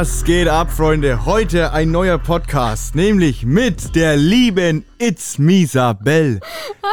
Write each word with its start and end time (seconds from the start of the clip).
Was 0.00 0.22
geht 0.22 0.46
ab, 0.46 0.70
Freunde? 0.70 1.26
Heute 1.26 1.72
ein 1.72 1.90
neuer 1.90 2.18
Podcast, 2.18 2.94
nämlich 2.94 3.44
mit 3.44 3.96
der 3.96 4.16
lieben 4.16 4.84
It's 5.00 5.38
Misabel. 5.38 6.38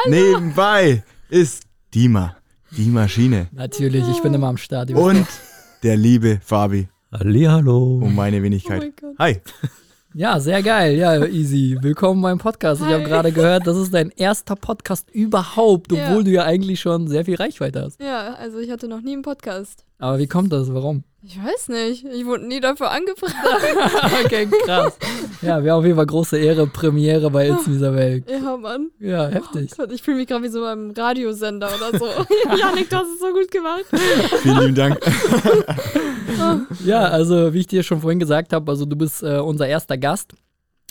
Nebenbei 0.07 1.03
ist 1.29 1.65
Dima, 1.93 2.35
die 2.71 2.89
Maschine. 2.89 3.47
Natürlich, 3.51 4.09
ich 4.09 4.23
bin 4.23 4.33
immer 4.33 4.47
am 4.47 4.57
Start. 4.57 4.89
Und 4.89 5.27
der 5.83 5.97
liebe 5.97 6.39
Fabi. 6.43 6.89
Hallihallo. 7.11 7.99
Um 8.01 8.15
meine 8.15 8.41
Wenigkeit. 8.41 8.81
Oh 8.81 8.85
mein 8.85 8.93
Gott. 8.99 9.19
Hi. 9.19 9.41
Ja, 10.15 10.39
sehr 10.39 10.63
geil. 10.63 10.95
Ja, 10.95 11.23
easy. 11.25 11.77
Willkommen 11.79 12.23
beim 12.23 12.39
Podcast. 12.39 12.81
Ich 12.81 12.87
habe 12.87 13.03
Hi. 13.03 13.09
gerade 13.09 13.31
gehört, 13.31 13.67
das 13.67 13.77
ist 13.77 13.93
dein 13.93 14.09
erster 14.09 14.55
Podcast 14.55 15.11
überhaupt, 15.11 15.91
Ja. 15.91 16.07
obwohl 16.07 16.23
du 16.23 16.31
ja 16.31 16.45
eigentlich 16.45 16.79
schon 16.79 17.07
sehr 17.07 17.23
viel 17.23 17.35
Reichweite 17.35 17.83
hast. 17.83 18.01
Ja, 18.01 18.33
also 18.33 18.57
ich 18.57 18.71
hatte 18.71 18.87
noch 18.87 19.01
nie 19.01 19.13
einen 19.13 19.21
Podcast. 19.21 19.85
Aber 19.99 20.17
wie 20.17 20.25
kommt 20.27 20.51
das? 20.51 20.73
Warum? 20.73 21.03
Ich 21.27 21.43
weiß 21.43 21.69
nicht. 21.69 22.05
Ich 22.05 22.23
wurde 22.27 22.45
nie 22.45 22.59
dafür 22.59 22.91
angefragt. 22.91 23.33
okay, 24.25 24.47
krass. 24.65 24.95
Ja, 25.41 25.63
wir 25.63 25.71
haben 25.71 25.79
auf 25.79 25.85
jeden 25.85 25.95
Fall 25.95 26.05
große 26.05 26.37
Ehre, 26.37 26.67
Premiere 26.67 27.31
bei 27.31 27.49
It's 27.49 27.65
Isabel. 27.65 28.23
ja, 28.29 28.55
Mann. 28.55 28.91
Ja, 28.99 29.27
heftig. 29.27 29.71
Gott, 29.75 29.91
ich 29.91 30.03
fühle 30.03 30.17
mich 30.17 30.27
gerade 30.27 30.43
wie 30.43 30.49
so 30.49 30.61
beim 30.61 30.91
Radiosender 30.91 31.69
oder 31.75 31.97
so. 31.97 32.05
Janik, 32.59 32.91
du 32.91 32.95
hast 32.97 33.07
es 33.07 33.19
so 33.19 33.33
gut 33.33 33.49
gemacht. 33.49 33.85
Vielen 34.43 34.59
lieben 34.59 34.75
Dank. 34.75 34.99
Ja, 36.85 37.05
also 37.05 37.53
wie 37.53 37.61
ich 37.61 37.67
dir 37.67 37.81
schon 37.81 38.01
vorhin 38.01 38.19
gesagt 38.19 38.53
habe, 38.53 38.69
also 38.71 38.85
du 38.85 38.95
bist 38.95 39.23
äh, 39.23 39.39
unser 39.39 39.67
erster 39.67 39.97
Gast, 39.97 40.33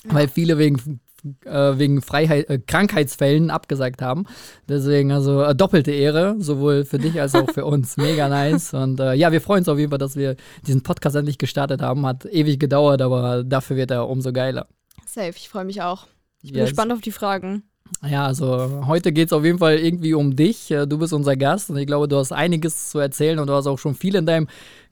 weil 0.04 0.26
viele 0.26 0.58
wegen 0.58 1.00
äh, 1.44 1.78
wegen 1.78 2.02
Freiheit, 2.02 2.48
äh, 2.50 2.58
Krankheitsfällen 2.58 3.50
abgesagt 3.50 4.02
haben. 4.02 4.24
Deswegen 4.68 5.12
also 5.12 5.42
äh, 5.42 5.54
doppelte 5.54 5.90
Ehre, 5.92 6.36
sowohl 6.38 6.84
für 6.84 6.98
dich 6.98 7.20
als 7.20 7.34
auch 7.34 7.50
für 7.50 7.64
uns. 7.66 7.96
Mega 7.96 8.28
nice. 8.28 8.74
Und 8.74 9.00
äh, 9.00 9.14
ja, 9.14 9.32
wir 9.32 9.40
freuen 9.40 9.60
uns 9.60 9.68
auf 9.68 9.78
jeden 9.78 9.90
Fall, 9.90 9.98
dass 9.98 10.16
wir 10.16 10.36
diesen 10.66 10.82
Podcast 10.82 11.16
endlich 11.16 11.38
gestartet 11.38 11.82
haben. 11.82 12.04
Hat 12.06 12.24
ewig 12.26 12.58
gedauert, 12.60 13.02
aber 13.02 13.42
dafür 13.44 13.76
wird 13.76 13.90
er 13.90 14.08
umso 14.08 14.32
geiler. 14.32 14.66
Safe, 15.06 15.30
ich 15.36 15.48
freue 15.48 15.64
mich 15.64 15.82
auch. 15.82 16.06
Ich 16.42 16.52
bin 16.52 16.60
Yes. 16.60 16.70
gespannt 16.70 16.92
auf 16.92 17.00
die 17.00 17.12
Fragen. 17.12 17.62
Ja, 18.06 18.26
also 18.26 18.86
heute 18.86 19.12
geht 19.12 19.28
es 19.28 19.32
auf 19.32 19.44
jeden 19.44 19.58
Fall 19.58 19.78
irgendwie 19.78 20.14
um 20.14 20.34
dich. 20.34 20.70
Äh, 20.70 20.86
Du 20.86 20.98
bist 20.98 21.12
unser 21.12 21.36
Gast 21.36 21.68
und 21.70 21.76
ich 21.76 21.86
glaube, 21.86 22.08
du 22.08 22.16
hast 22.16 22.32
einiges 22.32 22.90
zu 22.90 22.98
erzählen 22.98 23.38
und 23.38 23.46
du 23.46 23.52
hast 23.52 23.66
auch 23.66 23.78
schon 23.78 23.94
viel 23.94 24.14
in 24.14 24.26
deinem 24.26 24.48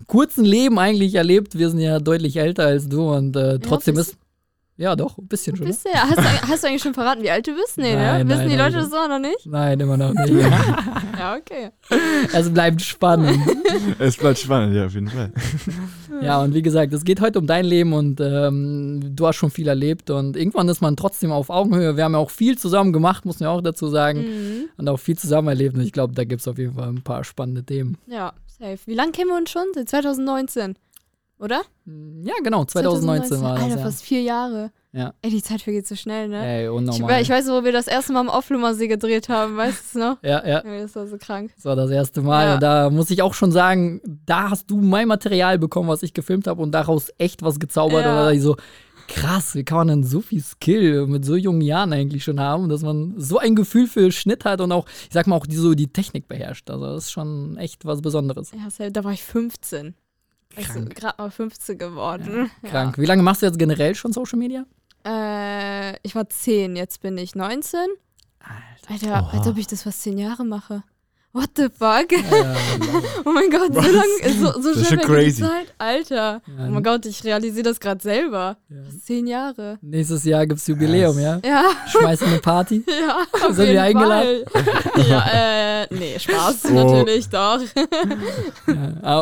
kurzen 0.07 0.45
Leben 0.45 0.79
eigentlich 0.79 1.15
erlebt. 1.15 1.59
Wir 1.59 1.71
sind 1.71 1.81
ja 1.81 1.99
deutlich 2.01 2.37
älter 2.37 2.65
als 2.67 2.89
du 2.89 3.11
und 3.13 3.35
äh, 3.37 3.59
trotzdem 3.59 3.95
bist- 3.97 4.11
ist. 4.13 4.19
Ja, 4.78 4.97
doch, 4.97 5.19
ein 5.19 5.28
bisschen 5.28 5.55
schon. 5.55 5.67
Ne? 5.67 5.70
Bist 5.70 5.84
du, 5.84 5.91
hast, 5.92 6.17
du, 6.17 6.48
hast 6.48 6.65
du 6.65 6.69
eigentlich 6.69 6.83
schon 6.83 6.95
verraten, 6.95 7.23
wie 7.23 7.31
alt 7.31 7.47
du 7.47 7.55
bist? 7.55 7.77
Nee, 7.77 7.95
Nein, 7.95 8.27
ne? 8.27 8.28
Wissen 8.28 8.41
nein, 8.41 8.48
die 8.51 8.56
nein. 8.56 8.73
Leute 8.73 8.84
das 8.84 8.92
auch 8.95 9.06
noch 9.09 9.19
nicht? 9.19 9.47
Nein, 9.47 9.79
immer 9.81 9.97
noch 9.97 10.12
nicht. 10.14 10.33
Ja, 11.19 11.37
okay. 11.37 11.70
es 12.33 12.51
bleibt 12.53 12.81
spannend. 12.83 13.39
Es 13.98 14.17
bleibt 14.17 14.39
spannend, 14.39 14.75
ja, 14.75 14.87
auf 14.87 14.95
jeden 14.95 15.09
Fall. 15.09 15.33
Ja, 16.20 16.42
und 16.42 16.53
wie 16.55 16.62
gesagt, 16.62 16.92
es 16.92 17.05
geht 17.05 17.20
heute 17.20 17.39
um 17.39 17.47
dein 17.47 17.64
Leben 17.64 17.92
und 17.92 18.20
ähm, 18.20 19.01
du 19.14 19.27
hast 19.27 19.37
schon 19.37 19.51
viel 19.51 19.69
erlebt 19.69 20.11
und 20.11 20.37
irgendwann 20.37 20.69
ist 20.69 20.81
man 20.81 20.97
trotzdem 20.97 21.31
auf 21.33 21.48
Augenhöhe. 21.51 21.97
Wir 21.97 22.05
haben 22.05 22.12
ja 22.12 22.19
auch 22.19 22.31
viel 22.31 22.59
zusammen 22.59 22.92
gemacht, 22.92 23.25
muss 23.25 23.41
man 23.41 23.48
auch 23.51 23.61
dazu 23.62 23.89
sagen, 23.89 24.20
Mhm. 24.23 24.64
und 24.79 24.89
auch 24.89 24.98
viel 24.98 25.17
zusammen 25.17 25.48
erlebt 25.48 25.77
und 25.77 25.83
ich 25.83 25.92
glaube, 25.92 26.14
da 26.14 26.25
gibt 26.25 26.41
es 26.41 26.48
auf 26.48 26.59
jeden 26.59 26.75
Fall 26.75 26.89
ein 26.89 27.03
paar 27.03 27.23
spannende 27.25 27.62
Themen. 27.62 27.98
Ja, 28.07 28.33
safe. 28.47 28.79
Wie 28.86 28.95
lange 28.95 29.12
kennen 29.12 29.29
wir 29.31 29.36
uns 29.36 29.51
schon? 29.51 29.64
Seit 29.75 29.89
2019. 29.89 30.75
Oder? 31.43 31.62
Ja, 32.23 32.35
genau, 32.45 32.65
2019, 32.65 33.43
war 33.43 33.55
das. 33.55 33.62
Alter, 33.65 33.77
ja. 33.79 33.83
fast 33.83 34.03
vier 34.03 34.23
Jahre. 34.23 34.71
Ja. 34.93 35.12
Ey, 35.23 35.31
die 35.31 35.43
Zeit 35.43 35.62
vergeht 35.62 35.89
so 35.89 35.97
schnell, 35.97 36.29
ne? 36.29 36.45
Ey, 36.47 36.65
Ich, 36.65 36.71
unnormal. 36.71 37.17
we- 37.19 37.21
ich 37.23 37.29
weiß, 37.31 37.48
wo 37.48 37.65
wir 37.65 37.73
das 37.73 37.87
erste 37.89 38.12
Mal 38.12 38.21
im 38.21 38.29
Auflummersee 38.29 38.87
gedreht 38.89 39.29
haben, 39.29 39.57
weißt 39.57 39.79
du 39.95 39.98
es 39.98 40.05
noch? 40.07 40.23
ja, 40.23 40.47
ja, 40.47 40.63
Ja, 40.64 40.83
Das 40.83 40.95
war 40.95 41.07
so 41.07 41.17
krank. 41.19 41.51
das 41.57 41.64
war 41.64 41.75
das 41.75 41.91
erste 41.91 42.20
Mal. 42.23 42.45
Ja. 42.47 42.55
Und 42.55 42.63
da 42.63 42.91
muss 42.91 43.11
ich 43.11 43.23
auch 43.23 43.35
schon 43.35 43.51
sagen, 43.53 44.01
da 44.27 44.51
hast 44.51 44.70
du 44.70 44.77
mein 44.77 45.08
Material 45.08 45.58
bekommen, 45.58 45.89
was 45.89 46.03
ich 46.03 46.14
gefilmt 46.14 46.47
habe 46.47 46.63
und 46.63 46.73
daraus 46.73 47.11
echt 47.19 47.42
was 47.42 47.59
gezaubert. 47.59 48.05
Ja. 48.05 48.11
Und 48.11 48.17
da 48.17 48.23
dachte 48.24 48.36
ich 48.36 48.42
so, 48.42 48.57
krass, 49.09 49.55
wie 49.57 49.64
kann 49.64 49.79
man 49.79 49.89
denn 49.89 50.05
so 50.05 50.20
viel 50.20 50.42
Skill 50.42 51.07
mit 51.07 51.24
so 51.24 51.35
jungen 51.36 51.61
Jahren 51.63 51.92
eigentlich 51.92 52.23
schon 52.23 52.39
haben, 52.39 52.69
dass 52.69 52.83
man 52.83 53.14
so 53.17 53.39
ein 53.39 53.57
Gefühl 53.57 53.86
für 53.89 54.13
Schnitt 54.13 54.45
hat 54.45 54.61
und 54.61 54.70
auch, 54.73 54.86
ich 54.86 55.13
sag 55.13 55.27
mal, 55.27 55.36
auch 55.36 55.47
die, 55.47 55.57
so 55.57 55.74
die 55.74 55.92
Technik 55.92 56.29
beherrscht. 56.29 56.70
Also 56.70 56.85
das 56.86 57.05
ist 57.07 57.11
schon 57.13 57.57
echt 57.57 57.85
was 57.85 58.01
Besonderes. 58.01 58.53
Ja, 58.79 58.91
da 58.91 59.03
war 59.05 59.13
ich 59.13 59.23
15. 59.24 59.95
Also 60.57 60.85
gerade 60.85 61.23
mal 61.23 61.30
15 61.30 61.79
geworden. 61.79 62.51
Krank. 62.63 62.98
Wie 62.98 63.07
lange 63.07 63.23
machst 63.23 63.42
du 63.42 63.46
jetzt 63.46 63.58
generell 63.58 63.95
schon 63.95 64.13
Social 64.13 64.39
Media? 64.39 64.64
Ja. 65.05 65.90
Äh, 65.92 65.98
ich 66.02 66.14
war 66.14 66.29
10, 66.29 66.77
jetzt 66.77 67.01
bin 67.01 67.18
ich 67.18 67.35
19. 67.35 67.79
Alter, 68.89 69.33
als 69.33 69.46
ob 69.46 69.57
ich 69.57 69.67
das 69.67 69.83
fast 69.85 70.02
10 70.02 70.18
Jahre 70.18 70.45
mache. 70.45 70.83
What 71.35 71.48
the 71.57 71.69
fuck? 71.70 72.13
Ja, 72.13 72.55
oh 73.25 73.33
mein 73.33 73.48
Gott, 73.51 73.69
so 73.73 73.77
Was? 73.77 73.87
lange, 73.87 74.39
so, 74.39 74.61
so 74.61 74.69
Das 74.69 74.77
ist 74.83 74.87
schnell 74.89 75.01
schon 75.01 75.09
vergeht 75.09 75.39
die 75.39 75.41
crazy. 75.41 75.43
Zeit. 75.43 75.75
Alter. 75.79 76.15
Ja, 76.15 76.67
Oh 76.69 76.70
mein 76.70 76.83
Gott, 76.83 77.07
ich 77.07 77.25
realisiere 77.25 77.63
das 77.63 77.81
gerade 77.81 78.03
selber. 78.03 78.59
ja. 78.69 78.77
10 79.03 79.27
Jahre. 79.27 79.79
Nächstes 79.81 80.25
Jahr 80.25 80.47
gibt's 80.47 80.67
Jubiläum, 80.67 81.19
ja? 81.19 81.41
Ja, 81.42 81.65
Schmeißen 81.89 82.27
eine 82.29 82.39
Party. 82.39 82.85
ja. 83.07 83.25
Auf 83.47 83.55
Sind 83.57 83.59
wir 83.61 83.65
jeden 83.67 83.79
eingeladen? 83.79 84.45
Fall. 84.47 84.65
ja, 85.09 85.83
äh, 85.83 85.87
nee, 85.95 86.19
Spaß, 86.19 86.67
Oh. 86.67 86.75
natürlich, 86.75 87.29
doch. 87.31 87.61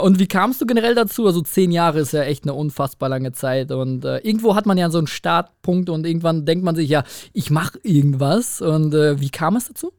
Und 0.02 0.18
wie 0.18 0.26
kamst 0.26 0.60
du 0.60 0.66
generell 0.66 0.96
dazu? 0.96 1.26
Also 1.26 1.42
zehn 1.42 1.70
Jahre 1.70 2.00
ist 2.00 2.12
ja 2.12 2.22
echt 2.24 2.42
eine 2.44 2.54
unfassbar 2.54 3.08
lange 3.08 3.32
Zeit 3.32 3.70
und 3.70 4.04
äh, 4.04 4.18
irgendwo 4.18 4.56
hat 4.56 4.66
man 4.66 4.78
ja 4.78 4.90
so 4.90 4.98
einen 4.98 5.06
Startpunkt 5.06 5.88
und 5.88 6.04
irgendwann 6.06 6.44
denkt 6.44 6.64
man 6.64 6.74
sich 6.74 6.88
ja, 6.88 7.04
ich 7.32 7.50
mache 7.50 7.78
irgendwas 7.84 8.60
und 8.60 8.94
äh, 8.94 9.20
wie 9.20 9.30
kam 9.30 9.54
es 9.56 9.68
dazu? 9.68 9.92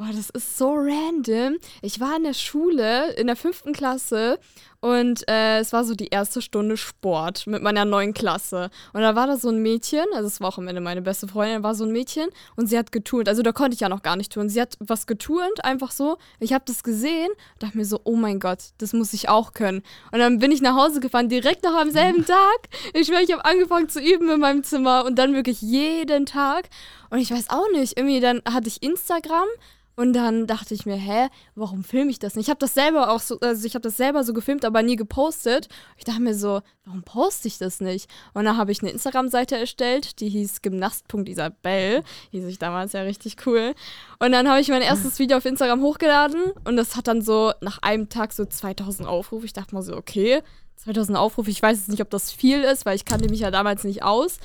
Boah, 0.00 0.14
das 0.16 0.30
ist 0.30 0.56
so 0.56 0.72
random. 0.76 1.58
Ich 1.82 2.00
war 2.00 2.16
in 2.16 2.24
der 2.24 2.32
Schule 2.32 3.12
in 3.16 3.26
der 3.26 3.36
fünften 3.36 3.74
Klasse 3.74 4.38
und 4.80 5.28
äh, 5.28 5.58
es 5.58 5.74
war 5.74 5.84
so 5.84 5.94
die 5.94 6.08
erste 6.08 6.40
Stunde 6.40 6.78
Sport 6.78 7.46
mit 7.46 7.62
meiner 7.62 7.84
neuen 7.84 8.14
Klasse. 8.14 8.70
Und 8.94 9.02
da 9.02 9.14
war 9.14 9.26
da 9.26 9.36
so 9.36 9.50
ein 9.50 9.60
Mädchen, 9.60 10.06
also 10.14 10.26
es 10.26 10.40
war 10.40 10.48
auch 10.48 10.58
am 10.58 10.68
Ende 10.68 10.80
meine 10.80 11.02
beste 11.02 11.28
Freundin, 11.28 11.58
da 11.58 11.62
war 11.62 11.74
so 11.74 11.84
ein 11.84 11.92
Mädchen 11.92 12.28
und 12.56 12.66
sie 12.66 12.78
hat 12.78 12.90
geturnt. 12.90 13.28
Also 13.28 13.42
da 13.42 13.52
konnte 13.52 13.74
ich 13.74 13.80
ja 13.80 13.90
noch 13.90 14.02
gar 14.02 14.16
nicht 14.16 14.32
turnen. 14.32 14.48
Sie 14.48 14.60
hat 14.60 14.76
was 14.80 15.06
geturnt, 15.06 15.64
einfach 15.64 15.90
so. 15.90 16.16
Ich 16.38 16.54
habe 16.54 16.64
das 16.66 16.82
gesehen 16.82 17.28
und 17.28 17.62
dachte 17.62 17.76
mir 17.76 17.84
so, 17.84 18.00
oh 18.04 18.16
mein 18.16 18.40
Gott, 18.40 18.58
das 18.78 18.94
muss 18.94 19.12
ich 19.12 19.28
auch 19.28 19.52
können. 19.52 19.82
Und 20.12 20.18
dann 20.18 20.38
bin 20.38 20.50
ich 20.50 20.62
nach 20.62 20.76
Hause 20.76 21.00
gefahren, 21.00 21.28
direkt 21.28 21.62
noch 21.62 21.76
am 21.76 21.90
selben 21.90 22.24
Tag. 22.26 22.68
Ich 22.94 23.06
schwöre, 23.06 23.22
ich 23.22 23.32
habe 23.32 23.44
angefangen 23.44 23.90
zu 23.90 24.00
üben 24.00 24.30
in 24.30 24.40
meinem 24.40 24.64
Zimmer 24.64 25.04
und 25.04 25.18
dann 25.18 25.34
wirklich 25.34 25.60
jeden 25.60 26.24
Tag. 26.24 26.70
Und 27.10 27.18
ich 27.18 27.30
weiß 27.30 27.50
auch 27.50 27.70
nicht, 27.74 27.98
irgendwie 27.98 28.20
dann 28.20 28.40
hatte 28.46 28.68
ich 28.68 28.82
Instagram 28.82 29.46
und 30.00 30.14
dann 30.14 30.46
dachte 30.46 30.72
ich 30.72 30.86
mir, 30.86 30.96
hä, 30.96 31.28
warum 31.54 31.84
filme 31.84 32.10
ich 32.10 32.18
das 32.18 32.34
nicht? 32.34 32.46
Ich 32.46 32.50
habe 32.50 32.58
das 32.58 32.72
selber 32.72 33.10
auch 33.10 33.20
so, 33.20 33.38
also 33.40 33.66
ich 33.66 33.74
habe 33.74 33.82
das 33.82 33.98
selber 33.98 34.24
so 34.24 34.32
gefilmt, 34.32 34.64
aber 34.70 34.82
nie 34.82 34.96
gepostet. 34.96 35.68
Ich 35.96 36.04
dachte 36.04 36.20
mir 36.20 36.34
so, 36.34 36.62
warum 36.84 37.02
poste 37.02 37.48
ich 37.48 37.58
das 37.58 37.80
nicht? 37.80 38.08
Und 38.32 38.44
dann 38.44 38.56
habe 38.56 38.72
ich 38.72 38.80
eine 38.80 38.90
Instagram-Seite 38.90 39.56
erstellt, 39.56 40.20
die 40.20 40.28
hieß 40.28 40.62
gymnast.isabel. 40.62 42.02
Hieß 42.30 42.46
ich 42.46 42.58
damals 42.58 42.92
ja 42.92 43.02
richtig 43.02 43.46
cool. 43.46 43.74
Und 44.18 44.32
dann 44.32 44.48
habe 44.48 44.60
ich 44.60 44.68
mein 44.68 44.82
erstes 44.82 45.18
Video 45.18 45.36
auf 45.36 45.44
Instagram 45.44 45.82
hochgeladen 45.82 46.52
und 46.64 46.76
das 46.76 46.96
hat 46.96 47.08
dann 47.08 47.22
so 47.22 47.52
nach 47.60 47.78
einem 47.82 48.08
Tag 48.08 48.32
so 48.32 48.44
2000 48.44 49.08
Aufrufe. 49.08 49.46
Ich 49.46 49.52
dachte 49.52 49.74
mal 49.74 49.82
so, 49.82 49.96
okay, 49.96 50.42
2000 50.76 51.18
Aufrufe, 51.18 51.50
ich 51.50 51.62
weiß 51.62 51.76
jetzt 51.76 51.88
nicht, 51.88 52.02
ob 52.02 52.10
das 52.10 52.32
viel 52.32 52.62
ist, 52.62 52.86
weil 52.86 52.96
ich 52.96 53.04
kannte 53.04 53.28
mich 53.28 53.40
ja 53.40 53.50
damals 53.50 53.84
nicht 53.84 54.02
aus. 54.02 54.38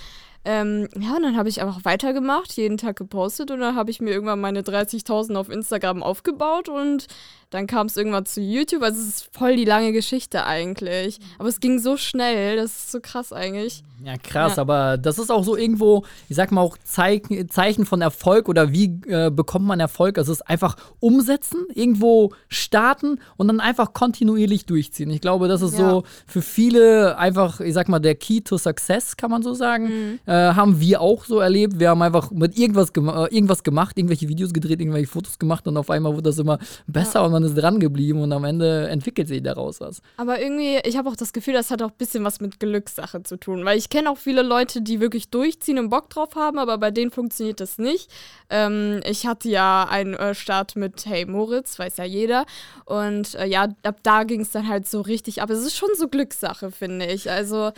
Ähm, 0.47 0.87
ja, 0.99 1.15
und 1.15 1.23
dann 1.23 1.37
habe 1.37 1.49
ich 1.49 1.59
einfach 1.59 1.85
weitergemacht, 1.85 2.53
jeden 2.53 2.77
Tag 2.77 2.97
gepostet 2.97 3.49
und 3.49 3.61
dann 3.61 3.75
habe 3.75 3.89
ich 3.89 3.99
mir 3.99 4.11
irgendwann 4.11 4.39
meine 4.39 4.61
30.000 4.61 5.35
auf 5.35 5.49
Instagram 5.49 6.03
aufgebaut 6.03 6.69
und 6.69 7.07
dann 7.49 7.67
kam 7.67 7.87
es 7.87 7.95
irgendwann 7.97 8.25
zu 8.25 8.41
YouTube. 8.41 8.83
Also 8.83 8.99
es 9.01 9.07
ist 9.07 9.29
voll 9.31 9.55
die 9.55 9.65
lange 9.65 9.91
Geschichte 9.93 10.45
eigentlich. 10.45 11.19
Aber 11.39 11.47
es 11.47 11.59
ging 11.59 11.79
so 11.79 11.95
schnell, 11.97 12.57
das 12.57 12.65
ist 12.71 12.91
so 12.91 12.99
krass 13.01 13.31
eigentlich. 13.31 13.83
Ja, 14.03 14.17
krass, 14.17 14.57
Ja. 14.57 14.61
aber 14.63 14.97
das 14.97 15.19
ist 15.19 15.31
auch 15.31 15.43
so 15.43 15.55
irgendwo, 15.55 16.03
ich 16.27 16.35
sag 16.35 16.51
mal 16.51 16.61
auch 16.61 16.77
Zeig 16.83 17.27
Zeichen 17.49 17.85
von 17.85 18.01
Erfolg 18.01 18.49
oder 18.49 18.71
wie 18.73 18.99
äh, 19.07 19.29
bekommt 19.31 19.65
man 19.65 19.79
Erfolg? 19.79 20.17
Also 20.17 20.33
es 20.33 20.39
ist 20.41 20.47
einfach 20.49 20.75
umsetzen, 20.99 21.65
irgendwo 21.73 22.33
starten 22.49 23.19
und 23.37 23.47
dann 23.47 23.59
einfach 23.61 23.93
kontinuierlich 23.93 24.65
durchziehen. 24.65 25.09
Ich 25.11 25.21
glaube, 25.21 25.47
das 25.47 25.61
ist 25.61 25.77
Ja. 25.77 25.89
so 25.89 26.03
für 26.27 26.41
viele 26.41 27.17
einfach, 27.17 27.61
ich 27.61 27.73
sag 27.73 27.87
mal, 27.87 27.99
der 27.99 28.15
Key 28.15 28.41
to 28.41 28.57
Success, 28.57 29.15
kann 29.15 29.31
man 29.31 29.43
so 29.43 29.53
sagen. 29.53 30.19
Äh, 30.25 30.31
haben 30.33 30.79
wir 30.79 30.99
auch 31.01 31.23
so 31.25 31.39
erlebt. 31.39 31.79
Wir 31.79 31.89
haben 31.89 32.01
einfach 32.01 32.31
mit 32.31 32.57
irgendwas, 32.57 32.91
gem 32.91 33.07
äh, 33.07 33.25
irgendwas 33.33 33.63
gemacht, 33.63 33.97
irgendwelche 33.97 34.27
Videos 34.27 34.51
gedreht, 34.53 34.81
irgendwelche 34.81 35.07
Fotos 35.07 35.39
gemacht 35.39 35.67
und 35.67 35.77
auf 35.77 35.89
einmal 35.89 36.11
wurde 36.13 36.23
das 36.23 36.37
immer 36.37 36.59
besser 36.87 37.23
und 37.23 37.34
man 37.35 37.43
ist 37.43 37.55
dran 37.55 37.79
geblieben 37.79 38.21
und 38.21 38.31
am 38.31 38.45
Ende 38.45 38.87
entwickelt 38.87 39.27
sich 39.27 39.43
daraus 39.43 39.81
was. 39.81 40.01
Aber 40.17 40.41
irgendwie, 40.41 40.79
ich 40.85 40.97
habe 40.97 41.09
auch 41.09 41.15
das 41.15 41.33
Gefühl, 41.33 41.53
das 41.53 41.69
hat 41.69 41.81
auch 41.81 41.89
ein 41.89 41.97
bisschen 41.97 42.23
was 42.23 42.39
mit 42.39 42.59
Glückssache 42.59 43.23
zu 43.23 43.37
tun. 43.37 43.65
Weil 43.65 43.77
ich 43.77 43.89
kenne 43.89 44.09
auch 44.09 44.17
viele 44.17 44.41
Leute, 44.41 44.81
die 44.81 45.01
wirklich 45.01 45.29
durchziehen 45.29 45.77
und 45.77 45.89
Bock 45.89 46.09
drauf 46.09 46.35
haben, 46.35 46.57
aber 46.57 46.77
bei 46.77 46.91
denen 46.91 47.11
funktioniert 47.11 47.59
das 47.59 47.77
nicht. 47.77 48.09
Ähm, 48.49 49.01
ich 49.05 49.27
hatte 49.27 49.49
ja 49.49 49.85
einen 49.89 50.13
äh, 50.13 50.33
Start 50.33 50.75
mit 50.77 51.05
Hey 51.05 51.25
Moritz, 51.25 51.77
weiß 51.77 51.97
ja 51.97 52.05
jeder. 52.05 52.45
Und 52.85 53.35
äh, 53.35 53.45
ja, 53.45 53.67
ab 53.83 53.97
da 54.03 54.23
ging 54.23 54.41
es 54.41 54.51
dann 54.51 54.67
halt 54.67 54.87
so 54.87 55.01
richtig 55.01 55.41
ab. 55.41 55.49
Es 55.49 55.59
ist 55.59 55.75
schon 55.75 55.89
so 55.97 56.07
Glückssache, 56.07 56.71
finde 56.71 57.05
ich. 57.05 57.29
Also 57.29 57.71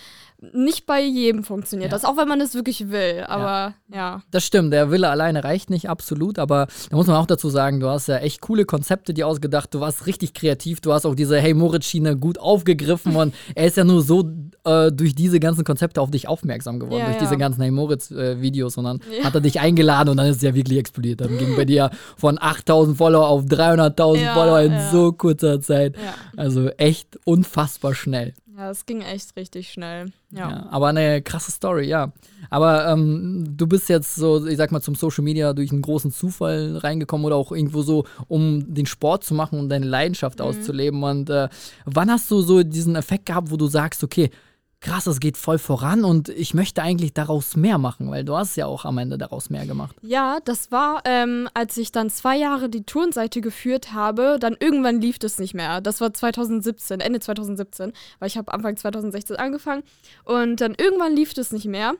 nicht 0.53 0.85
bei 0.85 1.01
jedem 1.03 1.43
funktioniert 1.43 1.91
Ja. 1.91 1.97
das, 1.97 2.05
auch 2.05 2.15
wenn 2.15 2.27
man 2.27 2.39
es 2.41 2.53
wirklich 2.53 2.89
will. 2.91 3.23
Aber 3.27 3.73
ja. 3.91 4.21
Das 4.29 4.43
stimmt, 4.45 4.71
der 4.71 4.91
Wille 4.91 5.09
alleine 5.09 5.43
reicht 5.43 5.69
nicht, 5.71 5.89
absolut, 5.89 6.37
aber 6.37 6.67
da 6.91 6.95
muss 6.95 7.07
man 7.07 7.15
auch 7.15 7.25
dazu 7.25 7.49
sagen, 7.49 7.79
du 7.79 7.87
hast 7.89 8.07
ja 8.07 8.17
echt 8.17 8.41
coole 8.41 8.65
Konzepte 8.65 9.13
dir 9.15 9.27
ausgedacht, 9.27 9.73
du 9.73 9.79
warst 9.79 10.05
richtig 10.05 10.33
kreativ, 10.35 10.79
du 10.79 10.93
hast 10.93 11.05
auch 11.07 11.15
diese 11.15 11.39
Hey 11.41 11.55
Moritz-Schiene 11.55 12.17
gut 12.17 12.37
aufgegriffen 12.39 13.15
und 13.15 13.33
er 13.55 13.65
ist 13.65 13.77
ja 13.77 13.83
nur 13.83 14.01
so 14.03 14.29
äh, 14.63 14.91
durch 14.91 15.15
diese 15.15 15.39
ganzen 15.39 15.63
Konzepte 15.63 16.01
auf 16.01 16.11
dich 16.11 16.27
aufmerksam 16.27 16.79
geworden, 16.79 16.99
Ja, 16.99 17.05
durch 17.05 17.15
ja. 17.17 17.23
diese 17.23 17.37
ganzen 17.37 17.61
Hey 17.61 17.71
Moritz-Videos. 17.71 18.77
und 18.77 18.83
dann 18.83 18.99
Ja. 19.17 19.23
hat 19.25 19.33
er 19.33 19.41
dich 19.41 19.59
eingeladen 19.59 20.09
und 20.09 20.17
dann 20.17 20.27
ist 20.27 20.35
es 20.37 20.41
ja 20.43 20.53
wirklich 20.53 20.77
explodiert. 20.77 21.21
Dann 21.21 21.35
ging 21.39 21.55
bei 21.55 21.65
dir 21.65 21.89
von 22.15 22.37
8000 22.39 22.95
Follower 22.95 23.27
auf 23.27 23.45
300.000 23.45 24.21
Ja, 24.21 24.33
Follower 24.35 24.61
in 24.61 24.73
ja. 24.73 24.91
so 24.91 25.13
kurzer 25.13 25.61
Zeit. 25.61 25.95
Ja. 25.95 26.13
Also 26.35 26.67
echt 26.77 27.17
unfassbar 27.25 27.95
schnell. 27.95 28.33
Ja, 28.57 28.71
es 28.71 28.87
ging 28.87 29.01
echt 29.01 29.35
richtig 29.35 29.71
schnell. 29.71 30.11
Ja. 30.31 30.49
Ja. 30.49 30.67
aber 30.71 30.87
eine 30.87 31.21
krasse 31.21 31.51
Story, 31.51 31.87
ja. 31.87 32.11
Aber 32.49 32.87
ähm, 32.87 33.53
du 33.55 33.67
bist 33.67 33.87
jetzt 33.87 34.15
so, 34.15 34.47
ich 34.47 34.57
sag 34.57 34.71
mal, 34.71 34.81
zum 34.81 34.95
Social 34.95 35.23
Media 35.23 35.53
durch 35.53 35.71
einen 35.71 35.83
großen 35.83 36.11
Zufall 36.11 36.77
reingekommen 36.77 37.25
oder 37.25 37.35
auch 37.35 37.51
irgendwo 37.51 37.83
so, 37.83 38.05
um 38.27 38.73
den 38.73 38.87
Sport 38.87 39.23
zu 39.23 39.35
machen 39.35 39.59
und 39.59 39.69
deine 39.69 39.85
Leidenschaft 39.85 40.41
auszuleben. 40.41 41.03
Und 41.03 41.29
äh, 41.29 41.49
wann 41.85 42.09
hast 42.09 42.31
du 42.31 42.41
so 42.41 42.63
diesen 42.63 42.95
Effekt 42.95 43.27
gehabt, 43.27 43.51
wo 43.51 43.57
du 43.57 43.67
sagst, 43.67 44.03
okay, 44.03 44.31
krass, 44.79 45.07
es 45.07 45.19
geht 45.19 45.37
voll 45.37 45.57
voran 45.57 46.03
und 46.03 46.29
ich 46.29 46.53
möchte 46.53 46.81
eigentlich 46.81 47.13
daraus 47.13 47.55
mehr 47.55 47.77
machen, 47.77 48.11
weil 48.11 48.23
du 48.23 48.35
hast 48.35 48.55
ja 48.55 48.67
auch 48.67 48.85
am 48.85 48.97
Ende 48.97 49.17
daraus 49.17 49.49
mehr 49.49 49.65
gemacht. 49.65 49.95
Ja, 50.01 50.39
das 50.45 50.71
war, 50.71 51.01
ähm, 51.05 51.49
als 51.53 51.77
ich 51.77 51.91
dann 51.91 52.09
zwei 52.09 52.37
Jahre 52.37 52.69
die 52.69 52.83
Turnseite 52.83 53.41
geführt 53.41 53.93
habe, 53.93 54.37
dann 54.39 54.55
irgendwann 54.59 55.01
lief 55.01 55.19
das 55.19 55.39
nicht 55.39 55.53
mehr. 55.53 55.81
Das 55.81 55.99
war 56.01 56.13
2017, 56.13 56.99
Ende 56.99 57.19
2017, 57.19 57.93
weil 58.19 58.27
ich 58.27 58.37
habe 58.37 58.53
Anfang 58.53 58.77
2016 58.77 59.35
angefangen 59.35 59.83
und 60.23 60.61
dann 60.61 60.75
irgendwann 60.77 61.15
lief 61.15 61.33
das 61.33 61.51
nicht 61.51 61.65
mehr. 61.65 61.93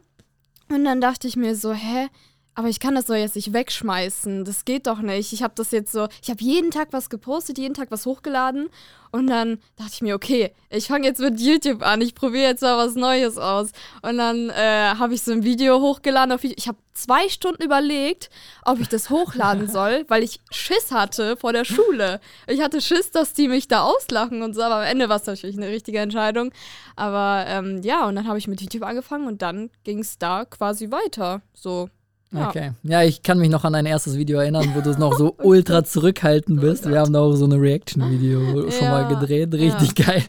Und 0.69 0.83
dann 0.83 1.01
dachte 1.01 1.27
ich 1.27 1.35
mir 1.35 1.55
so, 1.55 1.73
hä? 1.73 2.09
Aber 2.57 2.69
ich 2.69 2.79
kann 2.79 2.95
das 2.95 3.05
doch 3.05 3.13
jetzt 3.13 3.35
nicht 3.35 3.53
wegschmeißen. 3.53 4.43
Das 4.43 4.65
geht 4.65 4.87
doch 4.87 4.97
nicht. 4.97 5.31
Ich 5.31 5.43
habe 5.43 5.53
das 5.55 5.69
jetzt 5.69 5.91
so, 5.91 6.07
ich 6.23 6.31
habe 6.31 6.41
jeden 6.41 6.71
Tag 6.71 6.87
was 6.89 7.11
gepostet, 7.11 7.59
jeden 7.59 7.75
Tag 7.75 7.91
was 7.91 8.07
hochgeladen. 8.07 8.69
Und 9.11 9.27
dann 9.27 9.59
dachte 9.75 9.91
ich 9.93 10.01
mir, 10.01 10.15
okay, 10.15 10.51
ich 10.71 10.87
fange 10.87 11.05
jetzt 11.05 11.19
mit 11.19 11.39
YouTube 11.39 11.83
an. 11.83 12.01
Ich 12.01 12.15
probiere 12.15 12.47
jetzt 12.49 12.63
mal 12.63 12.75
was 12.75 12.95
Neues 12.95 13.37
aus. 13.37 13.69
Und 14.01 14.17
dann 14.17 14.49
äh, 14.49 14.95
habe 14.97 15.13
ich 15.13 15.21
so 15.21 15.33
ein 15.33 15.43
Video 15.43 15.81
hochgeladen. 15.81 16.33
Auf. 16.33 16.43
Ich 16.43 16.67
habe 16.67 16.79
zwei 16.93 17.29
Stunden 17.29 17.61
überlegt, 17.61 18.31
ob 18.65 18.79
ich 18.79 18.89
das 18.89 19.11
hochladen 19.11 19.67
soll, 19.71 20.05
weil 20.07 20.23
ich 20.23 20.39
Schiss 20.49 20.91
hatte 20.91 21.37
vor 21.37 21.53
der 21.53 21.63
Schule. 21.63 22.19
Ich 22.47 22.59
hatte 22.61 22.81
Schiss, 22.81 23.11
dass 23.11 23.33
die 23.33 23.49
mich 23.49 23.67
da 23.67 23.83
auslachen 23.83 24.41
und 24.41 24.55
so. 24.55 24.63
Aber 24.63 24.77
am 24.77 24.83
Ende 24.83 25.09
war 25.09 25.17
es 25.17 25.27
natürlich 25.27 25.57
eine 25.57 25.67
richtige 25.67 25.99
Entscheidung. 25.99 26.51
Aber 26.95 27.45
ähm, 27.47 27.83
ja, 27.83 28.07
und 28.07 28.15
dann 28.15 28.27
habe 28.27 28.39
ich 28.39 28.47
mit 28.47 28.61
YouTube 28.61 28.81
angefangen 28.81 29.27
und 29.27 29.43
dann 29.43 29.69
ging 29.83 29.99
es 29.99 30.17
da 30.17 30.43
quasi 30.43 30.89
weiter. 30.89 31.43
So. 31.53 31.91
Ja. 32.33 32.49
Okay. 32.49 32.71
Ja, 32.83 33.03
ich 33.03 33.23
kann 33.23 33.39
mich 33.39 33.49
noch 33.49 33.63
an 33.63 33.73
dein 33.73 33.85
erstes 33.85 34.17
Video 34.17 34.39
erinnern, 34.39 34.71
wo 34.75 34.81
du 34.81 34.91
noch 34.99 35.17
so 35.17 35.33
ultra 35.43 35.83
zurückhaltend 35.83 36.59
bist. 36.59 36.87
Wir 36.89 36.99
haben 36.99 37.13
da 37.13 37.21
auch 37.21 37.33
so 37.35 37.45
eine 37.45 37.55
Reaction-Video 37.61 38.69
schon 38.71 38.89
mal 38.89 39.03
Ja, 39.09 39.19
gedreht. 39.19 39.53
Richtig 39.53 39.95
geil. 39.95 40.23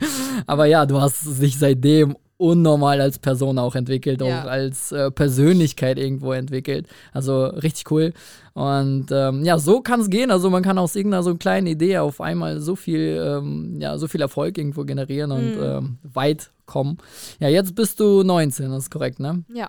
Aber 0.46 0.66
ja, 0.66 0.86
du 0.86 1.00
hast 1.00 1.40
dich 1.42 1.58
seitdem 1.58 2.16
unnormal 2.36 3.00
als 3.00 3.18
Person 3.18 3.58
auch 3.58 3.74
entwickelt, 3.74 4.20
Ja. 4.22 4.42
auch 4.42 4.46
als 4.48 4.92
äh, 4.92 5.10
Persönlichkeit 5.10 5.98
irgendwo 5.98 6.32
entwickelt. 6.32 6.86
Also 7.12 7.46
richtig 7.46 7.90
cool. 7.90 8.12
Und 8.54 9.06
ähm, 9.10 9.44
ja, 9.44 9.58
so 9.58 9.80
kann 9.80 10.00
es 10.00 10.08
gehen. 10.08 10.30
Also 10.30 10.48
man 10.50 10.62
kann 10.62 10.78
aus 10.78 10.94
irgendeiner 10.94 11.24
so 11.24 11.34
kleinen 11.34 11.66
Idee 11.66 11.98
auf 11.98 12.20
einmal 12.20 12.60
so 12.60 12.76
viel, 12.76 13.20
ähm, 13.20 13.80
ja, 13.80 13.98
so 13.98 14.06
viel 14.06 14.20
Erfolg 14.20 14.56
irgendwo 14.56 14.84
generieren 14.84 15.32
und 15.32 15.56
Mhm. 15.56 15.62
ähm, 15.62 15.98
weit 16.04 16.50
kommen. 16.64 16.98
Ja, 17.40 17.48
jetzt 17.48 17.74
bist 17.74 17.98
du 17.98 18.22
19, 18.22 18.70
das 18.70 18.84
ist 18.84 18.90
korrekt, 18.92 19.18
ne? 19.18 19.42
Ja. 19.52 19.68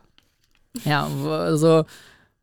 Ja, 0.86 1.08
also 1.28 1.86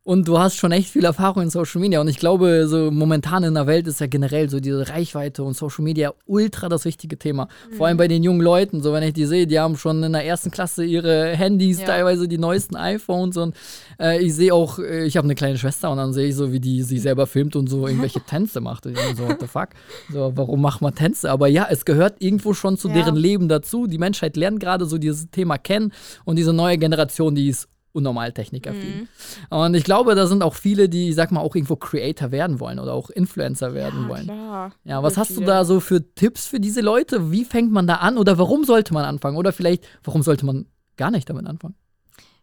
und 0.07 0.25
du 0.25 0.39
hast 0.39 0.55
schon 0.55 0.71
echt 0.71 0.89
viel 0.89 1.03
Erfahrung 1.03 1.43
in 1.43 1.49
Social 1.49 1.81
Media 1.81 1.99
und 1.99 2.07
ich 2.07 2.15
glaube, 2.17 2.65
so 2.69 2.89
momentan 2.91 3.43
in 3.43 3.55
der 3.55 3.67
Welt 3.67 3.87
ist 3.87 3.99
ja 3.99 4.07
generell 4.07 4.49
so 4.49 4.61
diese 4.61 4.87
Reichweite 4.87 5.43
und 5.43 5.53
Social 5.57 5.83
Media 5.83 6.13
ultra 6.25 6.69
das 6.69 6.85
wichtige 6.85 7.19
Thema. 7.19 7.49
Vor 7.75 7.87
allem 7.87 7.97
bei 7.97 8.07
den 8.07 8.23
jungen 8.23 8.39
Leuten, 8.39 8.81
so 8.81 8.93
wenn 8.93 9.03
ich 9.03 9.11
die 9.11 9.25
sehe, 9.25 9.45
die 9.47 9.59
haben 9.59 9.75
schon 9.75 10.01
in 10.03 10.13
der 10.13 10.23
ersten 10.25 10.49
Klasse 10.49 10.85
ihre 10.85 11.35
Handys, 11.35 11.81
Ja. 11.81 11.87
teilweise 11.87 12.29
die 12.29 12.37
neuesten 12.37 12.77
iPhones 12.77 13.35
und 13.35 13.53
äh, 13.99 14.23
ich 14.23 14.33
sehe 14.33 14.53
auch, 14.53 14.79
äh, 14.79 15.03
ich 15.05 15.17
habe 15.17 15.25
eine 15.25 15.35
kleine 15.35 15.57
Schwester 15.57 15.91
und 15.91 15.97
dann 15.97 16.13
sehe 16.13 16.29
ich 16.29 16.35
so, 16.35 16.53
wie 16.53 16.61
die 16.61 16.83
sie 16.83 16.99
selber 16.99 17.27
filmt 17.27 17.57
und 17.57 17.67
so 17.69 17.85
irgendwelche 17.85 18.21
Tänze 18.25 18.61
macht. 18.61 18.85
Und 18.85 18.93
ich 18.93 19.17
so, 19.17 19.27
what 19.27 19.41
the 19.41 19.47
fuck? 19.47 19.69
So, 20.09 20.31
warum 20.35 20.61
macht 20.61 20.81
man 20.81 20.95
Tänze? 20.95 21.29
Aber 21.29 21.49
ja, 21.49 21.67
es 21.69 21.83
gehört 21.83 22.15
irgendwo 22.21 22.53
schon 22.53 22.77
zu 22.77 22.87
Ja. 22.87 22.93
deren 22.93 23.17
Leben 23.17 23.49
dazu. 23.49 23.87
Die 23.87 23.97
Menschheit 23.97 24.37
lernt 24.37 24.61
gerade 24.61 24.85
so 24.85 24.97
dieses 24.97 25.29
Thema 25.31 25.57
kennen 25.57 25.91
und 26.23 26.37
diese 26.37 26.53
neue 26.53 26.77
Generation, 26.77 27.35
die 27.35 27.49
ist 27.49 27.67
unnormal 27.97 28.31
technikaffin. 28.31 29.07
Und 29.49 29.73
ich 29.73 29.83
glaube, 29.83 30.15
da 30.15 30.27
sind 30.27 30.43
auch 30.43 30.53
viele, 30.55 30.87
die, 30.87 31.09
ich 31.09 31.15
sag 31.15 31.31
mal, 31.31 31.41
auch 31.41 31.55
irgendwo 31.55 31.75
Creator 31.75 32.31
werden 32.31 32.59
wollen 32.59 32.79
oder 32.79 32.93
auch 32.93 33.09
Influencer 33.09 33.73
werden 33.73 34.03
Ja, 34.03 34.09
wollen. 34.09 34.23
klar. 34.23 34.71
Ja, 34.85 35.03
was 35.03 35.17
hast 35.17 35.35
du 35.35 35.41
da 35.41 35.65
so 35.65 35.79
für 35.79 36.13
Tipps 36.15 36.45
für 36.47 36.59
diese 36.59 36.81
Leute? 36.81 37.31
Wie 37.31 37.43
fängt 37.43 37.71
man 37.71 37.87
da 37.87 37.95
an 37.95 38.17
oder 38.17 38.37
warum 38.37 38.63
sollte 38.63 38.93
man 38.93 39.03
anfangen? 39.05 39.37
Oder 39.37 39.51
vielleicht, 39.51 39.85
warum 40.03 40.21
sollte 40.23 40.45
man 40.45 40.67
gar 40.95 41.11
nicht 41.11 41.29
damit 41.29 41.45
anfangen? 41.47 41.75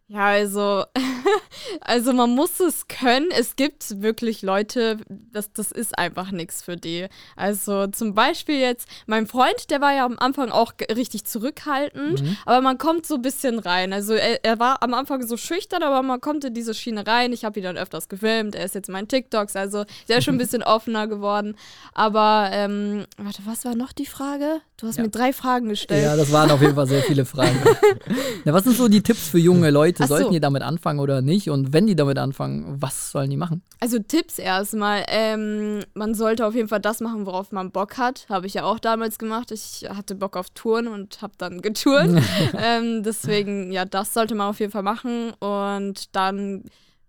Ja, 0.07 0.25
also, 0.27 0.83
also 1.81 2.13
man 2.13 2.29
muss 2.29 2.59
es 2.59 2.87
können. 2.87 3.29
Es 3.35 3.55
gibt 3.55 4.03
wirklich 4.03 4.43
Leute, 4.43 4.97
das, 5.09 5.51
das 5.51 5.71
ist 5.71 5.97
einfach 5.97 6.29
nichts 6.29 6.61
für 6.61 6.75
die. 6.77 7.07
Also 7.35 7.87
zum 7.87 8.13
Beispiel 8.13 8.59
jetzt, 8.59 8.87
mein 9.07 9.25
Freund, 9.25 9.71
der 9.71 9.81
war 9.81 9.93
ja 9.95 10.05
am 10.05 10.19
Anfang 10.19 10.51
auch 10.51 10.73
richtig 10.95 11.25
zurückhaltend, 11.25 12.21
Mhm. 12.21 12.37
aber 12.45 12.61
man 12.61 12.77
kommt 12.77 13.07
so 13.07 13.15
ein 13.15 13.23
bisschen 13.23 13.57
rein. 13.57 13.93
Also 13.93 14.13
er, 14.13 14.43
er 14.45 14.59
war 14.59 14.83
am 14.83 14.93
Anfang 14.93 15.25
so 15.25 15.37
schüchtern, 15.37 15.81
aber 15.81 16.03
man 16.03 16.21
kommt 16.21 16.43
in 16.45 16.53
diese 16.53 16.75
Schiene 16.75 17.07
rein. 17.07 17.33
Ich 17.33 17.43
habe 17.43 17.59
ihn 17.59 17.63
dann 17.63 17.77
öfters 17.77 18.07
gefilmt, 18.07 18.53
er 18.53 18.65
ist 18.65 18.75
jetzt 18.75 18.89
in 18.89 18.93
meinen 18.93 19.07
TikToks, 19.07 19.55
also 19.55 19.85
der 20.07 20.19
ist 20.19 20.25
schon 20.25 20.35
ein 20.35 20.37
bisschen 20.45 20.61
offener 20.61 21.07
geworden. 21.07 21.55
Aber, 21.95 22.49
ähm, 22.51 23.05
warte, 23.17 23.41
was 23.45 23.65
war 23.65 23.73
noch 23.75 23.91
die 23.91 24.05
Frage? 24.05 24.61
Du 24.77 24.85
hast 24.87 24.97
Ja. 24.97 25.03
mir 25.03 25.09
drei 25.09 25.33
Fragen 25.33 25.69
gestellt. 25.69 26.03
Ja, 26.03 26.15
das 26.15 26.31
waren 26.31 26.51
auf 26.51 26.61
jeden 26.61 26.75
Fall 26.75 26.85
sehr 26.85 27.01
viele 27.01 27.25
Fragen. 27.25 27.57
ja, 28.45 28.53
was 28.53 28.65
sind 28.65 28.77
so 28.77 28.87
die 28.87 29.01
Tipps 29.01 29.29
für 29.29 29.39
junge 29.39 29.71
Leute? 29.71 29.94
Ach 30.03 30.07
so. 30.07 30.15
Sollten 30.15 30.33
die 30.33 30.39
damit 30.39 30.61
anfangen 30.61 30.99
oder 30.99 31.21
nicht? 31.21 31.49
Und 31.49 31.73
wenn 31.73 31.87
die 31.87 31.95
damit 31.95 32.17
anfangen, 32.17 32.81
was 32.81 33.11
sollen 33.11 33.29
die 33.29 33.37
machen? 33.37 33.61
Also 33.79 33.99
Tipps 33.99 34.39
erstmal. 34.39 35.03
Ähm, 35.07 35.81
man 35.93 36.13
sollte 36.13 36.45
auf 36.45 36.55
jeden 36.55 36.67
Fall 36.67 36.79
das 36.79 37.01
machen, 37.01 37.25
worauf 37.25 37.51
man 37.51 37.71
Bock 37.71 37.97
hat. 37.97 38.25
Habe 38.29 38.47
ich 38.47 38.55
ja 38.55 38.63
auch 38.63 38.79
damals 38.79 39.17
gemacht. 39.17 39.51
Ich 39.51 39.87
hatte 39.89 40.15
Bock 40.15 40.37
auf 40.37 40.49
Touren 40.51 40.87
und 40.87 41.21
habe 41.21 41.33
dann 41.37 41.61
getourt. 41.61 42.09
ähm, 42.57 43.03
deswegen, 43.03 43.71
ja, 43.71 43.85
das 43.85 44.13
sollte 44.13 44.35
man 44.35 44.49
auf 44.49 44.59
jeden 44.59 44.71
Fall 44.71 44.83
machen. 44.83 45.31
Und 45.39 46.15
dann 46.15 46.63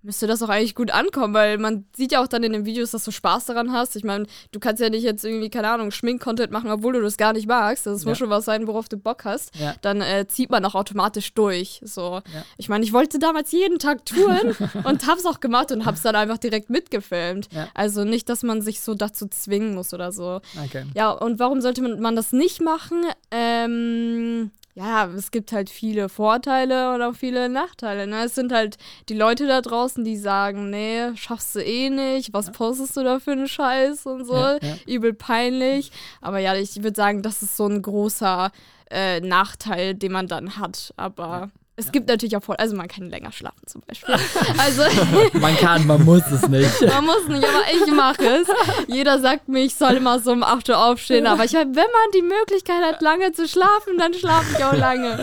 müsste 0.06 0.26
das 0.26 0.40
auch 0.42 0.48
eigentlich 0.48 0.74
gut 0.74 0.90
ankommen, 0.92 1.34
weil 1.34 1.58
man 1.58 1.84
sieht 1.94 2.12
ja 2.12 2.22
auch 2.22 2.28
dann 2.28 2.42
in 2.44 2.52
den 2.52 2.64
Videos, 2.64 2.92
dass 2.92 3.04
du 3.04 3.10
Spaß 3.10 3.44
daran 3.46 3.72
hast. 3.72 3.96
Ich 3.96 4.04
meine, 4.04 4.26
du 4.52 4.60
kannst 4.60 4.80
ja 4.80 4.88
nicht 4.88 5.02
jetzt 5.02 5.24
irgendwie, 5.24 5.50
keine 5.50 5.68
Ahnung, 5.68 5.90
Schmink-Content 5.90 6.50
machen, 6.52 6.70
obwohl 6.70 6.92
du 6.94 7.02
das 7.02 7.16
gar 7.16 7.32
nicht 7.32 7.46
magst. 7.48 7.86
Das 7.86 8.04
Ja. 8.04 8.08
muss 8.08 8.18
schon 8.18 8.30
was 8.30 8.44
sein, 8.44 8.66
worauf 8.68 8.88
du 8.88 8.96
Bock 8.96 9.24
hast. 9.24 9.54
Ja. 9.56 9.74
Dann 9.82 10.00
äh, 10.00 10.26
zieht 10.28 10.48
man 10.50 10.64
auch 10.64 10.74
automatisch 10.76 11.34
durch. 11.34 11.80
So. 11.84 12.20
Ja. 12.32 12.44
Ich 12.56 12.68
meine, 12.68 12.84
ich 12.84 12.92
wollte 12.92 13.18
damals 13.18 13.50
jeden 13.52 13.78
Tag 13.78 14.06
touren 14.06 14.54
und 14.84 15.06
hab's 15.06 15.26
auch 15.26 15.40
gemacht 15.40 15.72
und 15.72 15.84
hab's 15.84 16.02
dann 16.02 16.14
einfach 16.16 16.38
direkt 16.38 16.70
mitgefilmt. 16.70 17.48
Also 17.74 18.04
nicht, 18.04 18.28
dass 18.28 18.42
man 18.44 18.62
sich 18.62 18.80
so 18.80 18.94
dazu 18.94 19.26
zwingen 19.26 19.74
muss 19.74 19.92
oder 19.92 20.12
so. 20.12 20.40
Okay. 20.66 20.84
Ja, 20.94 21.10
und 21.10 21.38
warum 21.40 21.60
sollte 21.60 21.82
man, 21.82 22.00
man 22.00 22.14
das 22.16 22.32
nicht 22.32 22.60
machen? 22.62 23.02
Ähm, 23.32 24.50
ja, 24.76 25.06
es 25.06 25.30
gibt 25.30 25.52
halt 25.52 25.70
viele 25.70 26.10
Vorteile 26.10 26.94
und 26.94 27.00
auch 27.00 27.14
viele 27.14 27.48
Nachteile. 27.48 28.06
Ne? 28.06 28.24
Es 28.24 28.34
sind 28.34 28.52
halt 28.52 28.76
die 29.08 29.14
Leute 29.14 29.46
da 29.46 29.62
draußen, 29.62 30.04
die 30.04 30.18
sagen, 30.18 30.68
nee, 30.68 31.16
schaffst 31.16 31.54
du 31.54 31.64
eh 31.64 31.88
nicht, 31.88 32.34
was 32.34 32.52
postest 32.52 32.94
du 32.94 33.02
da 33.02 33.18
für 33.18 33.32
einen 33.32 33.48
Scheiß 33.48 34.04
und 34.04 34.26
so. 34.26 34.34
Ja, 34.34 34.58
ja. 34.60 34.76
Übel 34.86 35.14
peinlich. 35.14 35.90
Aber 36.20 36.40
ja, 36.40 36.54
ich 36.54 36.82
würde 36.82 36.94
sagen, 36.94 37.22
das 37.22 37.42
ist 37.42 37.56
so 37.56 37.66
ein 37.66 37.80
großer 37.80 38.52
äh, 38.90 39.20
Nachteil, 39.20 39.94
den 39.94 40.12
man 40.12 40.26
dann 40.28 40.58
hat. 40.58 40.92
Aber 40.98 41.50
es 41.76 41.92
gibt 41.92 42.08
natürlich 42.08 42.36
auch 42.36 42.42
Vorteile. 42.42 42.64
Also 42.64 42.76
man 42.76 42.88
kann 42.88 43.10
länger 43.10 43.32
schlafen 43.32 43.66
zum 43.66 43.82
Beispiel. 43.86 44.14
also 44.58 44.82
Man 45.38 45.56
kann, 45.56 45.86
man 45.86 46.04
muss 46.04 46.22
es 46.32 46.48
nicht. 46.48 46.80
man 46.80 47.04
muss 47.04 47.28
nicht, 47.28 47.44
aber 47.44 47.62
ich 47.72 47.92
mache 47.92 48.24
es. 48.24 48.48
Jeder 48.88 49.18
sagt 49.20 49.48
mir, 49.48 49.62
ich 49.62 49.74
soll 49.74 49.94
immer 49.94 50.18
so 50.18 50.32
um 50.32 50.42
8 50.42 50.68
Uhr 50.70 50.78
aufstehen. 50.78 51.26
Aber 51.26 51.44
ich 51.44 51.54
hab, 51.54 51.66
wenn 51.66 51.74
man 51.74 52.10
die 52.14 52.22
Möglichkeit 52.22 52.82
hat, 52.82 53.02
lange 53.02 53.32
zu 53.32 53.46
schlafen, 53.46 53.98
dann 53.98 54.14
schlafe 54.14 54.56
ich 54.56 54.64
auch 54.64 54.72
lange. 54.72 55.18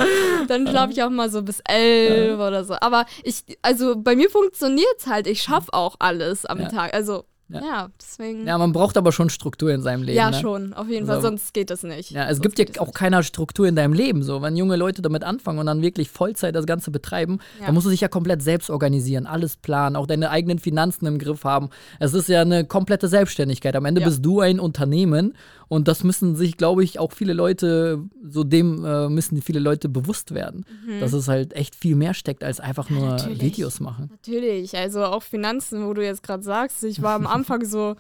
Dann 0.48 0.68
schlafe 0.68 0.94
ich 0.94 1.02
auch 1.04 1.10
mal 1.10 1.30
so 1.30 1.42
bis 1.42 1.60
11 1.68 2.36
oder 2.40 2.64
so. 2.64 2.76
Aber 2.80 3.06
ich, 3.24 3.44
also 3.62 3.96
bei 3.98 4.16
mir 4.16 4.30
funktioniert 4.30 4.96
es 5.00 5.08
halt. 5.08 5.28
Ich 5.28 5.42
schaffe 5.42 5.74
auch 5.74 5.96
alles 6.00 6.46
am 6.46 6.60
Ja. 6.60 6.70
Tag. 6.70 6.94
Also, 6.94 7.26
Ja. 7.54 7.62
ja, 7.62 7.90
deswegen. 8.02 8.48
Ja, 8.48 8.58
man 8.58 8.72
braucht 8.74 8.98
aber 8.98 9.12
schon 9.12 9.30
Struktur 9.30 9.72
in 9.72 9.82
seinem 9.82 10.04
Leben. 10.04 10.18
Ja, 10.18 10.32
ne? 10.32 10.40
schon, 10.40 10.74
auf 10.74 10.90
jeden 10.90 11.06
Fall, 11.06 11.18
Also- 11.18 11.28
sonst 11.30 11.54
geht 11.54 11.70
das 11.70 11.84
nicht. 11.84 12.12
Ja, 12.12 12.24
es 12.24 12.38
Sonst 12.38 12.56
gibt 12.56 12.60
ja 12.76 12.82
auch 12.82 12.88
nicht. 12.88 12.96
keine 12.96 13.24
Struktur 13.24 13.68
in 13.68 13.76
deinem 13.76 13.94
Leben. 13.94 14.24
So, 14.24 14.42
wenn 14.42 14.56
junge 14.58 14.76
Leute 14.76 15.02
damit 15.02 15.24
anfangen 15.24 15.60
und 15.60 15.66
dann 15.68 15.82
wirklich 15.82 16.10
Vollzeit 16.10 16.56
das 16.56 16.66
Ganze 16.66 16.92
betreiben, 16.92 17.40
Ja. 17.60 17.68
dann 17.68 17.76
musst 17.76 17.86
du 17.86 17.92
dich 17.92 18.02
ja 18.02 18.08
komplett 18.08 18.42
selbst 18.42 18.70
organisieren, 18.70 19.26
alles 19.28 19.56
planen, 19.58 19.96
auch 19.96 20.08
deine 20.08 20.30
eigenen 20.30 20.60
Finanzen 20.60 21.06
im 21.06 21.20
Griff 21.20 21.44
haben. 21.44 21.70
Es 22.00 22.14
ist 22.14 22.28
ja 22.30 22.42
eine 22.42 22.66
komplette 22.66 23.08
Selbstständigkeit. 23.08 23.76
Am 23.76 23.86
Ende 23.86 24.02
Ja. 24.02 24.08
bist 24.08 24.26
du 24.26 24.40
ein 24.42 24.60
Unternehmen 24.60 25.34
und 25.74 25.88
das 25.88 26.04
müssen 26.04 26.36
sich, 26.36 26.58
glaube 26.58 26.84
ich, 26.84 27.00
auch 27.00 27.12
viele 27.12 27.34
Leute, 27.34 28.02
so 28.30 28.44
dem 28.44 28.86
äh, 28.86 29.10
müssen 29.10 29.42
viele 29.42 29.60
Leute 29.60 29.90
bewusst 29.90 30.34
werden, 30.34 30.66
dass 31.00 31.14
es 31.14 31.28
halt 31.28 31.54
echt 31.54 31.76
viel 31.76 31.96
mehr 31.96 32.14
steckt 32.14 32.44
als 32.44 32.60
einfach 32.60 32.90
nur 32.90 33.02
Mhm. 33.02 33.10
natürlich. 33.10 33.42
Videos 33.42 33.80
machen. 33.80 34.08
Natürlich, 34.12 34.78
also 34.78 35.04
auch 35.06 35.24
Finanzen, 35.24 35.86
wo 35.86 35.94
du 35.94 36.04
jetzt 36.04 36.24
gerade 36.24 36.44
sagst. 36.44 36.84
Ich 36.84 37.02
war 37.02 37.16
am 37.16 37.28
Anfang 37.28 37.66
so, 37.66 37.96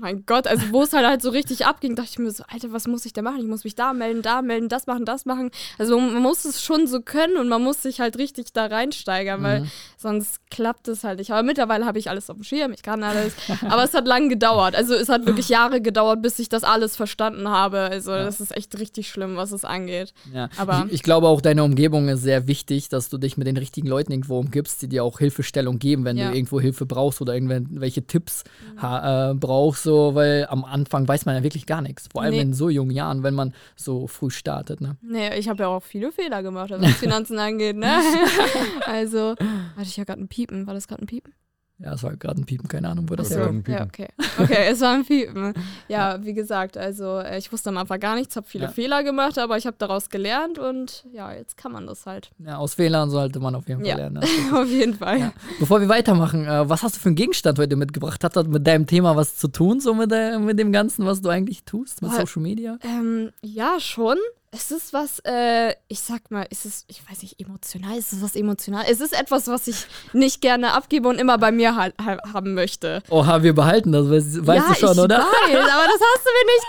mein 0.00 0.24
Gott, 0.26 0.46
also 0.46 0.64
wo 0.70 0.82
es 0.82 0.92
halt 0.92 1.06
halt 1.06 1.22
so 1.22 1.30
richtig 1.30 1.66
abging, 1.66 1.94
dachte 1.94 2.10
ich 2.12 2.18
mir 2.18 2.30
so, 2.30 2.44
Alter, 2.48 2.72
was 2.72 2.86
muss 2.86 3.04
ich 3.04 3.12
da 3.12 3.22
machen? 3.22 3.40
Ich 3.40 3.46
muss 3.46 3.64
mich 3.64 3.74
da 3.74 3.92
melden, 3.92 4.22
da 4.22 4.42
melden, 4.42 4.68
das 4.68 4.86
machen, 4.86 5.04
das 5.04 5.26
machen. 5.26 5.50
Also 5.78 5.98
man 5.98 6.22
muss 6.22 6.44
es 6.44 6.62
schon 6.62 6.86
so 6.86 7.00
können 7.00 7.36
und 7.36 7.48
man 7.48 7.62
muss 7.62 7.82
sich 7.82 8.00
halt 8.00 8.18
richtig 8.18 8.52
da 8.52 8.66
reinsteigern, 8.66 9.40
mhm. 9.40 9.44
weil 9.44 9.66
sonst 9.96 10.40
klappt 10.50 10.88
es 10.88 11.04
halt 11.04 11.18
nicht. 11.18 11.30
Aber 11.30 11.42
mittlerweile 11.42 11.84
habe 11.84 11.98
ich 11.98 12.10
alles 12.10 12.30
auf 12.30 12.36
dem 12.36 12.44
Schirm, 12.44 12.72
ich 12.72 12.82
kann 12.82 13.02
alles. 13.02 13.34
Aber 13.68 13.84
es 13.84 13.94
hat 13.94 14.06
lange 14.06 14.28
gedauert. 14.28 14.74
Also 14.74 14.94
es 14.94 15.08
hat 15.08 15.26
wirklich 15.26 15.48
Jahre 15.48 15.80
gedauert, 15.80 16.22
bis 16.22 16.38
ich 16.38 16.48
das 16.48 16.64
alles 16.64 16.96
verstanden 16.96 17.48
habe. 17.48 17.78
Also 17.80 18.12
ja. 18.12 18.24
das 18.24 18.40
ist 18.40 18.56
echt 18.56 18.78
richtig 18.78 19.08
schlimm, 19.08 19.36
was 19.36 19.52
es 19.52 19.64
angeht. 19.64 20.14
Ja. 20.32 20.48
Aber 20.56 20.86
ich, 20.88 20.94
ich 20.94 21.02
glaube 21.02 21.28
auch, 21.28 21.40
deine 21.40 21.64
Umgebung 21.64 22.08
ist 22.08 22.22
sehr 22.22 22.46
wichtig, 22.46 22.88
dass 22.88 23.08
du 23.08 23.18
dich 23.18 23.36
mit 23.36 23.46
den 23.46 23.56
richtigen 23.56 23.88
Leuten 23.88 24.12
irgendwo 24.12 24.38
umgibst, 24.38 24.82
die 24.82 24.88
dir 24.88 25.04
auch 25.04 25.18
Hilfestellung 25.18 25.78
geben, 25.78 26.04
wenn 26.04 26.16
ja. 26.16 26.30
du 26.30 26.36
irgendwo 26.36 26.60
Hilfe 26.60 26.86
brauchst 26.86 27.20
oder 27.20 27.34
irgendwelche 27.34 28.06
Tipps 28.06 28.44
mhm. 28.74 28.78
äh, 28.84 29.34
brauchst 29.34 29.81
so, 29.82 30.14
weil 30.14 30.46
am 30.46 30.64
Anfang 30.64 31.06
weiß 31.06 31.26
man 31.26 31.36
ja 31.36 31.42
wirklich 31.42 31.66
gar 31.66 31.80
nichts. 31.80 32.08
Vor 32.12 32.22
allem 32.22 32.34
nee. 32.34 32.40
in 32.40 32.54
so 32.54 32.68
jungen 32.68 32.90
Jahren, 32.90 33.22
wenn 33.22 33.34
man 33.34 33.54
so 33.76 34.06
früh 34.06 34.30
startet. 34.30 34.80
Ne? 34.80 34.96
Nee, 35.02 35.36
ich 35.38 35.48
habe 35.48 35.62
ja 35.64 35.68
auch 35.68 35.82
viele 35.82 36.12
Fehler 36.12 36.42
gemacht, 36.42 36.70
was 36.70 36.92
Finanzen 36.96 37.38
angeht. 37.38 37.76
Ne? 37.76 38.00
also, 38.86 39.34
hatte 39.76 39.82
ich 39.82 39.96
ja 39.96 40.04
gerade 40.04 40.22
ein 40.22 40.28
Piepen. 40.28 40.66
War 40.66 40.74
das 40.74 40.88
gerade 40.88 41.02
ein 41.02 41.06
Piepen? 41.06 41.32
Ja, 41.78 41.94
es 41.94 42.02
war 42.02 42.16
gerade 42.16 42.40
ein 42.40 42.44
Piepen, 42.44 42.68
keine 42.68 42.88
Ahnung, 42.88 43.10
wo 43.10 43.16
das 43.16 43.30
herkommt. 43.30 43.66
Ja, 43.66 43.82
okay. 43.82 44.08
Okay, 44.38 44.68
es 44.70 44.80
war 44.80 44.94
ein 44.94 45.04
Piepen. 45.04 45.52
Ja, 45.88 46.22
wie 46.22 46.32
gesagt, 46.32 46.76
also 46.76 47.18
äh, 47.18 47.38
ich 47.38 47.52
wusste 47.52 47.70
am 47.70 47.76
Anfang 47.76 47.98
gar 47.98 48.14
nichts, 48.14 48.36
habe 48.36 48.46
viele 48.46 48.64
ja. 48.64 48.70
Fehler 48.70 49.02
gemacht, 49.02 49.36
aber 49.38 49.56
ich 49.56 49.66
habe 49.66 49.76
daraus 49.78 50.08
gelernt 50.08 50.58
und 50.58 51.04
ja, 51.12 51.32
jetzt 51.32 51.56
kann 51.56 51.72
man 51.72 51.86
das 51.86 52.06
halt. 52.06 52.30
Ja, 52.38 52.58
aus 52.58 52.74
Fehlern 52.74 53.10
sollte 53.10 53.40
man 53.40 53.54
auf 53.54 53.66
jeden 53.68 53.80
Fall 53.80 53.88
ja. 53.88 53.96
lernen. 53.96 54.22
auf 54.52 54.68
jeden 54.68 54.94
Fall. 54.94 55.18
Ja. 55.18 55.32
Bevor 55.58 55.80
wir 55.80 55.88
weitermachen, 55.88 56.46
äh, 56.46 56.68
was 56.68 56.82
hast 56.82 56.96
du 56.96 57.00
für 57.00 57.08
einen 57.08 57.16
Gegenstand 57.16 57.58
heute 57.58 57.74
mitgebracht? 57.74 58.22
Hat 58.22 58.36
das 58.36 58.46
mit 58.46 58.66
deinem 58.66 58.86
Thema 58.86 59.16
was 59.16 59.36
zu 59.36 59.48
tun, 59.48 59.80
so 59.80 59.92
mit, 59.94 60.10
der, 60.10 60.38
mit 60.38 60.58
dem 60.58 60.70
Ganzen, 60.70 61.04
was 61.04 61.20
du 61.20 61.30
eigentlich 61.30 61.64
tust, 61.64 62.00
mit 62.00 62.12
Boah, 62.12 62.20
Social 62.20 62.42
Media? 62.42 62.78
Ähm, 62.84 63.30
ja, 63.42 63.80
schon. 63.80 64.18
Es 64.54 64.70
ist 64.70 64.92
was, 64.92 65.18
äh, 65.24 65.74
ich 65.88 66.00
sag 66.00 66.30
mal, 66.30 66.46
ist 66.50 66.66
es, 66.66 66.84
ich 66.88 67.00
weiß 67.08 67.22
nicht, 67.22 67.40
emotional? 67.40 67.96
Ist 67.96 68.12
es 68.12 68.22
was 68.22 68.36
emotional? 68.36 68.84
Es 68.86 69.00
ist 69.00 69.18
etwas, 69.18 69.48
was 69.48 69.66
ich 69.66 69.86
nicht 70.12 70.42
gerne 70.42 70.74
abgebe 70.74 71.08
und 71.08 71.18
immer 71.18 71.38
bei 71.38 71.50
mir 71.50 71.74
halt, 71.74 71.94
halt 72.04 72.20
haben 72.34 72.52
möchte. 72.52 73.02
Oha, 73.08 73.42
wir 73.42 73.54
behalten 73.54 73.92
das, 73.92 74.10
weißt, 74.10 74.46
weißt 74.46 74.66
ja, 74.68 74.74
du 74.74 74.78
schon, 74.78 74.92
ich 74.92 74.98
oder? 75.04 75.18
Weiß, 75.20 75.56
aber 75.56 75.86
das 75.86 76.00
hast 76.02 76.26
du 76.26 76.30
mir 76.36 76.46
nicht 76.52 76.68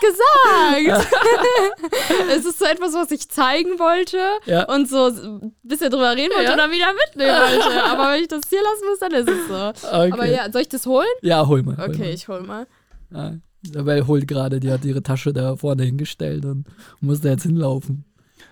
gesagt. 0.87 2.29
es 2.37 2.45
ist 2.45 2.59
so 2.59 2.63
etwas, 2.63 2.93
was 2.93 3.11
ich 3.11 3.27
zeigen 3.29 3.77
wollte 3.77 4.17
ja. 4.45 4.63
und 4.73 4.87
so 4.87 5.07
ein 5.07 5.53
bisschen 5.63 5.91
drüber 5.91 6.15
reden 6.15 6.31
wollte 6.33 6.45
ja. 6.45 6.51
und 6.53 6.59
dann 6.59 6.71
wieder 6.71 6.93
mitnehmen 6.93 7.35
wollte. 7.35 7.83
Aber 7.91 8.13
wenn 8.13 8.21
ich 8.21 8.29
das 8.29 8.43
hier 8.47 8.61
lassen 8.63 8.85
muss, 8.89 8.99
dann 8.99 9.11
ist 9.11 9.27
es 9.27 9.47
so. 9.49 9.87
Okay. 9.89 10.13
Aber 10.13 10.25
ja, 10.25 10.49
soll 10.49 10.61
ich 10.61 10.69
das 10.69 10.85
holen? 10.85 11.05
Ja, 11.21 11.45
hol 11.45 11.61
mal. 11.63 11.73
Okay, 11.73 11.97
hol 11.97 11.97
mal. 11.97 12.13
ich 12.13 12.27
hol 12.29 12.41
mal. 12.43 12.67
Ja. 13.11 13.33
Isabel 13.63 14.05
holt 14.07 14.27
gerade, 14.27 14.59
die 14.59 14.71
hat 14.71 14.83
ihre 14.85 15.01
Tasche 15.01 15.31
da 15.33 15.55
vorne 15.55 15.83
hingestellt 15.83 16.45
und 16.45 16.65
muss 16.99 17.21
da 17.21 17.29
jetzt 17.29 17.43
hinlaufen. 17.43 18.03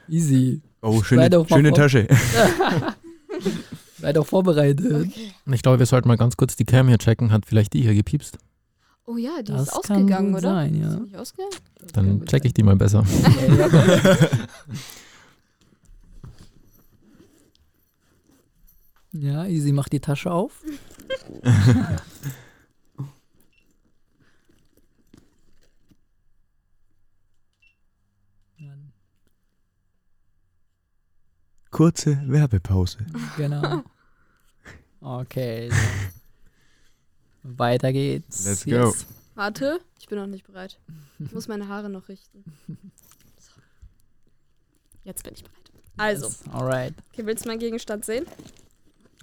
Easy. 0.08 0.62
Oh, 0.82 1.04
schöne, 1.04 1.30
schöne 1.48 1.74
Tasche. 1.74 2.08
Sei 4.00 4.14
doch 4.14 4.26
vorbereitet. 4.26 4.86
Okay. 4.86 5.34
Ich 5.52 5.62
glaube, 5.62 5.80
wir 5.80 5.86
sollten 5.86 6.08
mal 6.08 6.18
ganz 6.18 6.38
kurz 6.38 6.56
die 6.56 6.66
Cam 6.66 6.88
hier 6.88 6.98
checken. 6.98 7.32
Hat 7.32 7.46
vielleicht 7.46 7.74
die 7.74 7.82
hier 7.82 7.94
gepiepst? 7.94 8.40
Oh 9.06 9.18
ja, 9.18 9.42
die 9.42 9.52
das 9.52 9.64
ist 9.64 9.74
ausgegangen, 9.74 10.34
oder? 10.34 10.54
Sein, 10.54 10.74
ja. 10.80 10.88
Ist 10.94 11.02
nicht 11.02 11.18
ausgegangen? 11.18 11.52
Dann 11.94 12.26
check 12.26 12.46
ich 12.46 12.54
die 12.54 12.64
mal 12.64 12.78
besser. 12.78 13.04
ja, 19.12 19.46
Easy 19.46 19.72
macht 19.72 19.92
die 19.94 20.00
Tasche 20.00 20.32
auf. 20.32 20.64
Kurze 31.72 32.22
Werbepause. 32.28 33.00
Genau. 33.38 33.84
Okay. 35.04 35.68
So. 35.72 35.78
Weiter 37.58 37.92
geht's. 37.92 38.46
Let's 38.46 38.66
go. 38.66 38.72
Yes. 38.90 39.08
Warte, 39.34 39.80
ich 40.00 40.08
bin 40.08 40.20
noch 40.20 40.28
nicht 40.28 40.46
bereit. 40.46 40.78
Ich 41.18 41.32
muss 41.32 41.48
meine 41.48 41.68
Haare 41.68 41.90
noch 41.90 42.08
richten. 42.08 42.44
So. 42.68 43.54
Jetzt 45.04 45.24
bin 45.24 45.34
ich 45.34 45.44
bereit. 45.44 45.58
Also. 45.98 46.28
Yes. 46.28 46.44
Alright. 46.54 46.94
Okay, 47.12 47.26
willst 47.26 47.46
du 47.46 47.50
meinen 47.50 47.58
Gegenstand 47.60 48.06
sehen? 48.06 48.28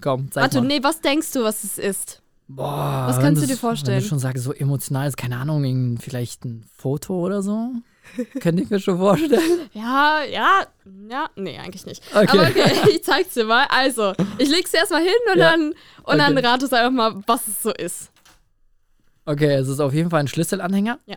Komm, 0.00 0.33
zeig 0.33 0.43
Warte, 0.43 0.61
mal. 0.62 0.67
nee, 0.67 0.83
was 0.83 1.00
denkst 1.00 1.31
du, 1.31 1.45
was 1.45 1.62
es 1.62 1.78
ist? 1.78 2.23
Boah. 2.49 3.07
Was 3.09 3.21
kannst 3.21 3.40
du 3.40 3.47
dir 3.47 3.57
vorstellen? 3.57 3.99
Wenn 3.99 4.02
du 4.02 4.09
schon 4.09 4.19
sagst, 4.19 4.43
so 4.43 4.52
emotional 4.52 5.07
ist, 5.07 5.17
keine 5.17 5.37
Ahnung, 5.37 5.99
vielleicht 5.99 6.45
ein 6.45 6.64
Foto 6.76 7.25
oder 7.25 7.40
so? 7.40 7.71
Könnte 8.40 8.62
ich 8.62 8.70
mir 8.70 8.80
schon 8.80 8.98
vorstellen. 8.98 9.68
Ja, 9.72 10.20
ja, 10.30 10.66
ja, 11.10 11.30
nee, 11.36 11.58
eigentlich 11.58 11.86
nicht. 11.86 12.02
Okay. 12.14 12.26
Aber 12.28 12.42
okay, 12.42 12.70
ich 12.90 13.04
zeig's 13.04 13.34
dir 13.34 13.44
mal. 13.44 13.66
Also, 13.70 14.12
ich 14.38 14.48
leg's 14.48 14.70
dir 14.70 14.78
erstmal 14.78 15.02
hin 15.02 15.12
und 15.32 15.38
ja. 15.38 15.50
dann 15.50 15.60
und 15.70 15.74
okay. 16.04 16.18
dann 16.18 16.38
ratest 16.38 16.74
einfach 16.74 16.90
mal, 16.90 17.22
was 17.26 17.46
es 17.46 17.62
so 17.62 17.72
ist. 17.72 18.10
Okay, 19.24 19.54
es 19.54 19.68
ist 19.68 19.80
auf 19.80 19.92
jeden 19.92 20.10
Fall 20.10 20.20
ein 20.20 20.28
Schlüsselanhänger. 20.28 20.98
Ja. 21.06 21.16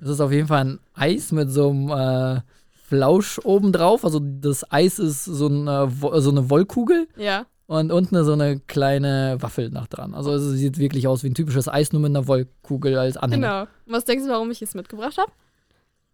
Es 0.00 0.08
ist 0.08 0.20
auf 0.20 0.32
jeden 0.32 0.48
Fall 0.48 0.64
ein 0.64 0.80
Eis 0.94 1.32
mit 1.32 1.50
so 1.50 1.70
einem 1.70 1.90
äh, 1.90 2.40
Flausch 2.88 3.38
oben 3.44 3.72
drauf. 3.72 4.04
Also 4.04 4.20
das 4.20 4.70
Eis 4.70 4.98
ist 4.98 5.24
so 5.24 5.46
eine, 5.46 5.90
so 6.20 6.30
eine 6.30 6.50
Wollkugel. 6.50 7.08
Ja. 7.16 7.46
Und 7.66 7.92
unten 7.92 8.24
so 8.24 8.32
eine 8.32 8.58
kleine 8.58 9.36
Waffel 9.40 9.70
nach 9.70 9.86
dran. 9.86 10.12
Also 10.12 10.34
es 10.34 10.42
sieht 10.42 10.78
wirklich 10.78 11.06
aus 11.06 11.22
wie 11.22 11.28
ein 11.28 11.34
typisches 11.34 11.68
Eis, 11.68 11.92
nur 11.92 12.02
mit 12.02 12.10
einer 12.10 12.26
Wollkugel 12.26 12.98
als 12.98 13.16
Anhänger. 13.16 13.68
Genau. 13.86 13.96
Was 13.96 14.04
denkst 14.04 14.24
du, 14.24 14.30
warum 14.30 14.50
ich 14.50 14.60
es 14.60 14.74
mitgebracht 14.74 15.18
habe? 15.18 15.30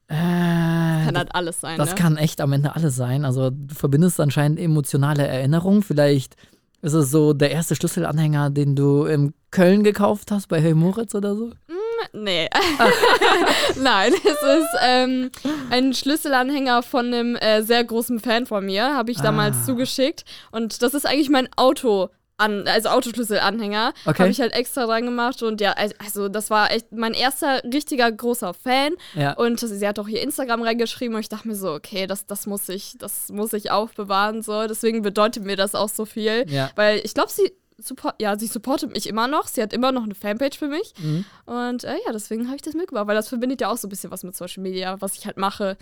Äh, 0.09 0.15
das 0.15 1.07
kann 1.07 1.17
halt 1.19 1.35
alles 1.35 1.61
sein. 1.61 1.79
Das 1.79 1.91
ne? 1.91 1.95
kann 1.97 2.17
echt 2.17 2.41
am 2.41 2.53
Ende 2.53 2.77
alles 2.77 2.97
sein. 2.97 3.25
Also 3.25 3.51
du 3.51 3.75
verbindest 3.75 4.21
anscheinend 4.21 4.59
emotionale 4.59 5.27
Erinnerungen. 5.27 5.83
Vielleicht 5.83 6.37
ist 6.83 6.93
es 6.93 7.11
so 7.11 7.33
der 7.33 7.51
erste 7.51 7.75
Schlüsselanhänger, 7.75 8.51
den 8.51 8.77
du 8.77 9.05
in 9.05 9.35
Köln 9.51 9.83
gekauft 9.83 10.31
hast 10.31 10.49
bei 10.49 10.61
Hey 10.61 10.75
Moritz 10.75 11.15
oder 11.15 11.35
so? 11.35 11.47
Mm, 11.47 12.23
nee. 12.25 12.49
Nein, 13.81 14.13
es 14.13 14.25
ist 14.25 14.69
ähm, 14.85 15.31
ein 15.71 15.95
Schlüsselanhänger 15.95 16.83
von 16.83 17.07
einem 17.07 17.37
äh, 17.37 17.63
sehr 17.63 17.83
großen 17.83 18.21
Fan 18.21 18.47
von 18.47 18.65
mir, 18.65 18.95
habe 18.95 19.11
ich 19.11 19.19
damals 19.19 19.57
ah. 19.63 19.65
zugeschickt. 19.65 20.25
Und 20.53 20.83
das 20.83 20.95
ist 20.95 21.07
eigentlich 21.07 21.31
mein 21.31 21.49
Auto 21.57 22.11
an, 22.39 22.67
also 22.69 22.91
Autoschlüsselanhänger, 22.91 23.93
okay. 24.05 24.19
habe 24.19 24.31
ich 24.31 24.41
halt 24.41 24.53
extra 24.53 24.87
dran 24.87 25.05
gemacht 25.05 25.43
und 25.43 25.61
ja, 25.61 25.75
also 25.99 26.29
das 26.29 26.51
war 26.51 26.71
echt 26.71 26.93
mein 26.93 27.15
erster 27.15 27.63
richtiger 27.65 28.11
großer 28.11 28.55
Fan 28.55 28.93
ja. 29.15 29.33
und 29.33 29.59
sie 29.61 29.87
hat 29.87 29.99
auch 29.99 30.09
ihr 30.09 30.23
Instagram 30.23 30.63
reingeschrieben 30.63 31.15
und 31.15 31.21
ich 31.21 31.29
dachte 31.29 31.49
mir 31.49 31.57
so, 31.57 31.73
okay, 31.73 32.07
das, 32.07 32.27
das 32.27 32.47
muss 32.47 32.69
ich, 32.69 32.97
das 32.99 33.31
muss 33.31 33.53
ich 33.53 33.71
aufbewahren 33.71 34.43
so, 34.43 34.67
deswegen 34.67 35.03
bedeutet 35.03 35.45
mir 35.45 35.57
das 35.57 35.75
auch 35.75 35.89
so 35.89 36.05
viel, 36.05 36.45
ja. 36.49 36.71
weil 36.77 37.01
ich 37.05 37.15
glaube, 37.15 37.31
sie 37.31 37.53
Support, 37.79 38.15
ja, 38.23 38.39
sie 38.39 38.47
supportet 38.47 38.91
mich 38.91 39.07
immer 39.07 39.29
noch. 39.29 39.49
Sie 39.49 39.61
hat 39.61 39.75
immer 39.75 39.93
noch 39.93 40.05
eine 40.05 40.15
Fanpage 40.15 40.57
für 40.59 40.69
mich. 40.69 40.95
Mhm. 40.99 41.27
Und 41.45 41.85
äh, 41.85 41.97
ja, 42.07 42.13
deswegen 42.13 42.47
habe 42.47 42.57
ich 42.57 42.63
das 42.63 42.73
mitgebracht, 42.73 43.07
weil 43.07 43.15
das 43.15 43.29
verbindet 43.29 43.61
ja 43.61 43.69
auch 43.71 43.77
so 43.77 43.87
ein 43.87 43.91
bisschen 43.91 44.11
was 44.11 44.23
mit 44.23 44.35
Social 44.35 44.63
Media, 44.63 44.99
was 45.01 45.19
ich 45.19 45.27
halt 45.27 45.37
mache. 45.37 45.77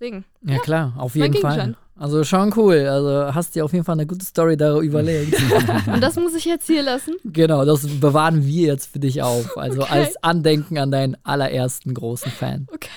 Deswegen. 0.00 0.24
Ja, 0.42 0.54
ja 0.54 0.58
klar, 0.60 0.94
auf 0.96 1.16
jeden 1.16 1.34
Fall. 1.34 1.76
Also 1.98 2.22
schon 2.22 2.52
cool. 2.56 2.86
Also 2.86 3.34
hast 3.34 3.56
dir 3.56 3.64
auf 3.64 3.72
jeden 3.72 3.84
Fall 3.84 3.94
eine 3.94 4.06
gute 4.06 4.24
Story 4.24 4.56
darüber 4.56 4.82
überlegt. 4.82 5.36
Und 5.86 6.00
das 6.00 6.14
muss 6.14 6.34
ich 6.34 6.44
jetzt 6.44 6.66
hier 6.66 6.82
lassen? 6.82 7.16
Genau, 7.24 7.64
das 7.64 7.86
bewahren 7.98 8.46
wir 8.46 8.68
jetzt 8.68 8.92
für 8.92 9.00
dich 9.00 9.22
auf. 9.22 9.58
Also 9.58 9.82
okay. 9.82 9.92
als 9.92 10.22
Andenken 10.22 10.78
an 10.78 10.92
deinen 10.92 11.16
allerersten 11.24 11.94
großen 11.94 12.30
Fan. 12.30 12.68
Okay. 12.72 12.88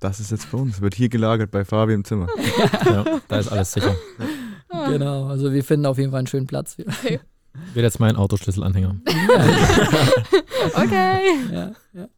Das 0.00 0.20
ist 0.20 0.30
jetzt 0.30 0.44
für 0.44 0.58
uns. 0.58 0.80
Wird 0.80 0.94
hier 0.94 1.08
gelagert 1.08 1.50
bei 1.50 1.64
Fabi 1.64 1.94
im 1.94 2.04
Zimmer. 2.04 2.26
ja, 2.84 3.04
da 3.28 3.38
ist 3.38 3.48
alles 3.48 3.72
sicher. 3.72 3.96
Genau, 4.88 5.26
also 5.26 5.52
wir 5.52 5.64
finden 5.64 5.86
auf 5.86 5.98
jeden 5.98 6.10
Fall 6.10 6.18
einen 6.18 6.26
schönen 6.26 6.46
Platz. 6.46 6.76
Okay. 6.78 7.20
Wird 7.74 7.84
jetzt 7.84 8.00
mein 8.00 8.16
Autoschlüsselanhänger. 8.16 8.96
okay. 10.74 11.18
Ja, 11.52 11.72
ja. 11.92 12.08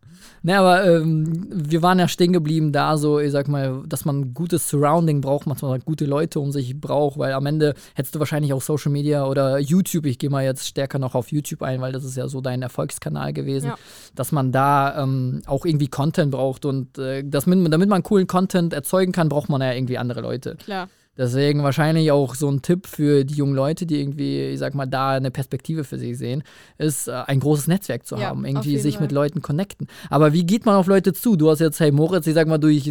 Ne, 0.44 0.58
aber 0.58 0.84
ähm, 0.84 1.46
wir 1.48 1.82
waren 1.82 2.00
ja 2.00 2.08
stehen 2.08 2.32
geblieben 2.32 2.72
da, 2.72 2.96
so, 2.96 3.20
ich 3.20 3.30
sag 3.30 3.46
mal, 3.46 3.82
dass 3.86 4.04
man 4.04 4.34
gutes 4.34 4.68
Surrounding 4.68 5.20
braucht, 5.20 5.48
dass 5.48 5.62
man 5.62 5.80
gute 5.80 6.04
Leute 6.04 6.40
um 6.40 6.50
sich 6.50 6.80
braucht, 6.80 7.16
weil 7.16 7.32
am 7.32 7.46
Ende 7.46 7.74
hättest 7.94 8.16
du 8.16 8.18
wahrscheinlich 8.18 8.52
auch 8.52 8.60
Social 8.60 8.90
Media 8.90 9.24
oder 9.26 9.58
YouTube, 9.58 10.04
ich 10.04 10.18
gehe 10.18 10.30
mal 10.30 10.44
jetzt 10.44 10.66
stärker 10.66 10.98
noch 10.98 11.14
auf 11.14 11.30
YouTube 11.30 11.62
ein, 11.62 11.80
weil 11.80 11.92
das 11.92 12.02
ist 12.02 12.16
ja 12.16 12.26
so 12.26 12.40
dein 12.40 12.62
Erfolgskanal 12.62 13.32
gewesen, 13.32 13.68
ja. 13.68 13.78
dass 14.16 14.32
man 14.32 14.50
da 14.50 15.00
ähm, 15.00 15.42
auch 15.46 15.64
irgendwie 15.64 15.86
Content 15.86 16.32
braucht 16.32 16.64
und 16.64 16.98
äh, 16.98 17.22
das, 17.24 17.44
damit 17.44 17.88
man 17.88 18.02
coolen 18.02 18.26
Content 18.26 18.72
erzeugen 18.72 19.12
kann, 19.12 19.28
braucht 19.28 19.48
man 19.48 19.60
ja 19.60 19.72
irgendwie 19.72 19.98
andere 19.98 20.22
Leute. 20.22 20.56
Klar. 20.56 20.88
Deswegen 21.16 21.62
wahrscheinlich 21.62 22.10
auch 22.10 22.34
so 22.34 22.48
ein 22.48 22.62
Tipp 22.62 22.86
für 22.86 23.24
die 23.24 23.34
jungen 23.34 23.54
Leute, 23.54 23.84
die 23.84 24.00
irgendwie, 24.00 24.46
ich 24.46 24.58
sag 24.58 24.74
mal, 24.74 24.86
da 24.86 25.10
eine 25.10 25.30
Perspektive 25.30 25.84
für 25.84 25.98
sich 25.98 26.16
sehen, 26.16 26.42
ist 26.78 27.06
äh, 27.06 27.12
ein 27.26 27.40
großes 27.40 27.66
Netzwerk 27.66 28.06
zu 28.06 28.16
ja, 28.16 28.28
haben, 28.28 28.46
irgendwie 28.46 28.78
sich 28.78 28.94
Fall. 28.94 29.02
mit 29.02 29.12
Leuten 29.12 29.42
connecten. 29.42 29.88
Aber 30.08 30.32
wie 30.32 30.44
geht 30.44 30.64
man 30.64 30.74
auf 30.76 30.86
Leute 30.86 31.12
zu? 31.12 31.36
Du 31.36 31.50
hast 31.50 31.58
jetzt 31.58 31.80
Hey 31.80 31.92
Moritz, 31.92 32.26
ich 32.26 32.34
sag 32.34 32.48
mal, 32.48 32.56
durch, 32.56 32.90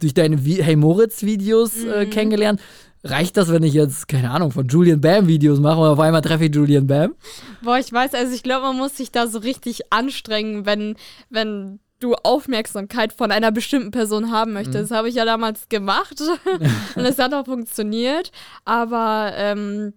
durch 0.00 0.14
deine 0.14 0.46
Vi 0.46 0.62
Hey 0.62 0.76
Moritz-Videos 0.76 1.84
äh, 1.84 2.06
mhm. 2.06 2.10
kennengelernt. 2.10 2.60
Reicht 3.04 3.36
das, 3.36 3.52
wenn 3.52 3.62
ich 3.62 3.74
jetzt, 3.74 4.08
keine 4.08 4.30
Ahnung, 4.30 4.50
von 4.50 4.66
Julian 4.66 5.00
Bam 5.00 5.28
Videos 5.28 5.60
mache 5.60 5.78
und 5.78 5.88
auf 5.88 6.00
einmal 6.00 6.22
treffe 6.22 6.46
ich 6.46 6.54
Julian 6.54 6.86
Bam? 6.86 7.14
Boah, 7.62 7.78
ich 7.78 7.92
weiß, 7.92 8.14
also 8.14 8.34
ich 8.34 8.42
glaube, 8.42 8.66
man 8.66 8.76
muss 8.76 8.96
sich 8.96 9.12
da 9.12 9.26
so 9.26 9.38
richtig 9.38 9.92
anstrengen, 9.92 10.66
wenn, 10.66 10.96
wenn 11.30 11.80
du 12.00 12.14
Aufmerksamkeit 12.14 13.12
von 13.12 13.32
einer 13.32 13.50
bestimmten 13.50 13.90
Person 13.90 14.30
haben 14.30 14.52
möchtest. 14.52 14.76
Mhm. 14.76 14.82
Das 14.82 14.90
habe 14.90 15.08
ich 15.08 15.14
ja 15.14 15.24
damals 15.24 15.68
gemacht 15.68 16.20
und 16.96 17.04
es 17.04 17.18
hat 17.18 17.34
auch 17.34 17.44
funktioniert. 17.44 18.30
Aber 18.64 19.32
ähm, 19.34 19.94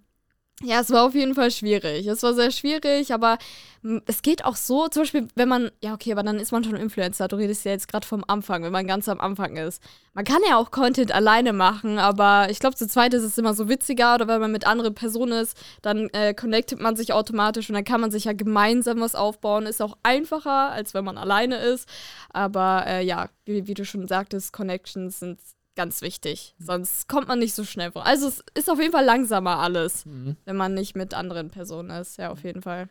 ja, 0.63 0.79
es 0.79 0.89
war 0.91 1.05
auf 1.05 1.15
jeden 1.15 1.35
Fall 1.35 1.51
schwierig. 1.51 2.05
Es 2.07 2.23
war 2.23 2.33
sehr 2.33 2.51
schwierig, 2.51 3.13
aber 3.13 3.37
m, 3.83 4.01
es 4.05 4.21
geht 4.21 4.45
auch 4.45 4.55
so, 4.55 4.87
zum 4.87 5.03
Beispiel, 5.03 5.27
wenn 5.35 5.49
man, 5.49 5.71
ja, 5.81 5.93
okay, 5.93 6.11
aber 6.11 6.23
dann 6.23 6.39
ist 6.39 6.51
man 6.51 6.63
schon 6.63 6.75
Influencer. 6.75 7.27
Du 7.27 7.35
redest 7.35 7.65
ja 7.65 7.71
jetzt 7.71 7.87
gerade 7.87 8.05
vom 8.05 8.23
Anfang, 8.27 8.63
wenn 8.63 8.71
man 8.71 8.87
ganz 8.87 9.09
am 9.09 9.19
Anfang 9.19 9.57
ist. 9.57 9.81
Man 10.13 10.25
kann 10.25 10.41
ja 10.47 10.57
auch 10.57 10.71
Content 10.71 11.11
alleine 11.11 11.53
machen, 11.53 11.97
aber 11.99 12.47
ich 12.49 12.59
glaube, 12.59 12.75
zu 12.75 12.87
zweit 12.87 13.13
ist 13.13 13.23
es 13.23 13.37
immer 13.37 13.53
so 13.53 13.69
witziger 13.69 14.15
oder 14.15 14.27
wenn 14.27 14.41
man 14.41 14.51
mit 14.51 14.67
anderen 14.67 14.93
Personen 14.93 15.33
ist, 15.33 15.57
dann 15.81 16.09
äh, 16.09 16.33
connectet 16.33 16.79
man 16.79 16.95
sich 16.95 17.13
automatisch 17.13 17.69
und 17.69 17.75
dann 17.75 17.85
kann 17.85 18.01
man 18.01 18.11
sich 18.11 18.25
ja 18.25 18.33
gemeinsam 18.33 18.99
was 18.99 19.15
aufbauen. 19.15 19.65
Ist 19.65 19.81
auch 19.81 19.97
einfacher, 20.03 20.71
als 20.71 20.93
wenn 20.93 21.05
man 21.05 21.17
alleine 21.17 21.57
ist. 21.57 21.87
Aber 22.29 22.85
äh, 22.87 23.03
ja, 23.03 23.29
wie, 23.45 23.67
wie 23.67 23.73
du 23.73 23.85
schon 23.85 24.07
sagtest, 24.07 24.53
Connections 24.53 25.19
sind 25.19 25.39
ganz 25.75 26.01
wichtig. 26.01 26.55
Sonst 26.59 27.07
kommt 27.07 27.27
man 27.27 27.39
nicht 27.39 27.53
so 27.55 27.63
schnell 27.63 27.91
vor. 27.91 28.05
Also 28.05 28.27
es 28.27 28.43
ist 28.55 28.69
auf 28.69 28.79
jeden 28.79 28.91
Fall 28.91 29.05
langsamer 29.05 29.57
alles, 29.59 30.05
Mhm. 30.05 30.35
wenn 30.45 30.55
man 30.57 30.73
nicht 30.73 30.95
mit 30.95 31.13
anderen 31.13 31.49
Personen 31.49 31.89
ist. 31.91 32.17
Ja, 32.17 32.31
auf 32.31 32.43
jeden 32.43 32.61
Fall. 32.61 32.89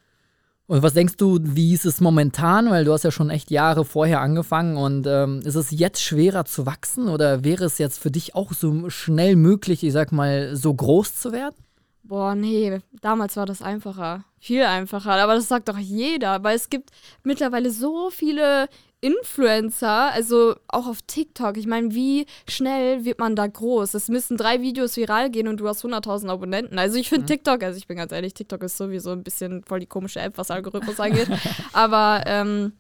Und 0.67 0.83
was 0.85 0.95
denkst 0.95 1.17
du, 1.17 1.39
wie 1.43 1.75
ist 1.75 1.85
es 1.85 2.01
momentan? 2.01 2.71
Weil 2.71 2.85
du 2.85 2.93
hast 2.93 3.03
ja 3.03 3.11
schon 3.11 3.29
echt 3.29 3.51
Jahre 3.51 3.85
vorher 3.85 4.21
angefangen 4.21 4.77
und 4.77 5.05
ähm, 5.09 5.41
ist 5.45 5.57
es 5.57 5.73
jetzt 5.73 6.01
schwerer 6.01 6.45
zu 6.45 6.65
wachsen 6.65 7.09
oder 7.09 7.43
wäre 7.43 7.65
es 7.65 7.79
jetzt 7.79 7.99
für 7.99 8.13
dich 8.13 8.37
auch 8.37 8.53
so 8.53 8.89
schnell 8.89 9.35
möglich, 9.35 9.83
ich 9.83 9.93
sag 9.93 10.13
mal, 10.13 10.55
so 10.55 10.73
groß 10.73 11.17
zu 11.17 11.33
werden? 11.33 11.57
Boah, 12.05 12.35
nee, 12.37 12.79
damals 13.03 13.37
war 13.37 13.47
das 13.47 13.63
einfacher. 13.63 14.25
Viel 14.39 14.63
einfacher. 14.63 15.13
Aber 15.13 15.35
das 15.35 15.49
sagt 15.49 15.69
doch 15.69 15.79
jeder, 15.79 16.43
weil 16.45 16.57
es 16.57 16.71
gibt 16.71 16.91
mittlerweile 17.25 17.71
so 17.71 18.11
viele 18.11 18.69
Influencer, 19.01 20.13
also 20.13 20.57
auch 20.69 20.87
auf 20.87 21.01
TikTok. 21.03 21.57
Ich 21.57 21.67
meine, 21.67 21.95
wie 21.95 22.27
schnell 22.49 23.05
wird 23.05 23.19
man 23.19 23.35
da 23.35 23.47
groß? 23.47 23.95
Es 23.95 24.09
müssen 24.09 24.37
drei 24.37 24.61
Videos 24.61 24.97
viral 24.97 25.31
gehen 25.31 25.49
und 25.49 25.59
du 25.61 25.69
hast 25.69 25.85
100.000 25.85 26.29
Abonnenten. 26.29 26.79
Also 26.79 26.99
ich 26.99 27.09
finde 27.09 27.27
TikTok, 27.27 27.63
also 27.63 27.79
ich 27.79 27.87
bin 27.87 27.97
ganz 27.97 28.13
ehrlich, 28.13 28.35
TikTok 28.35 28.63
ist 28.63 28.77
sowieso 28.77 29.11
ein 29.13 29.23
bisschen 29.23 29.65
voll 29.65 29.81
die 29.81 29.87
komische 29.87 30.21
App, 30.21 30.37
was 30.37 30.51
Algorithmus 30.51 31.01
angeht. 31.01 31.29
Aber 31.73 32.25
ähm, 32.27 32.73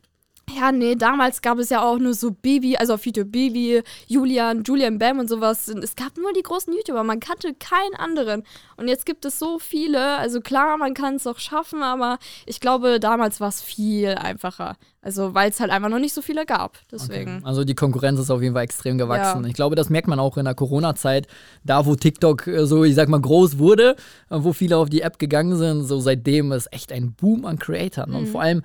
ja, 0.57 0.73
nee, 0.73 0.95
damals 0.95 1.43
gab 1.43 1.59
es 1.59 1.71
ja 1.71 1.83
auch 1.83 1.99
nur 1.99 2.15
so 2.15 2.31
Bibi, 2.31 2.77
also 2.77 2.95
auf 2.95 3.05
YouTube 3.07 3.31
Bibi, 3.33 3.83
Julian, 4.07 4.63
Julian 4.65 4.99
Bam 4.99 5.19
und 5.19 5.29
sowas. 5.29 5.69
Und 5.69 5.83
Es 5.83 5.97
gab 5.97 6.17
nur 6.17 6.33
die 6.33 6.43
großen 6.43 6.73
YouTuber, 6.73 7.03
man 7.05 7.21
kannte 7.21 7.55
keinen 7.55 7.95
anderen. 7.97 8.43
Und 8.77 8.89
jetzt 8.89 9.07
gibt 9.07 9.25
es 9.25 9.39
so 9.39 9.59
viele. 9.59 10.17
Also 10.19 10.41
klar, 10.41 10.77
man 10.79 10.95
kann 10.95 11.15
es 11.17 11.27
auch 11.27 11.39
schaffen, 11.39 11.83
aber 11.83 12.19
ich 12.47 12.61
glaube, 12.61 13.01
damals 13.01 13.41
war 13.41 13.49
es 13.49 13.63
viel 13.63 14.09
einfacher. 14.11 14.77
Also 15.03 15.33
weil 15.33 15.49
es 15.51 15.59
halt 15.61 15.71
einfach 15.71 15.89
noch 15.89 15.99
nicht 15.99 16.13
so 16.13 16.21
viele 16.21 16.45
gab. 16.45 16.79
Deswegen. 16.93 17.43
Also 17.45 17.65
die 17.65 17.75
Konkurrenz 17.75 18.21
ist 18.21 18.31
auf 18.31 18.43
jeden 18.43 18.55
Fall 18.55 18.65
extrem 18.65 18.99
gewachsen. 18.99 19.43
Ja. 19.45 19.49
Ich 19.49 19.55
glaube, 19.55 19.75
das 19.75 19.89
merkt 19.89 20.09
man 20.09 20.19
auch 20.21 20.37
in 20.37 20.45
der 20.45 20.55
Corona-Zeit, 20.55 21.27
da 21.65 21.87
wo 21.87 21.95
TikTok 21.95 22.47
äh, 22.47 22.67
so, 22.67 22.85
ich 22.85 22.95
sag 22.95 23.09
mal, 23.09 23.21
groß 23.21 23.59
wurde, 23.59 23.97
äh, 24.29 24.37
wo 24.39 24.53
viele 24.53 24.77
auf 24.77 24.91
die 24.91 25.01
App 25.01 25.19
gegangen 25.19 25.57
sind, 25.57 25.85
so 25.85 26.01
seitdem 26.01 26.53
ist 26.53 26.71
echt 26.73 26.93
ein 26.93 27.13
Boom 27.15 27.47
an 27.47 27.59
Creatoren. 27.59 28.15
Und 28.15 28.25
Mhm. 28.25 28.27
vor 28.27 28.43
allem 28.43 28.63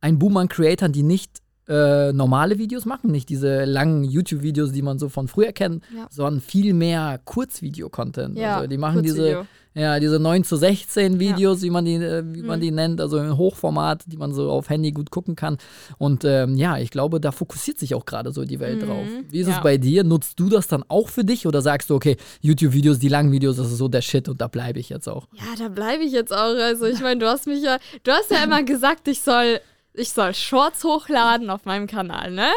ein 0.00 0.18
Boom 0.18 0.36
an 0.36 0.48
Creatoren, 0.48 0.92
die 0.92 1.02
nicht 1.02 1.38
äh, 1.68 2.12
normale 2.14 2.56
Videos 2.58 2.86
machen, 2.86 3.10
nicht 3.10 3.28
diese 3.28 3.66
langen 3.66 4.02
YouTube-Videos, 4.02 4.72
die 4.72 4.80
man 4.80 4.98
so 4.98 5.10
von 5.10 5.28
früher 5.28 5.52
kennt, 5.52 5.84
Ja. 5.94 6.06
sondern 6.08 6.40
viel 6.40 6.72
mehr 6.72 7.20
Kurzvideo-Content. 7.62 8.38
Ja, 8.38 8.56
also 8.56 8.68
die 8.68 8.78
machen 8.78 9.02
diese, 9.02 9.46
ja, 9.74 10.00
diese 10.00 10.18
9 10.18 10.44
zu 10.44 10.56
16 10.56 11.18
Videos, 11.20 11.60
wie 11.60 11.68
man 11.68 11.84
die, 11.84 11.96
äh, 11.96 12.22
wie 12.26 12.40
man 12.42 12.58
Mhm. 12.58 12.62
die 12.62 12.70
nennt, 12.70 13.00
also 13.02 13.18
im 13.18 13.36
Hochformat, 13.36 14.04
die 14.06 14.16
man 14.16 14.32
so 14.32 14.50
auf 14.50 14.70
Handy 14.70 14.92
gut 14.92 15.10
gucken 15.10 15.36
kann. 15.36 15.58
Und 15.98 16.24
ähm, 16.24 16.56
ja, 16.56 16.78
ich 16.78 16.90
glaube, 16.90 17.20
da 17.20 17.32
fokussiert 17.32 17.78
sich 17.78 17.94
auch 17.94 18.06
gerade 18.06 18.32
so 18.32 18.44
die 18.46 18.60
Welt 18.60 18.80
Mhm, 18.82 18.86
drauf. 18.86 19.06
Wie 19.30 19.40
ist 19.40 19.48
es 19.48 19.56
ja. 19.56 19.60
bei 19.60 19.76
dir? 19.76 20.04
Nutzt 20.04 20.40
du 20.40 20.48
das 20.48 20.68
dann 20.68 20.82
auch 20.88 21.10
für 21.10 21.24
dich 21.24 21.46
oder 21.46 21.60
sagst 21.60 21.90
du, 21.90 21.94
okay, 21.96 22.16
YouTube-Videos, 22.40 22.98
die 22.98 23.08
langen 23.08 23.30
Videos, 23.30 23.56
das 23.58 23.70
ist 23.70 23.76
so 23.78 23.88
der 23.88 24.00
Shit 24.00 24.28
und 24.30 24.40
da 24.40 24.48
bleibe 24.48 24.78
ich 24.80 24.88
jetzt 24.88 25.06
auch? 25.06 25.28
Ja, 25.34 25.44
da 25.58 25.68
bleibe 25.68 26.02
ich 26.02 26.12
jetzt 26.12 26.32
auch. 26.32 26.54
Also 26.56 26.86
ich 26.86 27.00
meine, 27.02 27.20
du 27.20 27.26
hast 27.28 27.46
mich 27.46 27.62
ja, 27.62 27.76
du 28.04 28.10
hast 28.10 28.30
ja 28.30 28.42
immer 28.42 28.62
gesagt, 28.62 29.06
ich 29.06 29.20
soll, 29.20 29.60
ich 29.98 30.12
soll 30.12 30.34
Shorts 30.34 30.84
hochladen 30.84 31.50
auf 31.50 31.64
meinem 31.64 31.86
Kanal, 31.86 32.30
ne? 32.30 32.50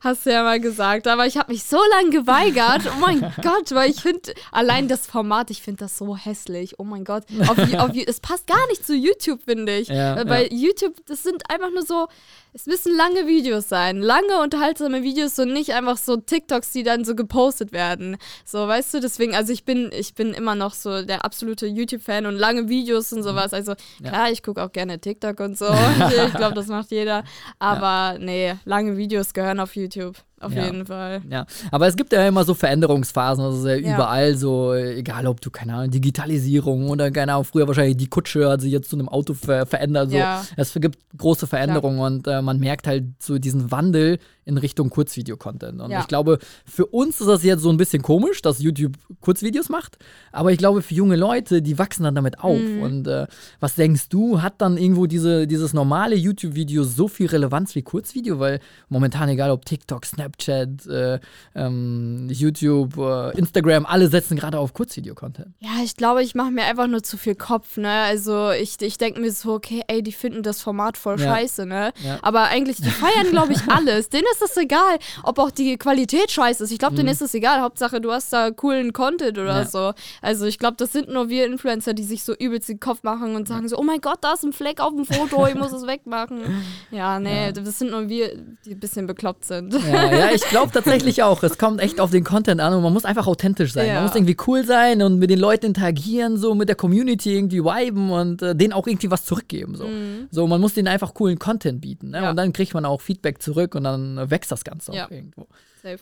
Hast 0.00 0.26
du 0.26 0.30
ja 0.30 0.42
mal 0.42 0.60
gesagt. 0.60 1.06
Aber 1.06 1.26
ich 1.26 1.36
habe 1.36 1.52
mich 1.52 1.64
so 1.64 1.78
lange 1.92 2.10
geweigert. 2.10 2.82
Oh 2.86 3.00
mein 3.00 3.20
Gott, 3.42 3.72
weil 3.72 3.90
ich 3.90 4.00
finde, 4.00 4.34
allein 4.50 4.88
das 4.88 5.06
Format, 5.06 5.50
ich 5.50 5.62
finde 5.62 5.84
das 5.84 5.96
so 5.96 6.16
hässlich. 6.16 6.78
Oh 6.78 6.84
mein 6.84 7.04
Gott. 7.04 7.24
Auf, 7.48 7.58
auf, 7.78 7.90
es 7.94 8.20
passt 8.20 8.46
gar 8.46 8.66
nicht 8.68 8.86
zu 8.86 8.94
YouTube, 8.94 9.42
finde 9.44 9.76
ich. 9.76 9.88
Ja, 9.88 10.16
Weil 10.16 10.24
bei 10.24 10.48
YouTube, 10.50 10.94
das 11.06 11.22
sind 11.22 11.48
einfach 11.50 11.70
nur 11.70 11.82
so, 11.82 12.08
es 12.52 12.66
müssen 12.66 12.96
lange 12.96 13.26
Videos 13.26 13.68
sein. 13.68 13.98
Lange, 13.98 14.40
unterhaltsame 14.42 15.02
Videos 15.02 15.38
und 15.38 15.52
nicht 15.52 15.72
einfach 15.74 15.96
so 15.96 16.16
TikToks, 16.16 16.72
die 16.72 16.82
dann 16.82 17.04
so 17.04 17.14
gepostet 17.14 17.72
werden. 17.72 18.16
So, 18.44 18.66
weißt 18.66 18.94
du, 18.94 19.00
deswegen, 19.00 19.34
also 19.34 19.52
ich 19.52 19.64
bin, 19.64 19.90
ich 19.92 20.14
bin 20.14 20.32
immer 20.34 20.54
noch 20.54 20.74
so 20.74 21.02
der 21.02 21.24
absolute 21.24 21.66
YouTube-Fan 21.66 22.26
und 22.26 22.34
lange 22.34 22.68
Videos 22.68 23.12
und 23.12 23.22
sowas. 23.22 23.52
Also 23.52 23.74
klar, 24.02 24.30
ich 24.30 24.42
gucke 24.42 24.62
auch 24.62 24.72
gerne 24.72 25.00
TikTok 25.00 25.40
und 25.40 25.58
so. 25.58 25.66
ich 26.10 26.30
ich 26.30 26.34
glaube, 26.34 26.54
das 26.54 26.66
macht 26.66 26.90
jeder. 26.90 27.24
Aber 27.58 28.18
nee, 28.18 28.54
lange 28.64 28.96
Videos 28.96 29.32
gehören 29.32 29.60
auf 29.60 29.76
YouTube. 29.76 30.16
Auf 30.40 30.54
Ja. 30.54 30.64
jeden 30.64 30.86
Fall. 30.86 31.20
Ja, 31.30 31.44
aber 31.70 31.86
es 31.86 31.96
gibt 31.96 32.12
ja 32.14 32.26
immer 32.26 32.44
so 32.44 32.54
Veränderungsphasen, 32.54 33.44
also 33.44 33.68
ja 33.68 33.74
Ja. 33.76 33.94
überall 33.94 34.34
so, 34.36 34.72
egal 34.74 35.26
ob 35.26 35.40
du, 35.42 35.50
keine 35.50 35.74
Ahnung, 35.74 35.90
Digitalisierung 35.90 36.88
oder, 36.88 37.10
keine 37.10 37.32
Ahnung, 37.34 37.44
früher 37.44 37.68
wahrscheinlich 37.68 37.98
die 37.98 38.06
Kutsche 38.08 38.48
hat 38.48 38.62
sich 38.62 38.72
jetzt 38.72 38.88
zu 38.88 38.96
einem 38.96 39.08
Auto 39.10 39.34
ver 39.34 39.66
verändert, 39.66 40.10
so. 40.10 40.16
Es 40.56 40.72
gibt 40.74 40.98
große 41.16 41.46
Veränderungen 41.46 42.00
und 42.00 42.26
äh, 42.26 42.40
man 42.40 42.58
merkt 42.58 42.86
halt 42.86 43.04
so 43.18 43.38
diesen 43.38 43.70
Wandel 43.70 44.18
in 44.46 44.56
Richtung 44.56 44.90
Kurzvideo-Content. 44.90 45.80
Und 45.80 45.90
ich 46.00 46.08
glaube, 46.08 46.38
für 46.64 46.86
uns 46.86 47.20
ist 47.20 47.26
das 47.28 47.44
jetzt 47.44 47.60
so 47.62 47.68
ein 47.70 47.76
bisschen 47.76 48.02
komisch, 48.02 48.42
dass 48.42 48.58
YouTube 48.60 48.94
Kurzvideos 49.20 49.68
macht, 49.68 49.98
aber 50.32 50.50
ich 50.50 50.58
glaube, 50.58 50.82
für 50.82 50.94
junge 50.94 51.16
Leute, 51.16 51.60
die 51.62 51.78
wachsen 51.78 52.02
dann 52.04 52.14
damit 52.14 52.40
auf. 52.40 52.58
Mhm. 52.58 52.82
Und 52.82 53.06
äh, 53.06 53.26
was 53.60 53.74
denkst 53.74 54.08
du, 54.08 54.40
hat 54.42 54.54
dann 54.60 54.76
irgendwo 54.78 55.06
diese, 55.06 55.46
dieses 55.46 55.72
normale 55.74 56.16
YouTube-Video 56.16 56.82
so 56.84 57.06
viel 57.08 57.26
Relevanz 57.26 57.74
wie 57.74 57.82
Kurzvideo? 57.82 58.40
Weil 58.40 58.60
momentan, 58.88 59.28
egal 59.28 59.50
ob 59.50 59.64
TikTok, 59.66 60.04
Snapchat, 60.40 60.86
äh, 60.86 61.18
ähm, 61.54 62.28
YouTube, 62.30 62.96
äh, 62.98 63.36
Instagram, 63.38 63.86
alle 63.86 64.08
setzen 64.08 64.36
gerade 64.36 64.58
auf 64.58 64.72
Kurzvideo-Content. 64.72 65.48
Ja, 65.60 65.70
ich 65.82 65.96
glaube, 65.96 66.22
ich 66.22 66.34
mache 66.34 66.50
mir 66.50 66.64
einfach 66.64 66.86
nur 66.86 67.02
zu 67.02 67.16
viel 67.16 67.34
Kopf, 67.34 67.76
ne? 67.76 67.90
Also 67.90 68.50
ich, 68.50 68.80
ich 68.80 68.98
denke 68.98 69.20
mir 69.20 69.30
so, 69.32 69.54
okay, 69.54 69.82
ey, 69.88 70.02
die 70.02 70.12
finden 70.12 70.42
das 70.42 70.60
Format 70.62 70.96
voll 70.96 71.18
Ja. 71.20 71.34
scheiße, 71.34 71.66
ne? 71.66 71.92
Ja. 72.04 72.18
Aber 72.22 72.44
eigentlich, 72.44 72.76
die 72.78 72.90
feiern, 72.90 73.30
glaube 73.30 73.52
ich, 73.52 73.60
alles. 73.68 74.08
Denen 74.08 74.24
ist 74.32 74.42
das 74.42 74.56
egal, 74.56 74.98
ob 75.22 75.38
auch 75.38 75.50
die 75.50 75.76
Qualität 75.76 76.30
scheiße 76.30 76.64
ist. 76.64 76.72
Ich 76.72 76.78
glaube, 76.78 76.96
denen 76.96 77.08
ist 77.08 77.20
das 77.20 77.34
egal. 77.34 77.60
Hauptsache, 77.60 78.00
du 78.00 78.12
hast 78.12 78.32
da 78.32 78.50
coolen 78.50 78.92
Content 78.92 79.38
oder 79.38 79.50
Mhm. 79.50 79.58
Ja. 79.60 79.64
so. 79.66 79.92
Also 80.22 80.46
ich 80.46 80.58
glaube, 80.58 80.76
das 80.76 80.92
sind 80.92 81.08
nur 81.08 81.28
wir 81.28 81.46
Influencer, 81.46 81.92
die 81.94 82.04
sich 82.04 82.22
so 82.24 82.34
übelst 82.34 82.68
den 82.68 82.78
Kopf 82.80 83.02
machen 83.02 83.34
und 83.34 83.48
sagen 83.48 83.68
so, 83.68 83.76
oh 83.78 83.82
mein 83.82 84.00
Gott, 84.00 84.18
da 84.20 84.34
ist 84.34 84.44
ein 84.44 84.52
Fleck 84.52 84.80
auf 84.80 84.94
dem 84.94 85.04
Foto, 85.04 85.46
ich 85.46 85.54
muss 85.54 85.72
es 85.72 85.86
wegmachen. 85.86 86.40
Ja, 86.90 87.18
nee, 87.20 87.52
das 87.52 87.78
sind 87.78 87.90
nur 87.92 88.08
wir, 88.08 88.36
die 88.64 88.72
ein 88.72 88.80
bisschen 88.80 89.06
bekloppt 89.06 89.44
sind. 89.44 89.72
Ja, 89.74 89.80
ja 90.20 90.34
ich 90.34 90.42
glaube 90.42 90.72
tatsächlich 90.72 91.22
auch. 91.22 91.42
Es 91.42 91.58
kommt 91.58 91.80
echt 91.80 92.00
auf 92.00 92.10
den 92.10 92.24
Content 92.24 92.60
an 92.60 92.74
und 92.74 92.82
man 92.82 92.92
muss 92.92 93.04
einfach 93.04 93.26
authentisch 93.26 93.72
sein. 93.72 93.88
Ja. 93.88 93.94
Man 93.94 94.04
muss 94.04 94.14
irgendwie 94.14 94.36
cool 94.46 94.64
sein 94.64 95.02
und 95.02 95.18
mit 95.18 95.30
den 95.30 95.38
Leuten 95.38 95.66
interagieren, 95.66 96.36
so 96.36 96.54
mit 96.54 96.68
der 96.68 96.76
Community 96.76 97.34
irgendwie 97.34 97.62
viben 97.64 98.10
und 98.10 98.42
äh, 98.42 98.54
denen 98.54 98.72
auch 98.72 98.86
irgendwie 98.86 99.10
was 99.10 99.24
zurückgeben. 99.24 99.74
So. 99.74 99.86
so, 100.30 100.46
man 100.46 100.60
muss 100.60 100.74
denen 100.74 100.88
einfach 100.88 101.14
coolen 101.14 101.38
Content 101.38 101.80
bieten. 101.80 102.10
Ne? 102.10 102.18
Mhm. 102.18 102.24
Ja. 102.24 102.30
Und 102.30 102.36
dann 102.36 102.52
kriegt 102.52 102.74
man 102.74 102.84
auch 102.84 103.00
Feedback 103.00 103.42
zurück 103.42 103.74
und 103.74 103.84
dann 103.84 104.18
äh, 104.18 104.30
wächst 104.30 104.52
das 104.52 104.64
Ganze 104.64 104.92
Ja. 104.92 105.06
auch 105.06 105.10
irgendwo. 105.10 105.46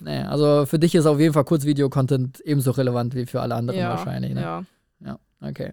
Nee, 0.01 0.23
also 0.23 0.65
für 0.65 0.77
dich 0.77 0.93
ist 0.93 1.05
auf 1.05 1.19
jeden 1.19 1.33
Fall 1.33 1.45
Kurzvideo-Content 1.45 2.41
ebenso 2.41 2.71
relevant 2.71 3.15
wie 3.15 3.25
für 3.25 3.41
alle 3.41 3.55
anderen 3.55 3.79
wahrscheinlich. 3.81 4.33
Ne? 4.33 4.41
ja. 4.41 4.63
Ja, 5.05 5.17
okay. 5.41 5.71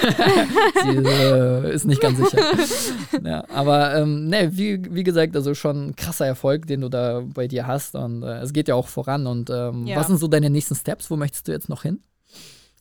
Sie 0.82 0.96
äh, 0.96 1.74
ist 1.74 1.84
nicht 1.84 2.00
ganz 2.00 2.18
sicher. 2.18 2.42
ja, 3.24 3.44
aber 3.48 3.94
ähm, 3.96 4.28
ne, 4.28 4.50
wie, 4.56 4.82
wie 4.94 5.02
gesagt, 5.04 5.36
also 5.36 5.54
schon 5.54 5.88
ein 5.88 5.96
krasser 5.96 6.26
Erfolg, 6.26 6.66
den 6.66 6.80
du 6.82 6.88
da 6.88 7.22
bei 7.24 7.48
dir 7.48 7.66
hast. 7.66 7.94
Und 7.94 8.22
äh, 8.22 8.40
es 8.40 8.52
geht 8.52 8.68
ja 8.68 8.74
auch 8.74 8.88
voran. 8.88 9.26
Und 9.26 9.50
ähm, 9.50 9.86
Ja. 9.86 9.96
was 9.96 10.06
sind 10.08 10.18
so 10.18 10.28
deine 10.28 10.50
nächsten 10.50 10.74
Steps? 10.74 11.10
Wo 11.10 11.16
möchtest 11.16 11.48
du 11.48 11.52
jetzt 11.52 11.68
noch 11.68 11.82
hin? 11.82 12.02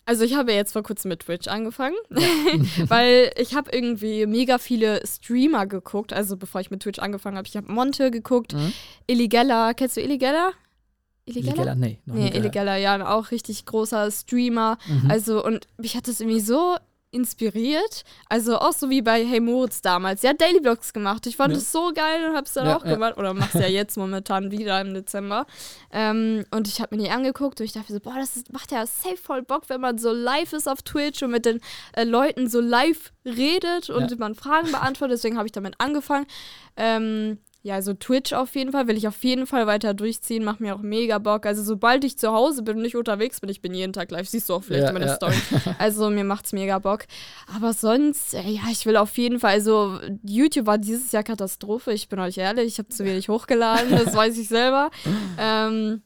Also 0.05 0.23
ich 0.23 0.35
habe 0.35 0.51
jetzt 0.51 0.73
vor 0.73 0.81
kurzem 0.83 1.09
mit 1.09 1.19
Twitch 1.21 1.47
angefangen, 1.47 1.95
weil 2.87 3.31
ich 3.37 3.53
habe 3.55 3.69
irgendwie 3.71 4.25
mega 4.25 4.57
viele 4.57 4.99
Streamer 5.05 5.67
geguckt. 5.67 6.11
Also 6.11 6.37
bevor 6.37 6.59
ich 6.59 6.71
mit 6.71 6.81
Twitch 6.81 6.99
angefangen 6.99 7.37
habe, 7.37 7.47
ich 7.47 7.55
habe 7.55 7.71
Monte 7.71 8.09
geguckt, 8.11 8.53
Mhm. 8.53 8.73
Illigella, 9.07 9.73
kennst 9.73 9.97
du 9.97 10.01
Illigella? 10.01 10.51
Illegaler? 11.25 11.75
Nee, 11.75 11.99
noch 12.05 12.15
Nee. 12.15 12.29
Illigella, 12.35 12.77
ja, 12.77 13.07
auch 13.13 13.29
richtig 13.31 13.65
großer 13.65 14.09
Streamer. 14.11 14.77
Mhm. 14.87 15.11
Also 15.11 15.45
und 15.45 15.67
mich 15.77 15.95
hat 15.95 16.07
das 16.07 16.19
irgendwie 16.19 16.39
so 16.41 16.75
inspiriert. 17.11 18.03
Also 18.29 18.57
auch 18.57 18.73
so 18.73 18.89
wie 18.89 19.01
bei 19.01 19.25
Hey 19.25 19.39
Moritz 19.39 19.81
damals. 19.81 20.21
Sie 20.21 20.29
hat 20.29 20.39
Daily 20.41 20.59
Vlogs 20.61 20.93
gemacht. 20.93 21.27
Ich 21.27 21.35
fand 21.37 21.53
Ja. 21.53 21.59
es 21.59 21.71
so 21.71 21.91
geil 21.93 22.27
und 22.29 22.35
habe 22.35 22.45
es 22.45 22.53
dann 22.53 22.67
Ja, 22.67 22.77
auch 22.77 22.85
ja. 22.85 22.93
gemacht. 22.93 23.17
Oder 23.17 23.33
mach's 23.33 23.53
ja 23.53 23.67
jetzt 23.67 23.97
momentan 23.97 24.51
wieder 24.51 24.79
im 24.81 24.93
Dezember. 24.93 25.45
Ähm, 25.91 26.45
und 26.51 26.67
ich 26.67 26.79
habe 26.81 26.95
mir 26.95 27.03
die 27.03 27.09
angeguckt 27.09 27.59
und 27.59 27.65
ich 27.65 27.73
dachte 27.73 27.93
so, 27.93 27.99
boah, 27.99 28.15
das 28.17 28.37
ist, 28.37 28.51
macht 28.53 28.71
ja 28.71 28.85
safe 28.85 29.17
voll 29.17 29.41
Bock, 29.41 29.63
wenn 29.67 29.81
man 29.81 29.97
so 29.97 30.11
live 30.11 30.53
ist 30.53 30.67
auf 30.69 30.81
Twitch 30.81 31.21
und 31.21 31.31
mit 31.31 31.45
den 31.45 31.59
äh, 31.93 32.03
Leuten 32.03 32.49
so 32.49 32.59
live 32.61 33.11
redet 33.25 33.89
und 33.89 34.09
Ja. 34.11 34.17
man 34.17 34.35
Fragen 34.35 34.71
beantwortet. 34.71 35.17
Deswegen 35.17 35.37
habe 35.37 35.47
ich 35.47 35.51
damit 35.51 35.75
angefangen. 35.79 36.25
Ähm, 36.77 37.39
ja, 37.63 37.75
also 37.75 37.93
Twitch 37.93 38.33
auf 38.33 38.55
jeden 38.55 38.71
Fall, 38.71 38.87
will 38.87 38.97
ich 38.97 39.07
auf 39.07 39.23
jeden 39.23 39.45
Fall 39.45 39.67
weiter 39.67 39.93
durchziehen, 39.93 40.43
macht 40.43 40.59
mir 40.61 40.75
auch 40.75 40.81
mega 40.81 41.19
Bock. 41.19 41.45
Also 41.45 41.63
sobald 41.63 42.03
ich 42.03 42.17
zu 42.17 42.31
Hause 42.31 42.63
bin 42.63 42.77
und 42.77 42.81
nicht 42.81 42.95
unterwegs 42.95 43.39
bin, 43.39 43.49
ich 43.49 43.61
bin 43.61 43.73
jeden 43.73 43.93
Tag 43.93 44.09
live, 44.09 44.27
siehst 44.27 44.49
du 44.49 44.55
auch 44.55 44.63
vielleicht 44.63 44.83
Ja, 44.83 44.89
in 44.89 44.93
meiner 44.95 45.07
ja. 45.07 45.15
Story. 45.15 45.35
Also 45.77 46.09
mir 46.09 46.23
macht's 46.23 46.53
mega 46.53 46.79
Bock. 46.79 47.05
Aber 47.55 47.73
sonst, 47.73 48.33
äh, 48.33 48.41
ja, 48.49 48.63
ich 48.71 48.85
will 48.85 48.97
auf 48.97 49.15
jeden 49.17 49.39
Fall, 49.39 49.51
also 49.51 49.99
YouTube 50.23 50.65
war 50.65 50.77
dieses 50.79 51.11
Jahr 51.11 51.23
Katastrophe, 51.23 51.93
ich 51.93 52.09
bin 52.09 52.19
euch 52.19 52.37
ehrlich, 52.37 52.65
ich 52.67 52.79
habe 52.79 52.89
zu 52.89 53.05
wenig 53.05 53.29
hochgeladen, 53.29 53.91
das 53.91 54.15
weiß 54.15 54.37
ich 54.39 54.47
selber. 54.47 54.89
Ähm, 55.37 56.01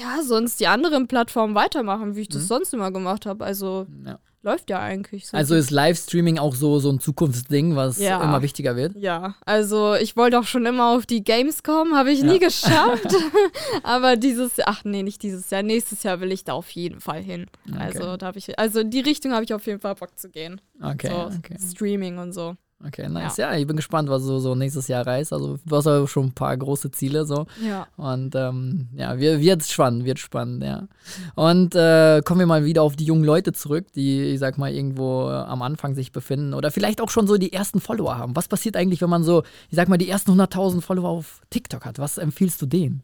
ja, 0.00 0.22
sonst 0.22 0.60
die 0.60 0.66
anderen 0.68 1.08
Plattformen 1.08 1.54
weitermachen, 1.54 2.14
wie 2.16 2.22
ich 2.22 2.28
das 2.28 2.48
sonst 2.48 2.72
immer 2.72 2.90
gemacht 2.90 3.26
habe. 3.26 3.44
Also 3.44 3.86
Ja. 4.04 4.18
Läuft 4.44 4.70
ja 4.70 4.80
eigentlich. 4.80 5.26
So 5.26 5.36
Also 5.36 5.54
ist 5.54 5.70
Livestreaming 5.70 6.38
auch 6.38 6.54
so, 6.54 6.78
so 6.78 6.90
ein 6.90 7.00
Zukunftsding, 7.00 7.74
was 7.76 7.98
Ja. 7.98 8.22
immer 8.22 8.42
wichtiger 8.42 8.76
wird? 8.76 8.94
Ja, 8.96 9.34
also 9.44 9.94
ich 9.94 10.16
wollte 10.16 10.38
auch 10.38 10.44
schon 10.44 10.66
immer 10.66 10.90
auf 10.90 11.06
die 11.06 11.24
Gamescom, 11.24 11.94
habe 11.94 12.12
ich 12.12 12.22
nie 12.22 12.38
geschafft. 12.38 13.14
Aber 13.82 14.16
dieses, 14.16 14.52
ach 14.64 14.84
nee, 14.84 15.02
nicht 15.02 15.22
dieses 15.22 15.50
Jahr, 15.50 15.62
nächstes 15.62 16.02
Jahr 16.02 16.20
will 16.20 16.30
ich 16.32 16.44
da 16.44 16.52
auf 16.52 16.70
jeden 16.70 17.00
Fall 17.00 17.22
hin. 17.22 17.46
Also 17.76 18.16
da 18.16 18.26
habe 18.26 18.38
ich, 18.38 18.58
also 18.58 18.80
in 18.80 18.90
die 18.90 19.00
Richtung 19.00 19.32
habe 19.32 19.44
ich 19.44 19.52
auf 19.54 19.66
jeden 19.66 19.80
Fall 19.80 19.94
Bock 19.94 20.16
zu 20.18 20.28
gehen. 20.30 20.60
Okay, 20.80 21.08
so 21.08 21.36
okay. 21.38 21.56
Streaming 21.58 22.18
und 22.18 22.32
so. 22.32 22.56
Okay, 22.86 23.08
nice. 23.08 23.38
Ja. 23.38 23.54
ich 23.56 23.66
bin 23.66 23.76
gespannt, 23.76 24.08
was 24.08 24.26
du 24.26 24.38
so 24.38 24.54
nächstes 24.54 24.88
Jahr 24.88 25.06
reißt. 25.06 25.32
Also 25.32 25.58
du 25.64 25.76
hast 25.76 25.86
ja 25.86 26.06
schon 26.06 26.26
ein 26.26 26.32
paar 26.32 26.56
große 26.56 26.90
Ziele 26.90 27.24
so. 27.24 27.46
Ja. 27.62 27.86
Und 27.96 28.34
ähm, 28.34 28.88
ja, 28.94 29.18
wir, 29.18 29.40
wird 29.40 29.64
spannend, 29.64 30.04
wird 30.04 30.18
spannend, 30.18 30.62
ja. 30.62 30.86
Und 31.34 31.74
äh, 31.74 32.20
kommen 32.24 32.40
wir 32.40 32.46
mal 32.46 32.64
wieder 32.64 32.82
auf 32.82 32.96
die 32.96 33.04
jungen 33.04 33.24
Leute 33.24 33.52
zurück, 33.52 33.86
die, 33.94 34.22
ich 34.22 34.38
sag 34.38 34.58
mal, 34.58 34.72
irgendwo 34.72 35.28
äh, 35.28 35.32
am 35.32 35.62
Anfang 35.62 35.94
sich 35.94 36.12
befinden 36.12 36.52
oder 36.52 36.70
vielleicht 36.70 37.00
auch 37.00 37.10
schon 37.10 37.26
so 37.26 37.38
die 37.38 37.52
ersten 37.52 37.80
Follower 37.80 38.18
haben. 38.18 38.36
Was 38.36 38.48
passiert 38.48 38.76
eigentlich, 38.76 39.00
wenn 39.00 39.10
man 39.10 39.24
so, 39.24 39.42
ich 39.70 39.76
sag 39.76 39.88
mal, 39.88 39.98
die 39.98 40.08
ersten 40.08 40.32
100.000 40.32 40.82
Follower 40.82 41.08
auf 41.08 41.40
TikTok 41.50 41.84
hat? 41.84 41.98
Was 41.98 42.18
empfiehlst 42.18 42.60
du 42.60 42.66
denen? 42.66 43.02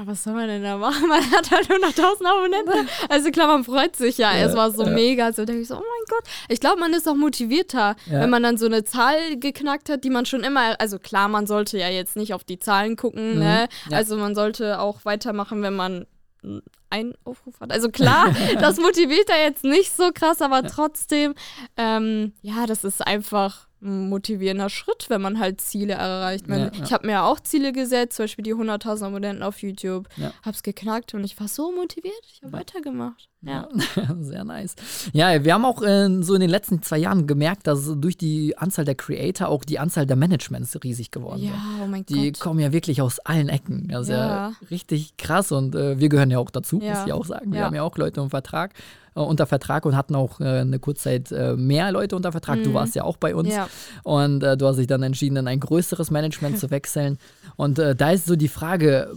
Ja, 0.00 0.06
was 0.06 0.24
soll 0.24 0.32
man 0.32 0.48
denn 0.48 0.62
da 0.62 0.78
machen? 0.78 1.08
Man 1.08 1.30
hat 1.30 1.50
halt 1.50 1.68
100.000 1.68 2.24
Abonnenten. 2.24 2.88
Also 3.08 3.30
klar, 3.30 3.48
man 3.48 3.64
freut 3.64 3.96
sich 3.96 4.18
ja. 4.18 4.32
Es 4.34 4.56
war 4.56 4.70
so 4.70 4.86
mega. 4.86 5.32
So 5.32 5.44
denke 5.44 5.62
ich 5.62 5.68
so, 5.68 5.74
oh 5.74 5.78
mein 5.78 6.04
Gott. 6.08 6.24
Ich 6.48 6.60
glaube, 6.60 6.78
man 6.80 6.92
ist 6.92 7.08
auch 7.08 7.14
motivierter, 7.14 7.96
Ja. 8.06 8.20
wenn 8.20 8.30
man 8.30 8.42
dann 8.42 8.56
so 8.56 8.66
eine 8.66 8.84
Zahl 8.84 9.36
geknackt 9.36 9.88
hat, 9.88 10.04
die 10.04 10.10
man 10.10 10.26
schon 10.26 10.42
immer. 10.42 10.80
Also 10.80 10.98
klar, 10.98 11.28
man 11.28 11.46
sollte 11.46 11.76
ja 11.78 11.88
jetzt 11.88 12.16
nicht 12.16 12.34
auf 12.34 12.44
die 12.44 12.58
Zahlen 12.58 12.96
gucken. 12.96 13.38
Ne? 13.38 13.68
Ja. 13.90 13.96
Also 13.96 14.16
man 14.16 14.34
sollte 14.34 14.80
auch 14.80 15.04
weitermachen, 15.04 15.62
wenn 15.62 15.74
man 15.76 16.06
einen 16.88 17.14
Aufruf 17.24 17.60
hat. 17.60 17.72
Also 17.72 17.90
klar, 17.90 18.34
das 18.60 18.78
motiviert 18.78 19.28
ja 19.28 19.36
jetzt 19.44 19.64
nicht 19.64 19.94
so 19.94 20.10
krass, 20.14 20.40
aber 20.40 20.62
trotzdem, 20.64 21.34
ähm, 21.76 22.32
ja, 22.42 22.66
das 22.66 22.84
ist 22.84 23.06
einfach 23.06 23.66
ein 23.66 23.69
motivierender 23.80 24.68
Schritt, 24.68 25.08
wenn 25.08 25.22
man 25.22 25.38
halt 25.38 25.60
Ziele 25.60 25.94
erreicht. 25.94 26.48
Wenn, 26.48 26.58
Ja, 26.60 26.70
ja. 26.72 26.84
Ich 26.84 26.92
habe 26.92 27.06
mir 27.06 27.24
auch 27.24 27.40
Ziele 27.40 27.72
gesetzt, 27.72 28.16
zum 28.16 28.24
Beispiel 28.24 28.42
die 28.42 28.54
100.000 28.54 29.06
Abonnenten 29.06 29.42
auf 29.42 29.62
YouTube. 29.62 30.08
Ja. 30.16 30.32
Hab's 30.42 30.62
geknackt 30.62 31.14
und 31.14 31.24
ich 31.24 31.38
war 31.40 31.48
so 31.48 31.72
motiviert. 31.72 32.22
Ich 32.30 32.42
habe 32.42 32.52
weitergemacht. 32.52 33.29
Ja. 33.42 33.68
Sehr 34.20 34.44
nice. 34.44 34.76
Ja, 35.14 35.42
wir 35.42 35.54
haben 35.54 35.64
auch 35.64 35.82
äh, 35.82 36.08
so 36.22 36.34
in 36.34 36.40
den 36.42 36.50
letzten 36.50 36.82
zwei 36.82 36.98
Jahren 36.98 37.26
gemerkt, 37.26 37.66
dass 37.66 37.90
durch 37.96 38.18
die 38.18 38.58
Anzahl 38.58 38.84
der 38.84 38.94
Creator 38.94 39.48
auch 39.48 39.64
die 39.64 39.78
Anzahl 39.78 40.04
der 40.04 40.16
Managements 40.16 40.76
riesig 40.84 41.10
geworden 41.10 41.42
Ja, 41.42 41.52
sind. 41.52 41.82
oh 41.82 41.86
mein 41.86 42.04
Die 42.06 42.32
Gott. 42.32 42.40
kommen 42.40 42.60
ja 42.60 42.70
wirklich 42.72 43.00
aus 43.00 43.18
allen 43.20 43.48
Ecken. 43.48 43.88
Das 43.88 44.02
ist 44.02 44.08
ja, 44.10 44.26
Ja. 44.26 44.52
richtig 44.70 45.16
krass 45.16 45.52
und 45.52 45.74
äh, 45.74 45.98
wir 45.98 46.10
gehören 46.10 46.30
ja 46.30 46.38
auch 46.38 46.50
dazu, 46.50 46.80
Ja. 46.82 46.90
muss 46.96 47.06
ich 47.06 47.12
auch 47.14 47.24
sagen. 47.24 47.52
Wir 47.52 47.64
haben 47.64 47.74
ja 47.74 47.82
auch 47.82 47.96
Leute 47.96 48.20
unter 48.20 48.30
Vertrag, 48.30 48.74
äh, 49.14 49.20
unter 49.20 49.46
Vertrag 49.46 49.86
und 49.86 49.96
hatten 49.96 50.14
auch 50.16 50.38
äh, 50.40 50.44
eine 50.60 50.78
Kurzzeit 50.78 51.32
äh, 51.32 51.56
mehr 51.56 51.92
Leute 51.92 52.16
unter 52.16 52.32
Vertrag. 52.32 52.62
Du 52.62 52.74
warst 52.74 52.94
ja 52.94 53.04
auch 53.04 53.16
bei 53.16 53.34
uns 53.34 53.48
Mhm. 53.48 53.54
Ja. 53.54 53.68
und 54.02 54.40
du 54.40 54.66
hast 54.66 54.76
dich 54.76 54.86
dann 54.86 55.02
entschieden, 55.02 55.36
in 55.38 55.48
ein 55.48 55.60
größeres 55.60 56.10
Management 56.10 56.58
zu 56.58 56.70
wechseln. 56.70 57.16
Und 57.56 57.78
da 57.78 58.10
ist 58.10 58.26
so 58.26 58.36
die 58.36 58.48
Frage, 58.48 59.10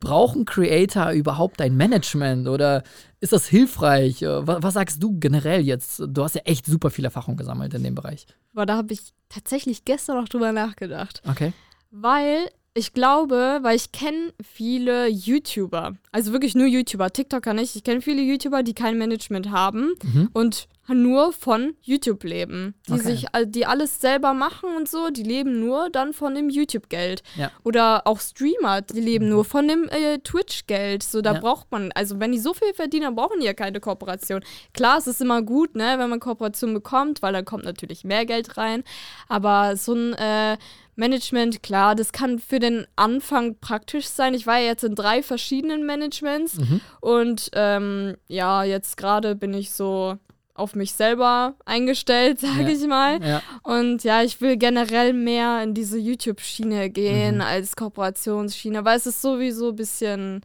brauchen 0.00 0.44
Creator 0.44 1.10
überhaupt 1.12 1.60
ein 1.60 1.76
Management 1.76 2.48
oder 2.48 2.82
ist 3.20 3.32
das 3.32 3.46
hilfreich? 3.46 4.22
Äh, 4.22 4.46
wa- 4.46 4.58
was 4.60 4.74
sagst 4.74 5.02
du 5.02 5.18
generell 5.18 5.62
jetzt? 5.62 6.02
Du 6.06 6.22
hast 6.22 6.34
ja 6.34 6.42
echt 6.44 6.66
super 6.66 6.90
viel 6.90 7.04
Erfahrung 7.04 7.36
gesammelt 7.36 7.72
in 7.74 7.82
dem 7.82 7.94
Bereich. 7.94 8.26
Aber 8.54 8.66
da 8.66 8.76
habe 8.76 8.92
ich 8.92 9.00
tatsächlich 9.28 9.84
gestern 9.84 10.16
noch 10.20 10.28
drüber 10.28 10.52
nachgedacht. 10.52 11.22
Okay. 11.28 11.52
Weil 11.90 12.48
ich 12.74 12.92
glaube, 12.92 13.60
weil 13.62 13.74
ich 13.76 13.90
kenne 13.92 14.34
viele 14.42 15.08
YouTuber, 15.08 15.94
also 16.12 16.32
wirklich 16.32 16.54
nur 16.54 16.66
YouTuber, 16.66 17.10
TikToker 17.10 17.54
nicht. 17.54 17.74
Ich 17.74 17.84
kenne 17.84 18.02
viele 18.02 18.20
YouTuber, 18.20 18.62
die 18.62 18.74
kein 18.74 18.98
Management 18.98 19.50
haben 19.50 19.94
Mhm. 20.02 20.28
und 20.34 20.68
nur 20.94 21.32
von 21.32 21.74
YouTube 21.82 22.22
leben. 22.24 22.74
Die 22.88 22.92
Okay. 22.92 23.02
sich, 23.02 23.26
die 23.46 23.66
alles 23.66 24.00
selber 24.00 24.34
machen 24.34 24.68
und 24.76 24.88
so, 24.88 25.10
die 25.10 25.22
leben 25.22 25.60
nur 25.60 25.90
dann 25.90 26.12
von 26.12 26.34
dem 26.34 26.48
YouTube-Geld. 26.50 27.22
Ja. 27.36 27.50
Oder 27.64 28.06
auch 28.06 28.20
Streamer, 28.20 28.82
die 28.82 29.00
leben 29.00 29.28
nur 29.28 29.44
von 29.44 29.66
dem 29.68 29.88
äh, 29.88 30.18
Twitch-Geld. 30.18 31.02
So, 31.02 31.20
da 31.22 31.34
Ja. 31.34 31.40
braucht 31.40 31.70
man, 31.72 31.90
also 31.94 32.20
wenn 32.20 32.32
die 32.32 32.38
so 32.38 32.54
viel 32.54 32.72
verdienen, 32.74 33.04
dann 33.04 33.16
brauchen 33.16 33.40
die 33.40 33.46
ja 33.46 33.54
keine 33.54 33.80
Kooperation. 33.80 34.42
Klar, 34.74 34.98
es 34.98 35.06
ist 35.06 35.20
immer 35.20 35.42
gut, 35.42 35.74
ne, 35.74 35.94
wenn 35.98 36.10
man 36.10 36.20
Kooperation 36.20 36.74
bekommt, 36.74 37.22
weil 37.22 37.32
dann 37.32 37.44
kommt 37.44 37.64
natürlich 37.64 38.04
mehr 38.04 38.26
Geld 38.26 38.56
rein. 38.56 38.84
Aber 39.28 39.76
so 39.76 39.94
ein 39.94 40.12
äh, 40.14 40.56
Management, 40.98 41.62
klar, 41.62 41.94
das 41.94 42.12
kann 42.12 42.38
für 42.38 42.58
den 42.58 42.86
Anfang 42.96 43.56
praktisch 43.60 44.06
sein. 44.06 44.32
Ich 44.32 44.46
war 44.46 44.58
ja 44.58 44.66
jetzt 44.68 44.82
in 44.84 44.94
drei 44.94 45.22
verschiedenen 45.22 45.84
Managements 45.84 46.56
und 47.02 47.50
ähm, 47.52 48.16
ja, 48.28 48.64
jetzt 48.64 48.96
gerade 48.96 49.34
bin 49.36 49.52
ich 49.52 49.72
so 49.72 50.16
auf 50.56 50.74
mich 50.74 50.92
selber 50.94 51.54
eingestellt, 51.64 52.40
sage 52.40 52.62
Ja. 52.62 52.68
ich 52.68 52.86
mal. 52.86 53.22
Ja. 53.24 53.42
Und 53.62 54.04
ja, 54.04 54.22
ich 54.22 54.40
will 54.40 54.56
generell 54.56 55.12
mehr 55.12 55.62
in 55.62 55.74
diese 55.74 55.98
YouTube-Schiene 55.98 56.90
gehen 56.90 57.40
als 57.40 57.76
Kooperationsschiene, 57.76 58.84
weil 58.84 58.96
es 58.96 59.06
ist 59.06 59.22
sowieso 59.22 59.70
ein 59.70 59.76
bisschen 59.76 60.40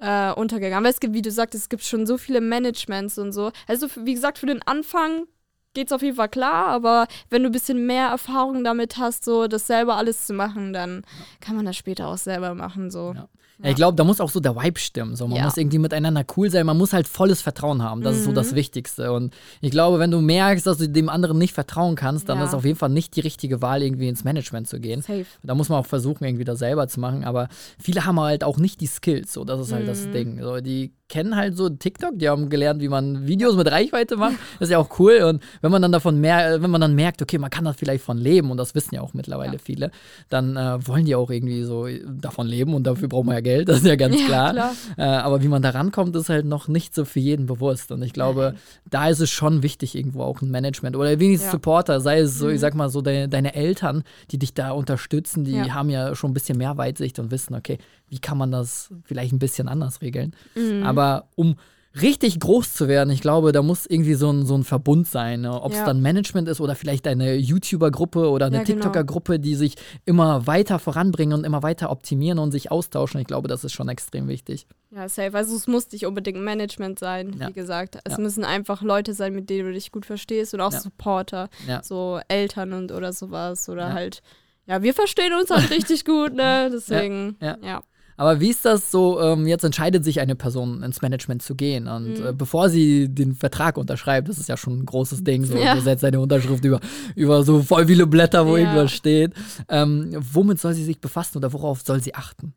äh, 0.00 0.32
untergegangen. 0.32 0.84
Weil 0.84 0.92
es 0.92 1.00
gibt, 1.00 1.14
wie 1.14 1.22
du 1.22 1.30
sagtest, 1.30 1.64
es 1.64 1.68
gibt 1.68 1.84
schon 1.84 2.06
so 2.06 2.18
viele 2.18 2.40
Managements 2.40 3.18
und 3.18 3.32
so. 3.32 3.52
Also, 3.68 3.86
wie 3.96 4.14
gesagt, 4.14 4.38
für 4.38 4.46
den 4.46 4.62
Anfang 4.62 5.24
geht's 5.74 5.92
auf 5.92 6.02
jeden 6.02 6.16
Fall 6.16 6.28
klar, 6.28 6.66
aber 6.68 7.06
wenn 7.30 7.42
du 7.42 7.48
ein 7.48 7.52
bisschen 7.52 7.86
mehr 7.86 8.08
Erfahrung 8.08 8.64
damit 8.64 8.98
hast, 8.98 9.24
so 9.24 9.46
das 9.48 9.66
selber 9.66 9.96
alles 9.96 10.26
zu 10.26 10.32
machen, 10.34 10.72
dann 10.72 11.02
kann 11.40 11.56
man 11.56 11.64
das 11.66 11.76
später 11.76 12.08
auch 12.08 12.18
selber 12.18 12.54
machen. 12.54 12.90
So. 12.90 13.12
Ja. 13.14 13.28
Ja, 13.62 13.70
ich 13.70 13.76
glaube, 13.76 13.94
da 13.94 14.02
muss 14.02 14.20
auch 14.20 14.30
so 14.30 14.40
der 14.40 14.56
Vibe 14.56 14.80
stimmen. 14.80 15.14
So, 15.14 15.28
man 15.28 15.36
Ja. 15.38 15.44
muss 15.44 15.56
irgendwie 15.56 15.78
miteinander 15.78 16.24
cool 16.36 16.50
sein. 16.50 16.66
Man 16.66 16.76
muss 16.76 16.92
halt 16.92 17.06
volles 17.06 17.42
Vertrauen 17.42 17.80
haben. 17.80 18.00
Das 18.02 18.16
ist 18.16 18.24
so 18.24 18.30
Mhm. 18.30 18.34
das 18.34 18.56
Wichtigste. 18.56 19.12
Und 19.12 19.32
ich 19.60 19.70
glaube, 19.70 20.00
wenn 20.00 20.10
du 20.10 20.20
merkst, 20.20 20.66
dass 20.66 20.78
du 20.78 20.88
dem 20.88 21.08
anderen 21.08 21.38
nicht 21.38 21.54
vertrauen 21.54 21.94
kannst, 21.94 22.28
dann 22.28 22.38
Ja. 22.38 22.44
ist 22.46 22.54
auf 22.54 22.64
jeden 22.64 22.76
Fall 22.76 22.88
nicht 22.88 23.14
die 23.14 23.20
richtige 23.20 23.62
Wahl, 23.62 23.82
irgendwie 23.84 24.08
ins 24.08 24.24
Management 24.24 24.66
zu 24.66 24.80
gehen. 24.80 25.02
Safe. 25.02 25.26
Da 25.44 25.54
muss 25.54 25.68
man 25.68 25.78
auch 25.78 25.86
versuchen, 25.86 26.24
irgendwie 26.24 26.44
das 26.44 26.58
selber 26.58 26.88
zu 26.88 26.98
machen. 26.98 27.22
Aber 27.22 27.48
viele 27.78 28.04
haben 28.04 28.18
halt 28.18 28.42
auch 28.42 28.56
nicht 28.56 28.80
die 28.80 28.86
Skills. 28.86 29.32
So, 29.32 29.44
das 29.44 29.60
ist 29.60 29.72
halt 29.72 29.84
Mhm. 29.84 29.86
das 29.86 30.10
Ding. 30.10 30.42
So, 30.42 30.60
die 30.60 30.92
kennen 31.08 31.36
halt 31.36 31.56
so 31.56 31.68
TikTok, 31.68 32.18
die 32.18 32.28
haben 32.28 32.48
gelernt, 32.48 32.80
wie 32.80 32.88
man 32.88 33.28
Videos 33.28 33.54
mit 33.54 33.70
Reichweite 33.70 34.16
macht. 34.16 34.32
Das 34.58 34.68
ist 34.68 34.72
ja 34.72 34.78
auch 34.78 34.98
cool. 34.98 35.22
Und 35.22 35.42
wenn 35.62 35.70
man 35.72 35.80
dann 35.80 35.92
davon 35.92 36.20
mehr, 36.20 36.60
wenn 36.60 36.70
man 36.70 36.80
dann 36.82 36.94
merkt, 36.94 37.22
okay, 37.22 37.38
man 37.38 37.48
kann 37.48 37.64
das 37.64 37.76
vielleicht 37.76 38.04
von 38.04 38.18
leben, 38.18 38.50
und 38.50 38.58
das 38.58 38.74
wissen 38.74 38.94
ja 38.94 39.00
auch 39.00 39.14
mittlerweile 39.14 39.54
Ja. 39.54 39.58
viele, 39.58 39.90
dann 40.28 40.56
äh, 40.56 40.86
wollen 40.86 41.06
die 41.06 41.14
auch 41.14 41.30
irgendwie 41.30 41.62
so 41.62 41.86
davon 42.06 42.46
leben 42.46 42.74
und 42.74 42.84
dafür 42.86 43.08
braucht 43.08 43.24
man 43.24 43.34
ja 43.36 43.40
Geld, 43.40 43.68
das 43.70 43.78
ist 43.78 43.86
ja 43.86 43.96
ganz 43.96 44.20
Ja, 44.20 44.26
klar. 44.26 44.52
klar. 44.52 44.72
Äh, 44.98 45.02
aber 45.02 45.42
wie 45.42 45.48
man 45.48 45.62
da 45.62 45.70
rankommt, 45.70 46.14
ist 46.16 46.28
halt 46.28 46.44
noch 46.44 46.68
nicht 46.68 46.94
so 46.94 47.04
für 47.06 47.20
jeden 47.20 47.46
bewusst. 47.46 47.90
Und 47.92 48.02
ich 48.02 48.12
glaube, 48.12 48.54
da 48.90 49.08
ist 49.08 49.20
es 49.20 49.30
schon 49.30 49.62
wichtig, 49.62 49.94
irgendwo 49.94 50.22
auch 50.24 50.42
ein 50.42 50.50
Management 50.50 50.96
oder 50.96 51.18
wenigstens 51.18 51.46
Ja. 51.46 51.48
Mhm. 51.48 51.52
Supporter, 51.52 52.00
sei 52.00 52.18
es 52.20 52.38
so, 52.38 52.48
ich 52.48 52.60
sag 52.60 52.74
mal 52.74 52.90
so, 52.90 53.00
deine, 53.00 53.28
deine 53.28 53.54
Eltern, 53.54 54.02
die 54.32 54.38
dich 54.38 54.52
da 54.54 54.72
unterstützen, 54.72 55.44
die 55.44 55.70
haben 55.72 55.88
ja 55.90 56.14
schon 56.14 56.32
ein 56.32 56.34
bisschen 56.34 56.58
mehr 56.58 56.76
Weitsicht 56.76 57.18
und 57.18 57.30
wissen, 57.30 57.54
okay, 57.54 57.78
wie 58.08 58.18
kann 58.18 58.36
man 58.36 58.50
das 58.50 58.90
vielleicht 59.04 59.32
ein 59.32 59.38
bisschen 59.38 59.68
anders 59.68 60.00
regeln. 60.02 60.34
Mhm. 60.56 60.82
Aber 60.82 61.28
um 61.36 61.54
richtig 62.00 62.40
groß 62.40 62.72
zu 62.72 62.88
werden, 62.88 63.10
ich 63.10 63.20
glaube, 63.20 63.52
da 63.52 63.62
muss 63.62 63.86
irgendwie 63.86 64.14
so 64.14 64.30
ein, 64.30 64.46
so 64.46 64.54
ein 64.54 64.64
Verbund 64.64 65.06
sein. 65.06 65.42
Ne? 65.42 65.60
Ob 65.60 65.72
es 65.72 65.78
Ja. 65.78 65.84
dann 65.86 66.00
Management 66.00 66.48
ist 66.48 66.60
oder 66.60 66.74
vielleicht 66.74 67.06
eine 67.06 67.34
YouTuber-Gruppe 67.34 68.30
oder 68.30 68.46
eine 68.46 68.58
Ja, 68.58 68.62
genau. 68.62 68.76
TikToker-Gruppe, 68.84 69.38
die 69.38 69.54
sich 69.54 69.74
immer 70.04 70.46
weiter 70.46 70.78
voranbringen 70.78 71.38
und 71.38 71.44
immer 71.44 71.62
weiter 71.62 71.90
optimieren 71.90 72.38
und 72.38 72.50
sich 72.52 72.70
austauschen. 72.70 73.20
Ich 73.20 73.26
glaube, 73.26 73.48
das 73.48 73.64
ist 73.64 73.72
schon 73.72 73.88
extrem 73.88 74.28
wichtig. 74.28 74.66
Ja, 74.90 75.08
safe. 75.08 75.36
Also 75.36 75.54
es 75.56 75.66
muss 75.66 75.90
nicht 75.92 76.06
unbedingt 76.06 76.40
Management 76.40 76.98
sein, 76.98 77.36
Ja. 77.38 77.48
wie 77.48 77.52
gesagt. 77.52 77.98
Es 78.04 78.18
müssen 78.18 78.44
einfach 78.44 78.82
Leute 78.82 79.14
sein, 79.14 79.34
mit 79.34 79.50
denen 79.50 79.66
du 79.68 79.72
dich 79.74 79.90
gut 79.92 80.06
verstehst 80.06 80.54
und 80.54 80.60
auch. 80.60 80.72
Supporter, 80.72 81.48
so 81.82 82.20
Eltern 82.28 82.72
und 82.72 82.92
oder 82.92 83.12
sowas. 83.12 83.68
Oder 83.68 83.88
Ja. 83.88 83.92
halt, 83.94 84.22
ja, 84.66 84.82
wir 84.82 84.94
verstehen 84.94 85.32
uns 85.34 85.50
halt 85.50 85.70
richtig 85.70 86.04
gut, 86.04 86.34
ne? 86.34 86.70
Deswegen, 86.72 87.36
Ja. 87.40 87.82
Aber 88.16 88.40
wie 88.40 88.50
ist 88.50 88.64
das 88.64 88.90
so, 88.90 89.20
ähm, 89.20 89.46
jetzt 89.46 89.64
entscheidet 89.64 90.04
sich 90.04 90.20
eine 90.20 90.34
Person 90.36 90.82
ins 90.82 91.02
Management 91.02 91.42
zu 91.42 91.54
gehen 91.54 91.88
und 91.88 92.18
Mhm. 92.18 92.26
äh, 92.26 92.32
bevor 92.32 92.68
sie 92.68 93.08
den 93.08 93.34
Vertrag 93.34 93.76
unterschreibt, 93.78 94.28
das 94.28 94.38
ist 94.38 94.48
ja 94.48 94.56
schon 94.56 94.80
ein 94.80 94.86
großes 94.86 95.24
Ding, 95.24 95.44
so, 95.44 95.56
Ja. 95.56 95.74
du 95.74 95.80
setzt 95.80 96.04
eine 96.04 96.20
Unterschrift 96.20 96.64
über, 96.64 96.80
über 97.16 97.42
so 97.42 97.62
voll 97.62 97.86
viele 97.86 98.06
Blätter, 98.06 98.46
wo 98.46 98.56
Ja. 98.56 98.64
irgendwas 98.64 98.92
steht. 98.92 99.32
Ähm, 99.68 100.10
womit 100.18 100.60
soll 100.60 100.74
sie 100.74 100.84
sich 100.84 101.00
befassen 101.00 101.38
oder 101.38 101.52
worauf 101.52 101.80
soll 101.82 102.02
sie 102.02 102.14
achten? 102.14 102.54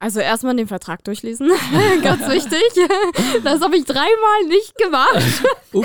Also 0.00 0.20
erstmal 0.20 0.54
den 0.54 0.68
Vertrag 0.68 1.02
durchlesen, 1.02 1.50
ganz 2.04 2.28
wichtig. 2.28 2.62
Das 3.42 3.60
habe 3.60 3.76
ich 3.76 3.84
dreimal 3.84 4.44
nicht 4.46 4.76
gemacht. 4.76 5.42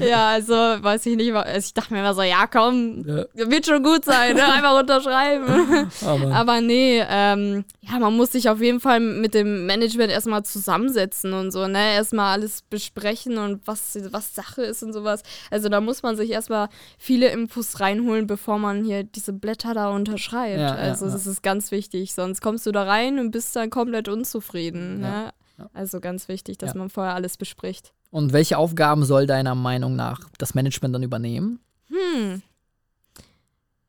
Ja, 0.00 0.28
also 0.30 0.54
weiß 0.54 1.04
ich 1.06 1.16
nicht. 1.16 1.34
Also 1.34 1.66
ich 1.66 1.74
dachte 1.74 1.92
mir 1.92 2.00
immer 2.00 2.14
so, 2.14 2.22
ja 2.22 2.46
komm, 2.46 3.04
Ja. 3.06 3.50
wird 3.50 3.66
schon 3.66 3.82
gut 3.82 4.04
sein, 4.06 4.34
ne? 4.34 4.44
einfach 4.50 4.78
unterschreiben. 4.80 5.90
Aber, 6.06 6.34
Aber 6.34 6.60
nee, 6.62 7.04
ähm, 7.06 7.64
ja, 7.82 7.98
man 7.98 8.16
muss 8.16 8.32
sich 8.32 8.48
auf 8.48 8.60
jeden 8.62 8.80
Fall 8.80 9.00
mit 9.00 9.34
dem 9.34 9.66
Management 9.66 10.10
erstmal 10.10 10.44
zusammensetzen 10.44 11.34
und 11.34 11.50
so, 11.50 11.66
ne? 11.68 11.94
Erstmal 11.94 12.32
alles 12.32 12.62
besprechen 12.62 13.36
und 13.36 13.60
was, 13.66 13.98
was 14.10 14.34
Sache 14.34 14.62
ist 14.62 14.82
und 14.82 14.94
sowas. 14.94 15.22
Also 15.50 15.68
da 15.68 15.80
muss 15.82 16.02
man 16.02 16.16
sich 16.16 16.30
erstmal 16.30 16.68
viele 16.98 17.28
Infos 17.28 17.80
reinholen, 17.80 18.26
bevor 18.26 18.58
man 18.58 18.82
hier 18.84 19.04
diese 19.04 19.34
Blätter 19.34 19.74
da 19.74 19.90
unterschreibt. 19.90 20.58
Ja, 20.58 20.74
also 20.74 21.04
ja. 21.06 21.12
das 21.12 21.26
ist 21.26 21.42
ganz 21.42 21.70
wichtig, 21.70 22.14
sonst 22.14 22.40
kommst 22.40 22.64
du 22.66 22.72
da 22.72 22.84
rein 22.84 22.99
und 23.18 23.30
bist 23.30 23.54
dann 23.56 23.70
komplett 23.70 24.08
unzufrieden. 24.08 25.00
Ja, 25.02 25.32
Ne? 25.58 25.68
Also 25.74 26.00
ganz 26.00 26.28
wichtig, 26.28 26.56
dass 26.58 26.72
Ja. 26.74 26.78
man 26.78 26.88
vorher 26.88 27.14
alles 27.14 27.36
bespricht. 27.36 27.92
und 28.10 28.32
welche 28.32 28.56
Aufgaben 28.58 29.04
soll 29.04 29.26
deiner 29.26 29.54
Meinung 29.54 29.94
nach 29.94 30.20
das 30.38 30.54
Management 30.54 30.94
dann 30.94 31.02
übernehmen? 31.02 31.60
Hm. 31.88 32.42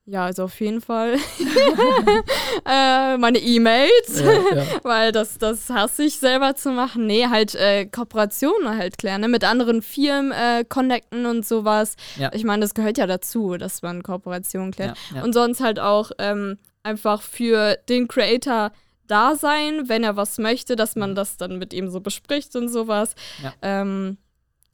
Ja, 0.06 0.26
also 0.26 0.43
auf 0.45 0.60
jeden 0.60 0.82
Fall 0.82 1.15
äh, 2.65 3.17
meine 3.17 3.38
E-Mails. 3.38 4.19
ja, 4.19 4.32
ja. 4.56 4.65
Weil 4.84 5.12
das, 5.12 5.38
das 5.38 5.69
hasse 5.69 6.04
ich 6.04 6.17
selber 6.17 6.56
zu 6.56 6.71
machen. 6.71 7.06
Nee, 7.08 7.28
halt 7.28 7.56
äh, 7.56 7.86
Kooperationen 7.86 8.78
halt 8.78 8.97
klären, 8.97 9.21
ne? 9.21 9.28
mit 9.28 9.43
anderen 9.43 9.82
Firmen 9.82 10.32
äh, 10.32 10.65
connecten 10.67 11.26
und 11.26 11.45
sowas. 11.45 11.95
Ja. 12.17 12.32
Ich 12.34 12.43
meine, 12.43 12.62
das 12.62 12.74
gehört 12.74 12.97
ja 12.97 13.08
dazu, 13.08 13.58
dass 13.58 13.82
man 13.82 14.04
Kooperationen 14.04 14.71
klärt. 14.71 14.97
Und 15.24 15.34
sonst 15.34 15.62
halt 15.62 15.80
auch 15.80 16.12
ähm, 16.17 16.58
einfach 16.84 17.21
für 17.21 17.78
den 17.88 18.08
Creator 18.08 18.71
da 19.12 19.36
sein, 19.36 19.84
wenn 19.89 20.04
er 20.04 20.15
was 20.15 20.38
möchte, 20.38 20.76
dass 20.76 20.95
man 20.95 21.13
das 21.15 21.38
dann 21.38 21.60
mit 21.60 21.74
ihm 21.74 21.89
so 21.89 22.00
bespricht 22.02 22.56
und 22.56 22.69
sowas. 22.69 23.15
Mhm. 23.39 23.43
Ja. 23.45 23.54
Ähm, 23.62 24.17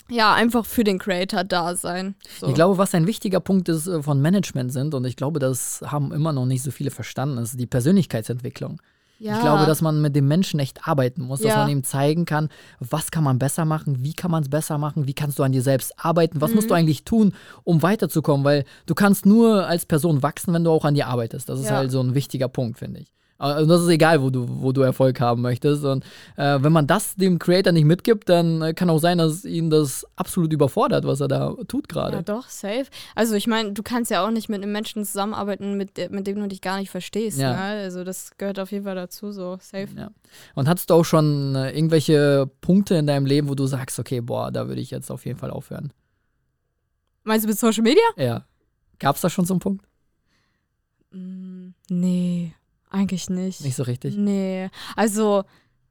ja, 0.10 0.34
einfach 0.34 0.65
für 0.65 0.86
den 0.86 1.00
Creator 1.00 1.43
da 1.43 1.76
sein. 1.76 2.15
So. 2.39 2.47
Ich 2.47 2.54
glaube, 2.56 2.78
was 2.78 2.93
ein 2.95 3.08
wichtiger 3.08 3.41
Punkt 3.41 3.67
ist 3.67 3.88
äh, 3.88 4.02
von 4.02 4.21
Management 4.21 4.71
sind, 4.71 4.93
und 4.93 5.04
ich 5.06 5.17
glaube, 5.17 5.39
das 5.39 5.82
haben 5.86 6.13
immer 6.13 6.32
noch 6.32 6.45
nicht 6.45 6.63
so 6.63 6.71
viele 6.71 6.91
verstanden, 6.91 7.38
ist 7.39 7.60
die 7.60 7.67
Persönlichkeitsentwicklung. 7.67 8.82
ja. 9.19 9.34
Ich 9.34 9.39
glaube, 9.41 9.65
dass 9.65 9.82
man 9.82 10.00
mit 10.02 10.15
dem 10.15 10.28
Menschen 10.30 10.60
echt 10.62 10.88
arbeiten 10.88 11.23
muss, 11.23 11.41
dass 11.41 11.54
Ja. 11.56 11.58
man 11.58 11.69
ihm 11.69 11.84
zeigen 11.84 12.23
kann, 12.26 12.47
was 12.80 13.12
kann 13.12 13.23
man 13.26 13.38
besser 13.39 13.65
machen, 13.65 14.04
wie 14.04 14.13
kann 14.13 14.32
man 14.32 14.43
es 14.43 14.50
besser 14.50 14.78
machen, 14.78 15.08
wie 15.08 15.13
kannst 15.13 15.39
du 15.39 15.43
an 15.43 15.52
dir 15.52 15.62
selbst 15.63 15.91
arbeiten, 15.97 16.39
was 16.39 16.52
Mhm. 16.52 16.56
musst 16.56 16.69
du 16.69 16.76
eigentlich 16.76 17.04
tun, 17.04 17.34
um 17.65 17.82
weiterzukommen, 17.82 18.45
weil 18.45 18.63
du 18.86 18.93
kannst 18.95 19.26
nur 19.26 19.65
als 19.67 19.86
Person 19.86 20.21
wachsen, 20.23 20.54
wenn 20.54 20.63
du 20.63 20.69
auch 20.71 20.86
an 20.86 20.93
dir 20.93 21.08
arbeitest. 21.08 21.50
Das 21.50 21.60
ist 21.60 21.69
Ja. 21.69 21.78
halt 21.78 21.91
so 21.91 22.00
ein 22.00 22.13
wichtiger 22.15 22.47
Punkt, 22.47 22.78
finde 22.80 23.02
ich. 23.02 23.12
Also 23.39 23.69
das 23.69 23.84
ist 23.84 23.89
egal, 23.89 24.21
wo 24.21 24.30
du, 24.30 24.47
wo 24.50 24.71
du 24.71 24.82
Erfolg 24.82 25.19
haben 25.19 25.41
möchtest. 25.41 25.84
Und 25.84 26.04
äh, 26.38 26.58
wenn 26.62 26.71
man 26.71 26.88
das 26.88 27.15
dem 27.15 27.38
Creator 27.38 27.71
nicht 27.71 27.86
mitgibt, 27.86 28.30
dann 28.30 28.62
äh, 28.62 28.73
kann 28.73 28.89
auch 28.89 28.97
sein, 28.97 29.19
dass 29.19 29.45
ihn 29.45 29.69
das 29.69 30.06
absolut 30.15 30.52
überfordert, 30.52 31.06
was 31.06 31.19
er 31.19 31.28
da 31.28 31.54
tut 31.67 31.88
gerade. 31.88 32.17
Ja, 32.17 32.21
doch, 32.23 32.50
safe. 32.50 32.86
Also 33.15 33.36
ich 33.36 33.45
meine, 33.45 33.73
du 33.73 33.84
kannst 33.84 34.10
ja 34.10 34.26
auch 34.26 34.32
nicht 34.32 34.50
mit 34.50 34.63
einem 34.63 34.71
Menschen 34.71 35.06
zusammenarbeiten, 35.06 35.78
mit, 35.78 36.12
mit 36.12 36.26
dem 36.26 36.39
du 36.39 36.47
dich 36.47 36.62
gar 36.62 36.80
nicht 36.80 36.89
verstehst. 36.89 37.39
Ja. 37.39 37.54
Ne? 37.54 37.82
Also 37.84 38.04
das 38.04 38.32
gehört 38.38 38.60
auf 38.60 38.71
jeden 38.71 38.86
Fall 38.86 38.95
dazu, 38.95 39.32
so 39.32 39.58
safe. 39.62 39.89
Ja. 39.95 40.10
Und 40.56 40.67
hattest 40.67 40.89
du 40.89 40.95
auch 40.95 41.06
schon 41.06 41.56
äh, 41.56 41.71
irgendwelche 41.71 42.50
Punkte 42.62 42.95
in 42.95 43.06
deinem 43.06 43.28
Leben, 43.28 43.50
wo 43.50 43.56
du 43.56 43.67
sagst, 43.67 44.00
okay, 44.00 44.21
boah, 44.21 44.52
da 44.52 44.67
würde 44.67 44.82
ich 44.82 44.89
jetzt 44.89 45.12
auf 45.12 45.26
jeden 45.26 45.38
Fall 45.38 45.52
aufhören? 45.52 45.93
Meinst 47.23 47.45
du 47.45 47.50
mit 47.50 47.60
Social 47.60 47.84
Media? 47.84 48.04
Ja. 48.15 48.45
Gab 49.00 49.15
es 49.15 49.21
da 49.21 49.30
schon 49.30 49.45
so 49.45 49.54
einen 49.54 49.60
Punkt? 49.60 49.86
Mm, 51.12 51.69
nee, 51.89 52.54
eigentlich 52.89 53.30
nicht. 53.30 53.62
Nicht 53.62 53.76
so 53.76 53.84
richtig? 53.84 54.15
Nee, 54.17 54.69
also, 54.95 55.43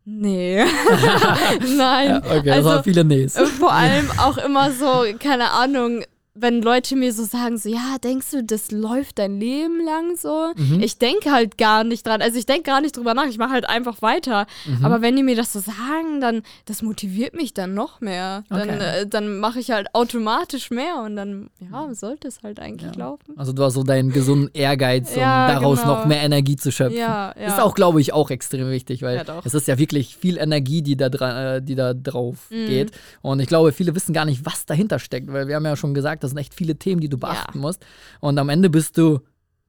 nee. 0.05 0.65
Nein. 1.77 2.09
Ja, 2.09 2.19
okay, 2.19 2.43
das 2.45 2.57
also, 2.57 2.69
waren 2.71 2.85
viele 2.85 3.05
Nees. 3.05 3.37
äh, 3.37 3.47
Vor 3.47 3.73
allem 3.73 4.11
auch 4.19 4.39
immer 4.39 4.71
so, 4.73 5.05
keine 5.19 5.51
Ahnung, 5.51 6.03
wenn 6.39 6.63
Leute 6.63 6.97
mir 6.97 7.13
so 7.13 7.25
sagen, 7.25 7.59
so, 7.59 7.69
ja, 7.69 7.97
denkst 8.03 8.31
du, 8.31 8.45
das 8.45 8.71
läuft 8.71 9.19
dein 9.19 9.39
Leben 9.41 9.85
lang 9.85 10.17
so? 10.17 10.53
Mhm. 10.57 10.81
Ich 10.81 10.99
denke 10.99 11.31
halt 11.33 11.59
gar 11.59 11.85
nicht 11.85 12.07
dran. 12.07 12.21
Also 12.23 12.39
ich 12.39 12.47
denke 12.47 12.63
gar 12.65 12.81
nicht 12.81 12.97
drüber 12.97 13.15
nach. 13.15 13.27
Ich 13.27 13.39
mache 13.39 13.51
halt 13.53 13.69
einfach 13.69 14.03
weiter. 14.03 14.47
Mhm. 14.67 14.85
Aber 14.85 15.01
wenn 15.03 15.17
die 15.17 15.23
mir 15.23 15.37
das 15.37 15.53
so 15.53 15.61
sagen, 15.61 16.21
dann, 16.21 16.43
das 16.67 16.83
motiviert 16.83 17.35
mich 17.35 17.55
dann 17.55 17.75
noch 17.75 18.01
mehr. 18.01 18.45
Dann, 18.51 18.69
Okay. 18.71 19.01
äh, 19.03 19.07
dann 19.07 19.39
mache 19.39 19.59
ich 19.61 19.71
halt 19.71 19.89
automatisch 19.95 20.71
mehr 20.71 21.03
und 21.05 21.17
dann, 21.17 21.51
ja, 21.61 21.93
sollte 21.95 22.29
es 22.29 22.43
halt 22.43 22.61
eigentlich 22.61 22.93
Ja. 22.97 22.99
laufen. 23.05 23.35
Also 23.37 23.53
du 23.53 23.63
hast 23.63 23.75
so 23.75 23.83
deinen 23.83 24.13
gesunden 24.13 24.51
Ehrgeiz, 24.55 25.13
um 25.15 25.17
Ja, 25.23 25.49
daraus 25.49 25.81
genau. 25.83 25.97
noch 25.97 26.07
mehr 26.07 26.23
Energie 26.23 26.57
zu 26.57 26.71
schöpfen. 26.73 26.99
Ja, 26.99 27.35
ja. 27.39 27.47
Ist 27.49 27.61
auch, 27.61 27.75
glaube 27.75 28.01
ich, 28.01 28.13
auch 28.13 28.31
extrem 28.31 28.71
wichtig, 28.71 29.03
weil 29.03 29.25
es 29.45 29.55
ist 29.55 29.69
ja 29.69 29.79
wirklich 29.79 30.17
viel 30.17 30.39
Energie, 30.39 30.83
die 30.83 30.97
da, 30.97 31.09
dra 31.09 31.57
äh, 31.57 31.63
die 31.63 31.75
da 31.75 31.95
drauf 31.95 32.37
Mhm. 32.51 32.67
geht. 32.67 32.91
Und 33.23 33.41
ich 33.41 33.47
glaube, 33.49 33.73
viele 33.73 33.95
wissen 33.95 34.13
gar 34.13 34.25
nicht, 34.25 34.45
was 34.45 34.67
dahinter 34.67 34.99
steckt, 34.99 35.33
weil 35.33 35.49
wir 35.49 35.57
haben 35.57 35.65
ja 35.65 35.77
schon 35.77 35.95
gesagt, 35.95 36.25
das 36.27 36.33
sind 36.33 36.39
echt 36.39 36.55
viele 36.55 36.77
Themen, 36.77 37.01
die 37.01 37.09
du 37.09 37.19
beachten 37.19 37.59
musst. 37.59 37.85
Und 38.21 38.39
am 38.39 38.49
Ende 38.49 38.71
bist 38.71 38.99
du 38.99 39.21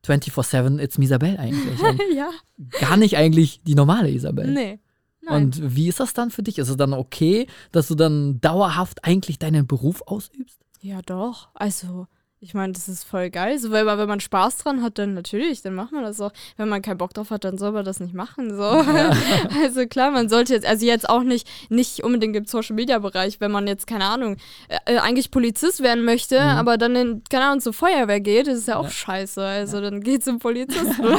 24-7 0.05 0.79
It's 0.79 0.97
Isabel 0.97 1.37
eigentlich. 1.37 1.79
Ja, 2.15 2.29
gar 2.79 2.97
nicht 2.97 3.17
eigentlich 3.17 3.61
die 3.63 3.75
normale 3.75 4.09
Isabel. 4.09 4.47
nee. 4.47 4.79
Nein. 5.21 5.43
Und 5.43 5.75
wie 5.75 5.89
ist 5.89 5.99
das 5.99 6.13
dann 6.13 6.29
für 6.31 6.41
dich? 6.41 6.57
Ist 6.57 6.69
es 6.69 6.77
dann 6.77 6.93
okay, 6.93 7.47
dass 7.73 7.89
du 7.89 7.95
dann 7.95 8.39
dauerhaft 8.39 9.03
eigentlich 9.03 9.39
deinen 9.39 9.67
Beruf 9.67 10.01
ausübst? 10.05 10.59
Ja, 10.79 11.01
doch. 11.01 11.49
Also, 11.53 12.07
ich 12.39 12.54
meine, 12.54 12.71
das 12.73 12.88
ist 12.88 13.04
voll 13.04 13.32
geil. 13.32 13.58
So, 13.58 13.71
weil 13.71 13.84
man, 13.84 13.97
wenn 13.97 14.08
man 14.08 14.19
Spaß 14.19 14.60
dran 14.60 14.84
hat, 14.84 15.00
dann 15.00 15.15
natürlich, 15.15 15.63
dann 15.63 15.73
macht 15.73 15.91
man 15.91 16.04
das 16.04 16.21
auch. 16.21 16.32
Wenn 16.56 16.69
man 16.69 16.84
keinen 16.84 17.00
Bock 17.00 17.13
drauf 17.15 17.32
hat, 17.32 17.43
dann 17.43 17.58
soll 17.58 17.71
man 17.71 17.84
das 17.84 18.00
nicht 18.00 18.13
machen. 18.13 18.56
So. 18.56 18.63
also 19.63 19.88
klar, 19.88 20.12
man 20.12 20.30
sollte 20.30 20.54
jetzt, 20.54 20.67
also 20.67 20.86
jetzt 20.86 21.10
auch 21.10 21.23
nicht, 21.23 21.47
nicht 21.69 22.04
unbedingt 22.04 22.36
im 22.36 22.45
Social 22.45 22.76
Media 22.76 23.00
Bereich, 23.00 23.39
wenn 23.41 23.52
man 23.52 23.65
jetzt, 23.65 23.88
keine 23.88 24.06
Ahnung, 24.06 24.38
äh, 24.67 24.78
äh, 24.86 24.97
eigentlich 25.00 25.32
Polizist 25.32 25.82
werden 25.82 26.06
möchte, 26.06 26.39
aber 26.39 26.78
dann 26.78 26.95
in, 26.95 27.23
keine 27.30 27.45
Ahnung, 27.45 27.62
zur 27.62 27.73
Feuerwehr 27.73 28.19
geht, 28.19 28.47
ist 28.47 28.67
ja 28.67 28.76
auch 28.78 28.84
Ja. 28.84 28.89
scheiße. 28.91 29.43
Also 29.43 29.82
dann 29.82 30.02
geht 30.02 30.23
zum 30.23 30.38
Polizisten. 30.38 31.04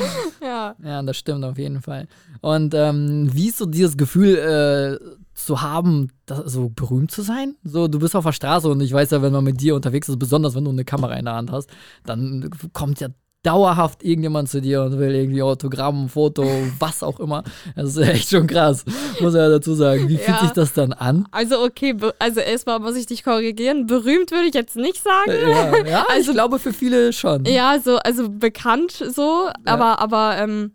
ja. 0.42 0.74
Ja, 0.82 1.02
das 1.02 1.16
stimmt 1.16 1.44
auf 1.44 1.58
jeden 1.58 1.80
Fall. 1.80 2.08
Und 2.40 2.74
ähm, 2.74 3.30
wie 3.32 3.48
ist 3.48 3.58
so 3.58 3.66
dieses 3.66 3.96
Gefühl 3.96 4.36
äh, 4.36 5.25
zu 5.36 5.60
haben, 5.62 6.08
da, 6.26 6.42
so 6.48 6.68
berühmt 6.70 7.10
zu 7.10 7.22
sein? 7.22 7.54
So, 7.62 7.86
du 7.88 7.98
bist 7.98 8.16
auf 8.16 8.24
der 8.24 8.32
Straße 8.32 8.68
und 8.68 8.80
ich 8.80 8.92
weiß 8.92 9.10
ja, 9.10 9.22
wenn 9.22 9.32
man 9.32 9.44
mit 9.44 9.60
dir 9.60 9.74
unterwegs 9.76 10.08
ist, 10.08 10.18
besonders 10.18 10.54
wenn 10.54 10.64
du 10.64 10.70
eine 10.70 10.84
Kamera 10.84 11.14
in 11.14 11.26
der 11.26 11.34
Hand 11.34 11.52
hast, 11.52 11.70
dann 12.04 12.50
kommt 12.72 13.00
ja 13.00 13.08
dauerhaft 13.42 14.02
irgendjemand 14.02 14.48
zu 14.48 14.60
dir 14.60 14.82
und 14.82 14.98
will 14.98 15.14
irgendwie 15.14 15.40
Autogramm, 15.40 16.08
Foto, 16.08 16.42
was 16.80 17.04
auch 17.04 17.20
immer. 17.20 17.44
Das 17.76 17.90
ist 17.90 17.98
echt 17.98 18.30
schon 18.30 18.48
krass, 18.48 18.84
muss 19.20 19.34
er 19.34 19.44
ja 19.44 19.50
dazu 19.50 19.74
sagen. 19.74 20.08
Wie 20.08 20.16
fühlt 20.16 20.36
Ja. 20.36 20.40
sich 20.42 20.50
das 20.50 20.72
dann 20.72 20.92
an? 20.92 21.28
Also 21.30 21.62
okay, 21.62 21.94
also 22.18 22.40
erstmal 22.40 22.80
muss 22.80 22.96
ich 22.96 23.06
dich 23.06 23.22
korrigieren. 23.22 23.86
Berühmt 23.86 24.32
würde 24.32 24.48
ich 24.48 24.54
jetzt 24.54 24.74
nicht 24.74 25.00
sagen. 25.00 25.30
Ja, 25.48 25.76
ja 25.86 26.06
Also- 26.08 26.30
ich 26.30 26.34
glaube 26.36 26.58
für 26.58 26.72
viele 26.72 27.12
schon. 27.12 27.44
Ja, 27.44 27.78
so, 27.78 27.98
also 27.98 28.28
bekannt 28.28 28.90
so, 29.14 29.48
aber, 29.64 30.00
aber, 30.00 30.38
ähm, 30.38 30.72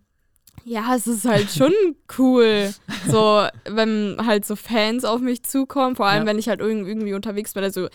ja, 0.66 0.96
es 0.96 1.08
ist 1.08 1.26
halt 1.26 1.50
schon 1.52 1.74
cool, 2.18 2.74
so, 3.10 3.46
wenn 3.66 4.18
halt 4.26 4.46
so 4.46 4.56
Fans 4.56 5.04
auf 5.06 5.20
mich 5.22 5.44
zukommen, 5.44 5.96
vor 5.96 6.06
allem, 6.08 6.24
Ja. 6.24 6.28
wenn 6.30 6.40
ich 6.40 6.48
halt 6.50 6.62
irg- 6.62 6.86
irgendwie 6.88 7.14
unterwegs 7.14 7.54
bin, 7.54 7.64
also 7.64 7.88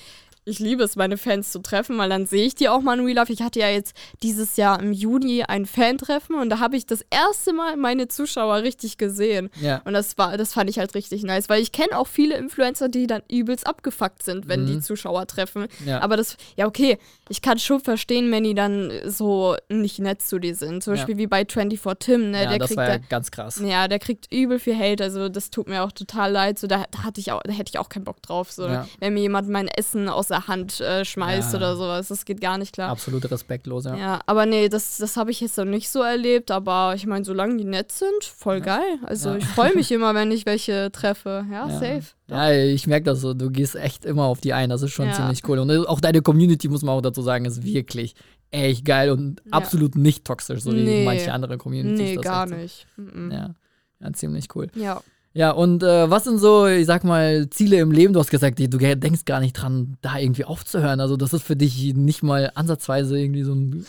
ich 0.49 0.61
liebe 0.61 0.85
es, 0.85 0.95
meine 0.97 1.19
Fans 1.19 1.51
zu 1.51 1.59
treffen, 1.59 1.99
weil 1.99 2.09
dann 2.09 2.25
sehe 2.25 2.47
ich 2.47 2.55
die 2.55 2.69
auch 2.69 2.81
mal 2.81 2.99
in 2.99 3.05
Real 3.05 3.17
Life. 3.17 3.33
Ich 3.33 3.43
hatte 3.43 3.59
ja 3.59 3.69
jetzt 3.69 3.95
dieses 4.23 4.57
Jahr 4.57 4.81
im 4.81 4.93
Juni 4.93 5.43
ein 5.43 5.67
Fan-Treffen 5.67 6.37
und 6.37 6.51
da 6.51 6.61
habe 6.61 6.77
ich 6.77 6.87
das 6.87 7.05
erste 7.11 7.53
Mal 7.53 7.77
meine 7.77 8.07
Zuschauer 8.09 8.63
richtig 8.63 8.97
gesehen. 8.97 9.51
Ja. 9.61 9.83
Und 9.85 9.93
das 9.93 10.17
war, 10.19 10.37
das 10.39 10.55
fand 10.55 10.71
ich 10.71 10.79
halt 10.79 10.95
richtig 10.95 11.25
nice, 11.25 11.49
weil 11.49 11.61
ich 11.61 11.73
kenne 11.73 11.99
auch 11.99 12.07
viele 12.07 12.37
Influencer, 12.37 12.89
die 12.89 13.09
dann 13.09 13.23
übelst 13.31 13.67
abgefuckt 13.67 14.23
sind, 14.23 14.47
wenn 14.49 14.63
Mhm. 14.63 14.67
die 14.69 14.81
Zuschauer 14.81 15.27
treffen. 15.27 15.67
Ja. 15.85 16.01
Aber 16.01 16.17
das, 16.17 16.37
ja, 16.57 16.67
okay, 16.67 16.99
ich 17.29 17.43
kann 17.43 17.59
schon 17.59 17.81
verstehen, 17.81 18.31
wenn 18.31 18.45
die 18.45 18.55
dann 18.55 18.93
so 19.05 19.57
nicht 19.69 19.99
nett 19.99 20.23
zu 20.23 20.39
dir 20.39 20.55
sind. 20.55 20.83
Zum 20.85 20.95
Ja. 20.95 20.99
Beispiel 21.01 21.19
wie 21.19 21.27
bei 21.27 21.45
24 21.45 21.97
Tim, 21.99 22.31
ne? 22.31 22.45
ja, 22.45 22.51
der 22.51 22.59
das 22.61 22.69
kriegt 22.69 22.77
war 22.79 22.89
ja 22.89 22.99
da, 22.99 23.05
ganz 23.09 23.33
krass. 23.33 23.61
ja, 23.65 23.89
der 23.89 23.99
kriegt 23.99 24.33
übel 24.33 24.61
viel 24.61 24.79
Hate, 24.79 25.03
also 25.03 25.29
das 25.29 25.51
tut 25.51 25.67
mir 25.69 25.83
auch 25.83 25.91
total 25.91 26.31
leid. 26.31 26.59
So, 26.61 26.69
da, 26.69 26.85
da 26.91 27.03
hatte 27.03 27.21
ich 27.21 27.33
auch, 27.33 27.43
da 27.43 27.53
hätte 27.53 27.71
ich 27.71 27.79
auch 27.81 27.89
keinen 27.89 28.05
Bock 28.05 28.23
drauf. 28.23 28.53
So, 28.53 28.67
Ja. 28.69 28.87
wenn 29.01 29.15
mir 29.15 29.21
jemand 29.23 29.49
mein 29.49 29.67
Essen 29.67 30.09
aus 30.09 30.29
der 30.29 30.36
Hand 30.47 30.81
äh, 30.81 31.05
schmeißt 31.05 31.53
Ja. 31.53 31.59
oder 31.59 31.77
sowas, 31.77 32.09
das 32.09 32.25
geht 32.25 32.41
gar 32.41 32.59
nicht 32.59 32.73
klar. 32.75 32.91
Absolut 32.91 33.31
respektlos, 33.31 33.85
ja. 33.85 33.97
Ja, 33.97 34.21
aber 34.27 34.47
nee, 34.47 34.69
das, 34.69 34.99
das 34.99 35.17
habe 35.17 35.31
ich 35.31 35.41
jetzt 35.41 35.57
noch 35.59 35.65
nicht 35.65 35.89
so 35.89 36.01
erlebt, 36.03 36.51
aber 36.51 36.95
ich 36.97 37.07
meine, 37.07 37.25
solange 37.25 37.57
die 37.57 37.65
nett 37.65 37.93
sind, 37.93 38.25
voll 38.25 38.61
geil. 38.61 38.99
Also 39.05 39.31
Ja. 39.31 39.37
ich 39.37 39.47
freue 39.47 39.75
mich 39.75 39.91
immer, 39.93 40.15
wenn 40.15 40.31
ich 40.31 40.47
welche 40.47 40.91
treffe. 40.93 41.45
Ja, 41.51 41.69
Ja. 41.69 41.79
safe. 41.79 42.03
Ja, 42.29 42.53
ich 42.53 42.87
merke 42.87 43.05
das 43.05 43.21
so. 43.21 43.35
Du 43.35 43.51
gehst 43.51 43.77
echt 43.77 44.05
immer 44.05 44.25
auf 44.25 44.41
die 44.41 44.53
ein. 44.53 44.69
Das 44.71 44.83
ist 44.83 44.93
schon 44.93 45.07
Ja. 45.07 45.13
ziemlich 45.15 45.43
cool. 45.49 45.59
Und 45.61 45.71
auch 45.87 46.01
deine 46.01 46.23
Community, 46.23 46.69
muss 46.69 46.83
man 46.83 46.97
auch 46.97 47.01
dazu 47.03 47.23
sagen, 47.23 47.45
ist 47.45 47.63
wirklich 47.65 48.15
echt 48.51 48.85
geil 48.85 49.11
und 49.11 49.41
Ja. 49.45 49.53
absolut 49.53 49.97
nicht 49.97 50.25
toxisch, 50.25 50.61
so 50.61 50.73
wie 50.75 50.83
Nee. 50.83 51.05
manche 51.05 51.33
andere 51.33 51.59
Communities. 51.59 51.99
Nee, 52.01 52.15
das 52.17 52.25
gar 52.25 52.47
nicht. 52.47 52.87
Mhm. 52.97 53.31
Ja. 53.33 53.55
ja, 54.01 54.13
ziemlich 54.13 54.47
cool. 54.55 54.69
ja. 54.75 55.01
Ja, 55.37 55.51
und 55.51 55.83
äh, 55.83 56.09
was 56.09 56.25
sind 56.25 56.39
so, 56.39 56.67
ich 56.67 56.87
sag 56.87 57.05
mal, 57.05 57.51
Ziele 57.51 57.77
im 57.77 57.91
Leben? 57.93 58.15
Du 58.15 58.21
hast 58.21 58.31
gesagt, 58.31 58.59
du 58.59 58.79
denkst 58.79 59.27
gar 59.27 59.41
nicht 59.41 59.53
dran, 59.53 59.99
da 60.01 60.17
irgendwie 60.17 60.47
aufzuhören. 60.47 60.99
Also, 60.99 61.19
das 61.19 61.35
ist 61.35 61.43
für 61.43 61.57
dich 61.57 61.93
nicht 61.95 62.23
mal 62.23 62.51
ansatzweise 62.55 63.19
irgendwie 63.19 63.43
so 63.43 63.55
ein 63.55 63.85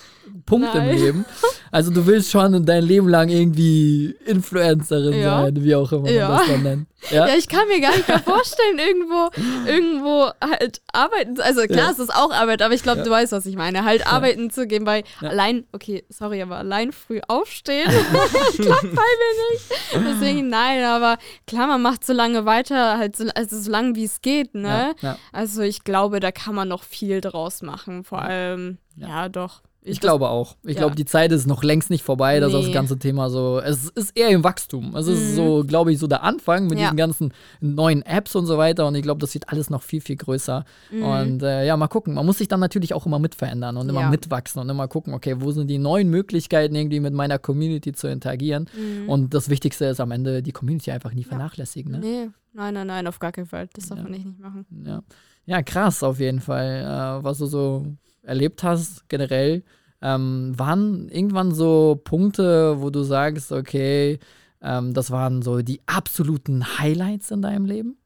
Punkt 0.45 0.67
Nein. 0.73 0.89
im 0.89 0.97
Leben. 0.97 1.25
Also 1.71 1.91
du 1.91 2.06
willst 2.06 2.32
schon 2.32 2.65
dein 2.65 2.84
Leben 2.84 3.10
lang 3.10 3.30
irgendwie 3.30 4.15
Influencerin 4.25 5.19
Ja. 5.19 5.41
sein, 5.43 5.63
wie 5.63 5.75
auch 5.75 5.91
immer 5.91 6.10
Ja. 6.10 6.27
man 6.30 6.38
das 6.38 6.47
dann 6.47 6.63
nennt. 6.63 6.88
Ja? 7.12 7.27
Ja, 7.27 7.36
ich 7.36 7.47
kann 7.47 7.67
mir 7.67 7.80
gar 7.80 7.95
nicht 7.95 8.08
mehr 8.08 8.19
vorstellen, 8.19 8.80
irgendwo, 8.80 9.30
irgendwo 9.67 10.30
halt 10.41 10.82
arbeiten. 10.93 11.39
Also 11.41 11.62
klar, 11.63 11.91
es 11.91 11.99
ist 11.99 12.13
auch 12.13 12.32
Arbeit, 12.32 12.62
aber 12.62 12.73
ich 12.73 12.84
glaube, 12.84 13.03
du 13.03 13.10
weißt, 13.10 13.32
was 13.32 13.45
ich 13.45 13.56
meine. 13.56 13.86
Halt 13.86 14.08
arbeiten 14.12 14.49
zu 14.49 14.65
gehen, 14.67 14.86
weil 14.86 15.03
allein, 15.21 15.65
okay, 15.73 16.03
sorry, 16.10 16.41
aber 16.41 16.58
allein 16.58 16.91
früh 16.91 17.19
aufstehen 17.27 17.88
klappt 18.56 18.82
bei 18.82 18.88
mir 18.89 19.51
nicht. 19.51 19.65
Deswegen 19.93 20.49
nein, 20.49 20.84
aber 20.84 21.17
klar, 21.45 21.67
man 21.67 21.82
macht 21.82 22.06
so 22.06 22.13
lange 22.13 22.45
weiter, 22.45 22.97
halt 22.97 23.15
so, 23.15 23.25
also 23.36 23.60
so 23.60 23.69
lange 23.71 23.95
wie 23.95 24.06
es 24.06 24.21
geht, 24.21 24.56
ne? 24.56 24.95
Also 25.32 25.62
ich 25.62 25.84
glaube, 25.84 26.19
da 26.19 26.32
kann 26.32 26.56
man 26.56 26.67
noch 26.67 26.84
viel 26.84 27.21
draus 27.21 27.62
machen. 27.62 28.03
Vor 28.03 28.21
allem, 28.21 28.77
ja, 28.95 29.30
doch. 29.30 29.62
Ich 29.88 30.00
glaube 30.00 30.30
auch. 30.30 30.56
Ich 30.63 30.73
Ja. 30.76 30.82
glaube, 30.82 30.95
die 30.95 31.06
Zeit 31.06 31.32
ist 31.32 31.47
noch 31.47 31.63
längst 31.63 31.89
nicht 31.89 32.04
vorbei, 32.04 32.39
dass 32.39 32.52
das 32.52 32.65
Nee. 32.67 32.71
ganze 32.73 33.00
Thema 33.00 33.30
so. 33.30 33.60
Es 33.60 33.89
ist 33.89 34.17
eher 34.17 34.30
im 34.30 34.43
Wachstum. 34.43 34.95
Es 34.95 35.08
ist 35.08 35.36
so, 35.36 35.63
glaube 35.65 35.91
ich, 35.91 36.00
so 36.00 36.08
der 36.08 36.23
Anfang 36.23 36.63
mit 36.63 36.73
Mhm. 36.73 36.78
Ja. 36.80 36.84
diesen 36.86 36.97
ganzen 36.97 37.34
neuen 37.62 38.02
Apps 38.04 38.36
und 38.36 38.45
so 38.45 38.58
weiter. 38.58 38.86
Und 38.88 38.95
ich 38.95 39.02
glaube, 39.04 39.19
das 39.21 39.34
wird 39.34 39.50
alles 39.50 39.69
noch 39.69 39.82
viel, 39.82 40.02
viel 40.02 40.15
größer. 40.17 40.65
Und 40.91 41.41
äh, 41.43 41.65
ja, 41.65 41.78
mal 41.78 41.88
gucken. 41.88 42.13
Man 42.15 42.26
muss 42.26 42.38
sich 42.39 42.47
dann 42.47 42.60
natürlich 42.60 42.93
auch 42.93 43.06
immer 43.06 43.19
mitverändern 43.19 43.78
und 43.78 43.89
immer 43.89 44.02
Ja. 44.02 44.10
mitwachsen 44.10 44.62
und 44.62 44.69
immer 44.69 44.88
gucken, 44.88 45.13
okay, 45.13 45.36
wo 45.39 45.52
sind 45.52 45.67
die 45.67 45.78
neuen 45.78 46.10
Möglichkeiten, 46.10 46.76
irgendwie 46.76 47.00
mit 47.00 47.13
meiner 47.13 47.39
Community 47.39 47.93
zu 47.93 48.08
interagieren. 48.08 48.69
Mhm. 48.78 49.10
Und 49.10 49.34
das 49.34 49.50
Wichtigste 49.50 49.86
ist 49.86 50.00
am 50.00 50.12
Ende, 50.12 50.41
die 50.43 50.52
Community 50.52 50.91
einfach 50.91 51.13
nie 51.13 51.23
vernachlässigen. 51.23 51.91
Ne? 51.93 52.00
Nee, 52.00 52.30
nein, 52.54 52.73
nein, 52.73 52.88
nein, 52.88 53.08
auf 53.08 53.19
gar 53.19 53.32
keinen 53.32 53.45
Fall. 53.47 53.67
Das 53.73 53.88
darf 53.88 54.02
man 54.02 54.12
nicht 54.12 54.26
machen. 54.39 54.65
Ja. 54.86 55.02
ja, 55.45 55.62
krass 55.62 56.04
auf 56.04 56.19
jeden 56.19 56.41
Fall, 56.41 57.19
äh, 57.21 57.23
was 57.23 57.38
du 57.38 57.45
so 57.45 57.86
erlebt 58.27 58.63
hast 58.63 59.07
generell. 59.09 59.63
Ähm, 60.01 60.53
waren 60.57 61.09
irgendwann 61.09 61.53
so 61.55 61.99
Punkte, 62.03 62.79
wo 62.81 62.89
du 62.91 63.01
sagst, 63.01 63.51
okay, 63.51 64.19
ähm, 64.61 64.93
das 64.93 65.09
waren 65.09 65.41
so 65.41 65.61
die 65.61 65.81
absoluten 65.87 66.77
Highlights 66.79 67.31
in 67.31 67.41
deinem 67.41 67.65
Leben? 67.65 67.97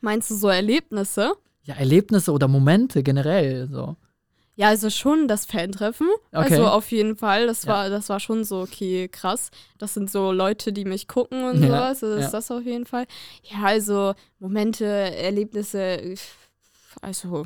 Meinst 0.00 0.30
du 0.30 0.34
so 0.34 0.48
Erlebnisse? 0.48 1.32
Ja, 1.64 1.74
Erlebnisse 1.74 2.32
oder 2.32 2.48
Momente 2.48 3.02
generell 3.02 3.68
so. 3.70 3.96
Ja, 4.58 4.68
also 4.68 4.88
schon 4.88 5.28
das 5.28 5.44
Fan-Treffen. 5.44 6.06
Okay. 6.32 6.54
Also 6.54 6.66
auf 6.68 6.90
jeden 6.90 7.16
Fall. 7.16 7.46
Das 7.46 7.64
Ja. 7.64 7.72
war, 7.72 7.90
das 7.90 8.08
war 8.08 8.20
schon 8.20 8.42
so, 8.44 8.60
okay, 8.62 9.06
krass. 9.08 9.50
Das 9.76 9.92
sind 9.92 10.10
so 10.10 10.32
Leute, 10.32 10.72
die 10.72 10.86
mich 10.86 11.08
gucken 11.08 11.44
und 11.44 11.56
Ja, 11.62 11.66
sowas. 11.66 12.02
Also 12.02 12.18
ja. 12.18 12.24
ist 12.24 12.30
das 12.32 12.50
auf 12.50 12.64
jeden 12.64 12.86
Fall. 12.86 13.06
Ja, 13.42 13.64
also 13.64 14.14
Momente, 14.38 14.86
Erlebnisse, 14.86 16.14
also. 17.02 17.44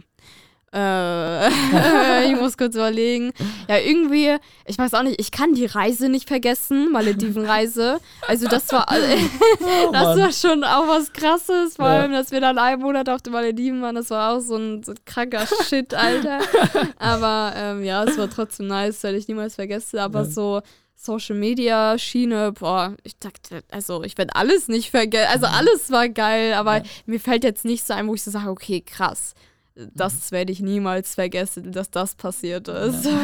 Äh, 0.73 1.49
ich 2.31 2.37
muss 2.41 2.57
kurz 2.57 2.75
überlegen. 2.77 3.33
Ja, 3.69 3.79
irgendwie, 3.79 4.37
ich 4.67 4.79
weiß 4.79 4.95
auch 4.95 5.03
nicht, 5.03 5.21
ich 5.21 5.31
kann 5.33 5.55
die 5.55 5.67
Reise 5.67 6.09
nicht 6.09 6.29
vergessen, 6.29 6.93
Maledivenreise. 6.93 7.99
Also 8.29 8.47
das 8.47 8.71
war, 8.71 8.87
das 9.93 9.93
Mann. 9.93 10.19
war 10.21 10.33
schon 10.33 10.63
auch 10.65 10.87
was 10.87 11.13
krasses, 11.13 11.77
vor 11.77 11.87
Ja. 11.87 12.01
allem, 12.03 12.13
dass 12.13 12.31
wir 12.31 12.41
dann 12.41 12.59
einen 12.59 12.83
Monat 12.83 13.09
auf 13.09 13.21
den 13.23 13.33
Malediven 13.33 13.83
waren, 13.83 13.97
das 13.97 14.11
war 14.11 14.33
auch 14.37 14.41
so 14.41 14.57
ein, 14.57 14.83
so 14.83 14.93
ein 14.93 14.99
kranker 15.05 15.45
Shit, 15.69 15.93
Alter. 15.95 16.39
Aber 16.99 17.53
ähm, 17.57 17.83
ja, 17.85 18.05
es 18.05 18.17
war 18.17 18.31
trotzdem 18.31 18.69
nice, 18.69 19.03
werde 19.03 19.19
ich 19.19 19.27
niemals 19.29 19.57
vergessen. 19.57 19.99
Aber 19.99 20.21
Ja. 20.21 20.25
so 20.27 20.61
Social 20.95 21.35
Media 21.37 21.97
Schiene, 21.99 22.53
boah, 22.53 22.95
ich 23.05 23.19
dachte, 23.19 23.63
also 23.71 24.05
ich 24.05 24.17
werde 24.19 24.37
alles 24.37 24.69
nicht 24.69 24.91
vergessen. 24.91 25.31
Also 25.33 25.47
alles 25.47 25.91
war 25.91 26.09
geil, 26.09 26.53
aber 26.55 26.77
Ja. 26.79 26.83
mir 27.07 27.19
fällt 27.19 27.43
jetzt 27.43 27.65
nicht 27.65 27.87
so 27.87 27.95
ein, 27.95 28.07
wo 28.07 28.15
ich 28.15 28.23
so 28.23 28.31
sage, 28.31 28.51
okay, 28.51 28.83
krass. 28.83 29.35
Das 29.95 30.33
werde 30.33 30.53
ich 30.53 30.61
niemals 30.61 31.15
vergessen, 31.15 31.73
dass 31.73 31.91
das 31.91 32.15
passiert 32.15 32.69
ist. 32.69 33.07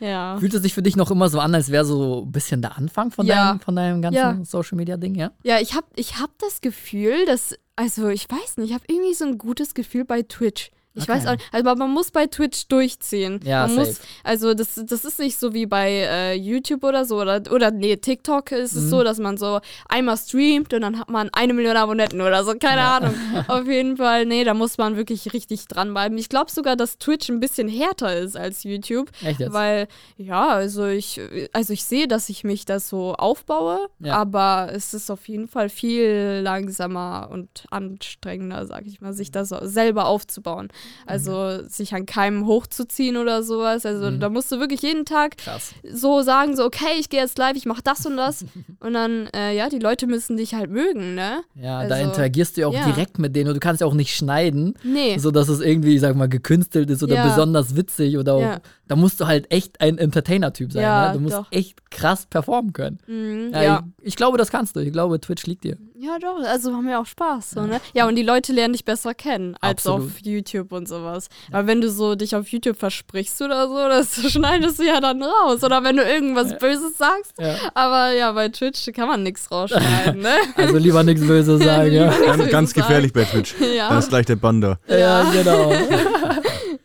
Ja. 0.00 0.36
Fühlt 0.38 0.52
es 0.52 0.62
sich 0.62 0.74
für 0.74 0.82
dich 0.82 0.96
noch 0.96 1.10
immer 1.10 1.28
so 1.30 1.40
an, 1.40 1.54
als 1.54 1.70
wäre 1.70 1.84
so 1.84 2.24
ein 2.26 2.32
bisschen 2.32 2.60
der 2.60 2.76
Anfang 2.76 3.10
von, 3.10 3.24
Ja. 3.26 3.52
deinem, 3.52 3.60
von 3.60 3.76
deinem 3.76 4.02
ganzen 4.02 4.16
Ja. 4.18 4.38
Social 4.44 4.76
Media 4.76 4.96
Ding, 4.98 5.14
ja? 5.14 5.30
Ja, 5.42 5.58
ich 5.58 5.74
habe 5.74 5.86
ich 5.96 6.18
hab 6.20 6.30
das 6.38 6.60
Gefühl, 6.60 7.24
dass, 7.26 7.54
also 7.76 8.08
ich 8.08 8.28
weiß 8.30 8.58
nicht, 8.58 8.68
ich 8.70 8.74
habe 8.74 8.84
irgendwie 8.88 9.14
so 9.14 9.24
ein 9.24 9.38
gutes 9.38 9.72
Gefühl 9.74 10.04
bei 10.04 10.22
Twitch. 10.22 10.70
Ich 10.96 11.02
Okay. 11.04 11.12
weiß 11.12 11.26
auch, 11.26 11.36
also 11.52 11.74
man 11.76 11.90
muss 11.90 12.10
bei 12.10 12.26
Twitch 12.26 12.68
durchziehen. 12.68 13.40
Ja, 13.44 13.66
man 13.66 13.76
safe. 13.76 13.80
muss, 13.88 14.00
also 14.24 14.54
das, 14.54 14.80
das 14.84 15.04
ist 15.04 15.18
nicht 15.18 15.38
so 15.38 15.52
wie 15.54 15.66
bei 15.66 15.90
äh, 15.90 16.34
YouTube 16.34 16.82
oder 16.84 17.04
so 17.04 17.20
oder, 17.20 17.40
oder 17.50 17.70
nee, 17.70 17.96
TikTok 17.96 18.50
ist 18.52 18.74
es 18.74 18.84
Mhm. 18.84 18.88
so, 18.88 19.04
dass 19.04 19.18
man 19.18 19.36
so 19.36 19.60
einmal 19.88 20.16
streamt 20.16 20.72
und 20.74 20.80
dann 20.80 20.98
hat 20.98 21.10
man 21.10 21.28
eine 21.32 21.52
Million 21.54 21.76
Abonnenten 21.76 22.20
oder 22.20 22.42
so, 22.44 22.54
keine 22.58 22.82
Ahnung. 22.82 23.14
Auf 23.48 23.66
jeden 23.66 23.96
Fall, 23.96 24.26
nee, 24.26 24.42
da 24.44 24.54
muss 24.54 24.78
man 24.78 24.96
wirklich 24.96 25.32
richtig 25.32 25.68
dranbleiben. 25.68 26.16
Ich 26.18 26.28
glaube 26.28 26.50
sogar, 26.50 26.76
dass 26.76 26.98
Twitch 26.98 27.28
ein 27.28 27.40
bisschen 27.40 27.68
härter 27.68 28.16
ist 28.18 28.36
als 28.36 28.64
YouTube, 28.64 29.10
Echt 29.22 29.40
jetzt? 29.40 29.52
weil 29.52 29.88
ja, 30.16 30.48
also 30.48 30.86
ich, 30.86 31.20
also 31.52 31.72
ich 31.72 31.84
sehe, 31.84 32.08
dass 32.08 32.28
ich 32.30 32.42
mich 32.44 32.64
das 32.64 32.88
so 32.88 33.14
aufbaue, 33.14 33.88
Ja. 33.98 34.14
aber 34.16 34.70
es 34.72 34.94
ist 34.94 35.10
auf 35.10 35.28
jeden 35.28 35.48
Fall 35.48 35.68
viel 35.68 36.40
langsamer 36.42 37.28
und 37.30 37.64
anstrengender, 37.70 38.66
sag 38.66 38.86
ich 38.86 39.00
mal, 39.00 39.12
sich 39.12 39.30
das 39.30 39.48
selber 39.50 40.06
aufzubauen. 40.06 40.68
Also 41.06 41.66
sich 41.68 41.94
an 41.94 42.04
keinem 42.06 42.46
hochzuziehen 42.46 43.16
oder 43.16 43.42
sowas. 43.42 43.86
Also 43.86 44.10
Mhm. 44.10 44.20
da 44.20 44.28
musst 44.28 44.50
du 44.52 44.58
wirklich 44.58 44.82
jeden 44.82 45.04
Tag 45.04 45.36
Krass. 45.38 45.72
so 45.90 46.22
sagen, 46.22 46.56
so, 46.56 46.64
okay, 46.64 46.98
ich 46.98 47.08
gehe 47.08 47.20
jetzt 47.20 47.38
live, 47.38 47.56
ich 47.56 47.66
mache 47.66 47.82
das 47.84 48.04
und 48.06 48.16
das. 48.16 48.44
und 48.80 48.92
dann, 48.94 49.26
äh, 49.34 49.54
ja, 49.56 49.68
die 49.68 49.78
Leute 49.78 50.06
müssen 50.06 50.36
dich 50.36 50.54
halt 50.54 50.70
mögen, 50.70 51.14
ne? 51.14 51.42
Ja, 51.54 51.86
da 51.86 51.94
Also, 51.96 52.08
interagierst 52.08 52.56
du 52.56 52.62
ja 52.62 52.66
auch 52.68 52.74
ja. 52.74 52.84
direkt 52.86 53.18
mit 53.18 53.36
denen 53.36 53.48
und 53.48 53.54
du 53.54 53.60
kannst 53.60 53.80
ja 53.80 53.86
auch 53.86 53.94
nicht 53.94 54.14
schneiden. 54.16 54.74
Nee. 54.82 55.18
so 55.18 55.30
dass 55.30 55.48
es 55.48 55.60
irgendwie, 55.60 55.94
ich 55.94 56.00
sag 56.00 56.16
mal, 56.16 56.28
gekünstelt 56.28 56.90
ist 56.90 57.02
oder 57.02 57.14
Ja. 57.16 57.28
besonders 57.28 57.76
witzig 57.76 58.16
oder 58.18 58.34
auch, 58.34 58.40
Ja. 58.40 58.60
da 58.88 58.96
musst 58.96 59.20
du 59.20 59.26
halt 59.26 59.50
echt 59.52 59.80
ein 59.80 59.98
Entertainer-Typ 59.98 60.72
sein. 60.72 60.82
Ja, 60.82 61.08
ne? 61.08 61.14
Du 61.14 61.20
musst 61.20 61.36
doch. 61.36 61.46
echt 61.52 61.90
krass 61.90 62.26
performen 62.26 62.72
können. 62.72 62.98
Mhm, 63.06 63.50
Ja, 63.52 63.62
ja. 63.62 63.82
Ich, 64.00 64.08
ich 64.08 64.16
glaube, 64.16 64.38
das 64.38 64.50
kannst 64.50 64.74
du. 64.76 64.80
Ich 64.80 64.92
glaube, 64.92 65.20
Twitch 65.20 65.46
liegt 65.46 65.64
dir. 65.64 65.76
Ja, 65.98 66.18
doch, 66.18 66.42
also 66.44 66.74
haben 66.74 66.86
wir 66.86 67.00
auch 67.00 67.06
Spaß, 67.06 67.52
so, 67.52 67.62
ne? 67.62 67.80
Ja, 67.94 68.06
und 68.06 68.16
die 68.16 68.22
Leute 68.22 68.52
lernen 68.52 68.74
dich 68.74 68.84
besser 68.84 69.14
kennen 69.14 69.56
als 69.62 69.86
Absolut. 69.86 70.10
auf 70.10 70.18
YouTube 70.20 70.70
und 70.72 70.86
sowas. 70.86 71.28
Weil 71.50 71.66
wenn 71.66 71.80
du 71.80 71.90
so 71.90 72.14
dich 72.16 72.36
auf 72.36 72.48
YouTube 72.48 72.76
versprichst 72.76 73.40
oder 73.40 73.66
so, 73.66 73.88
das 73.88 74.14
schneidest 74.30 74.78
du 74.78 74.84
ja 74.84 75.00
dann 75.00 75.22
raus. 75.22 75.64
Oder 75.64 75.82
wenn 75.84 75.96
du 75.96 76.02
irgendwas 76.02 76.58
Böses 76.58 76.98
sagst. 76.98 77.32
Ja. 77.40 77.54
Aber 77.72 78.12
ja, 78.12 78.30
bei 78.32 78.50
Twitch 78.50 78.92
kann 78.94 79.08
man 79.08 79.22
nichts 79.22 79.50
rausschneiden, 79.50 80.20
ne? 80.20 80.34
Also 80.56 80.76
lieber 80.76 81.02
nichts 81.02 81.26
Böses 81.26 81.62
sagen, 81.62 81.90
ja. 81.92 82.12
Ganz, 82.26 82.50
ganz 82.50 82.74
gefährlich 82.74 83.14
bei 83.14 83.24
Twitch. 83.24 83.54
Ja. 83.58 83.88
Da 83.88 83.98
ist 83.98 84.10
gleich 84.10 84.26
der 84.26 84.36
Bann 84.36 84.60
da. 84.60 84.78
Ja, 84.88 85.30
genau. 85.30 85.72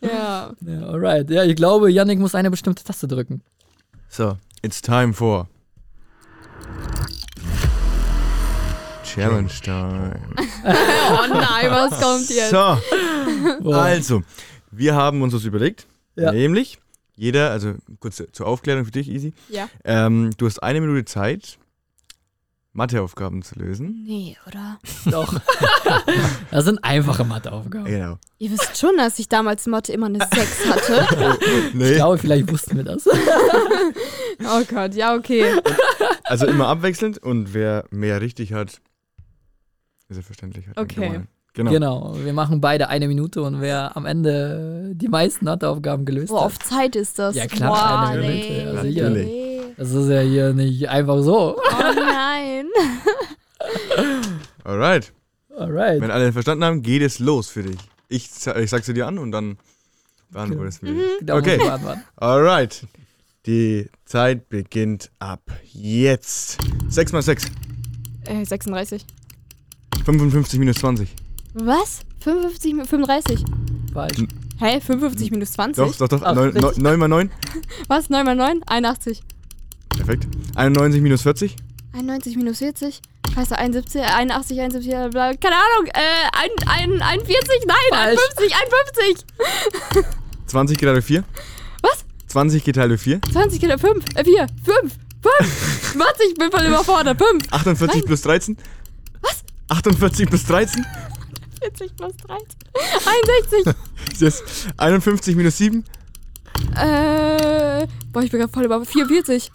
Ja. 0.02 0.52
ja, 0.62 0.88
alright. 0.88 1.30
Ja, 1.30 1.43
ich 1.43 1.56
glaube, 1.56 1.91
Yannick 1.91 2.17
muss 2.17 2.34
eine 2.34 2.50
bestimmte 2.50 2.84
Taste 2.84 3.08
drücken. 3.08 3.43
So, 4.10 4.38
it's 4.63 4.82
time 4.82 5.13
for 5.13 5.47
Challenge 9.15 9.50
Time. 9.63 10.19
Oh 10.63 11.28
nein, 11.28 11.69
was 11.69 12.00
kommt 12.00 12.30
jetzt? 12.30 12.52
So, 12.52 13.71
also, 13.74 14.21
wir 14.71 14.95
haben 14.95 15.21
uns 15.21 15.34
das 15.34 15.43
überlegt. 15.43 15.88
Ja. 16.15 16.32
Nämlich, 16.32 16.80
jeder, 17.15 17.52
also 17.52 17.74
kurz 18.00 18.24
zur 18.32 18.47
Aufklärung 18.47 18.86
für 18.86 18.91
dich, 18.91 19.10
Easy. 19.10 19.34
Ja. 19.50 19.67
Ähm, 19.84 20.32
du 20.38 20.45
hast 20.45 20.62
eine 20.63 20.80
Minute 20.82 21.06
Zeit, 21.06 21.58
Matheaufgaben 22.74 23.41
zu 23.41 23.56
lösen. 23.60 24.04
Nee, 24.08 24.38
oder? 24.47 24.80
Doch. 25.06 25.34
das 26.52 26.63
sind 26.65 26.82
einfache 26.84 27.26
Matheaufgaben. 27.26 27.86
Genau. 27.86 28.17
Ihr 28.38 28.52
wisst 28.52 28.78
schon, 28.78 28.95
dass 28.97 29.19
ich 29.19 29.28
damals 29.28 29.67
Mathe 29.67 29.91
immer 29.91 30.06
eine 30.06 30.19
6 30.19 30.65
hatte. 30.67 31.38
Ich 31.67 31.74
Nee, 31.74 31.95
glaube, 31.95 32.17
vielleicht 32.17 32.50
wussten 32.52 32.78
wir 32.78 32.84
das. 32.84 33.06
Oh 33.08 34.63
Gott, 34.69 34.95
ja, 34.95 35.15
okay. 35.15 35.45
also 36.24 36.45
immer 36.45 36.67
abwechselnd 36.67 37.17
und 37.17 37.54
wer 37.54 37.86
mehr 37.91 38.21
richtig 38.21 38.54
hat, 38.54 38.80
ist 40.12 40.17
ja 40.17 40.24
verständlich. 40.24 40.67
Hat 40.67 40.78
Okay. 40.78 41.21
Genau. 41.54 41.71
Genau. 41.71 42.15
Wir 42.24 42.32
machen 42.32 42.62
beide 42.62 42.88
eine 42.88 43.08
Minute 43.10 43.41
und 43.41 43.60
wer 43.60 43.97
am 43.97 44.06
Ende 44.06 44.91
die 44.95 45.10
meisten 45.10 45.43
Matheaufgaben 45.43 46.06
gelöst 46.06 46.30
Wo 46.30 46.38
hat. 46.38 46.45
auf 46.45 46.60
Zeit 46.60 46.95
ist 46.95 47.19
das? 47.19 47.36
Ja, 47.36 47.45
klar, 47.47 47.71
Boah, 47.71 48.10
eine 48.10 48.21
nee, 48.21 48.63
Minute, 48.63 48.88
ja, 48.88 49.10
nee. 49.10 49.24
sicher. 49.24 49.74
Das 49.76 49.91
ist 49.91 50.10
ja 50.10 50.21
hier 50.21 50.54
nicht 50.54 50.88
einfach 50.88 51.22
so. 51.24 51.57
Oh 51.57 51.93
nein. 51.95 52.68
Alright. 54.64 55.12
Alright. 55.57 56.01
Wenn 56.01 56.12
alle 56.12 56.32
verstanden 56.32 56.64
haben, 56.64 56.82
geht 56.82 57.01
es 57.01 57.20
los 57.20 57.49
für 57.49 57.64
dich. 57.64 57.78
Ich, 58.07 58.30
ich 58.45 58.70
sag 58.70 58.84
sie 58.84 58.93
dir 58.93 59.07
an 59.07 59.18
und 59.18 59.32
dann 59.32 59.57
beantwortest 60.30 60.82
du 60.82 60.88
mir. 60.88 60.93
Muss 61.22 61.32
Okay. 61.32 61.59
Alright. 62.16 62.86
Die 63.45 63.89
Zeit 64.05 64.49
beginnt 64.49 65.12
ab 65.20 65.41
jetzt. 65.74 66.59
6 66.89 67.12
mal 67.12 67.22
6. 67.22 67.45
Äh, 68.26 68.45
36. 68.45 69.05
55 70.06 70.60
minus 70.60 70.78
20. 70.78 71.10
Was? 71.54 72.02
55, 72.22 72.74
mi- 72.74 72.86
35. 72.86 73.43
Falsch. 73.93 74.24
Hä? 74.60 74.80
55 74.80 75.32
minus 75.32 75.52
20? 75.54 75.76
Doch, 75.84 75.95
doch, 75.97 76.08
doch. 76.08 76.22
Ach, 76.24 76.36
9, 76.36 76.49
richtig. 76.52 76.78
9 76.84 76.99
mal 76.99 77.08
9. 77.08 77.32
Was? 77.88 78.10
9 78.10 78.26
mal 78.26 78.36
9? 78.36 78.62
81. 78.66 79.22
Perfekt. 79.89 80.28
91 80.56 81.02
minus 81.02 81.24
40. 81.24 81.56
91 81.93 82.38
minus 82.38 82.60
40? 82.60 83.02
Scheiße, 83.34 83.58
71, 83.58 84.02
81, 84.02 84.60
71, 84.60 84.91
bla, 84.91 85.08
bla, 85.08 85.34
keine 85.36 85.56
Ahnung. 85.56 85.88
Äh, 85.88 85.99
ein, 86.34 86.49
ein, 86.68 87.02
41? 87.02 87.66
Nein, 87.66 87.76
Falsch. 87.89 88.20
51, 88.38 89.26
51. 89.89 90.06
20 90.47 90.78
gerade 90.78 91.02
4. 91.02 91.24
Was? 91.82 92.06
20 92.28 92.64
geteilt 92.64 92.91
durch 92.91 93.02
4. 93.02 93.22
20 93.32 93.60
Kinder, 93.60 93.78
5, 93.80 94.04
äh, 94.16 94.24
4, 94.24 94.47
5, 94.64 94.93
5. 95.22 95.95
Warte, 95.97 96.24
ich 96.30 96.36
bin 96.36 96.52
voll 96.52 96.66
überfordert. 96.66 97.18
5, 97.22 97.52
48 97.52 97.95
Nein. 97.95 98.06
plus 98.06 98.22
13. 98.22 98.58
Was? 99.72 99.78
48 99.78 100.30
plus 100.30 100.43
13. 100.45 100.86
40 101.61 101.95
plus 101.95 102.17
13. 102.17 102.45
61. 103.63 103.76
Ist 104.11 104.22
jetzt 104.22 104.43
51 104.78 105.36
minus 105.36 105.57
7. 105.57 105.84
äh, 106.76 107.88
boah, 108.11 108.24
ich 108.24 108.32
bin 108.32 108.39
gerade 108.39 108.51
voll 108.51 108.65
über 108.65 108.84
44. 108.84 109.51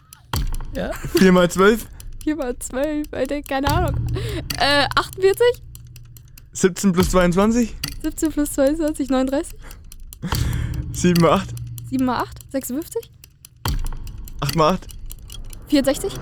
Ja. 0.75 0.91
4 1.19 1.33
mal 1.33 1.51
12. 1.51 1.87
4 2.25 2.37
mal 2.37 2.59
12, 2.59 3.07
Alter, 3.13 3.43
keine 3.43 3.69
Ahnung. 3.71 4.07
Äh, 4.59 4.87
48. 4.97 5.63
17 6.53 6.93
plus 6.93 7.11
22. 7.11 7.75
17 8.03 8.33
plus 8.33 8.53
22, 8.53 9.11
39. 9.11 9.55
7 10.93 11.23
mal 11.23 11.33
8. 11.33 11.55
7 11.91 12.05
mal 12.05 12.21
8, 12.23 12.53
56. 12.53 13.11
8 14.41 14.57
mal 14.57 14.75
8. 14.75 14.87
64. 15.69 16.13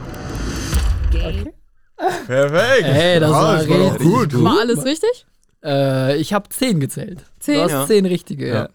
Perfekt. 1.96 2.84
Ey, 2.88 3.20
das 3.20 3.30
war 3.30 3.56
doch 3.64 3.68
richtig 3.68 3.98
gut. 3.98 4.32
gut. 4.32 4.44
War 4.44 4.60
alles 4.60 4.84
richtig? 4.84 5.26
Äh, 5.64 6.16
ich 6.16 6.32
habe 6.32 6.48
10 6.48 6.80
gezählt. 6.80 7.20
10. 7.40 7.54
Du 7.54 7.62
hast 7.62 7.70
Ja. 7.70 7.86
10 7.86 8.06
richtige, 8.06 8.48
ja. 8.48 8.54
Ja. 8.54 8.68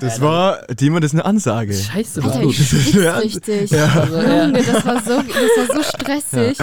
Das 0.00 0.20
war, 0.20 0.66
Dima, 0.74 0.98
das 0.98 1.12
ist 1.12 1.14
eine 1.14 1.24
Ansage. 1.24 1.72
Scheiße, 1.72 2.22
war 2.24 2.32
Alter, 2.32 2.44
gut. 2.44 2.58
ich 2.58 2.96
richtig. 2.96 3.72
Also, 3.72 4.16
ja, 4.16 4.44
Junge, 4.44 4.62
das 4.62 4.84
war 4.84 5.00
so, 5.00 5.22
das 5.22 5.68
war 5.68 5.76
so 5.76 5.82
stressig. 5.84 6.58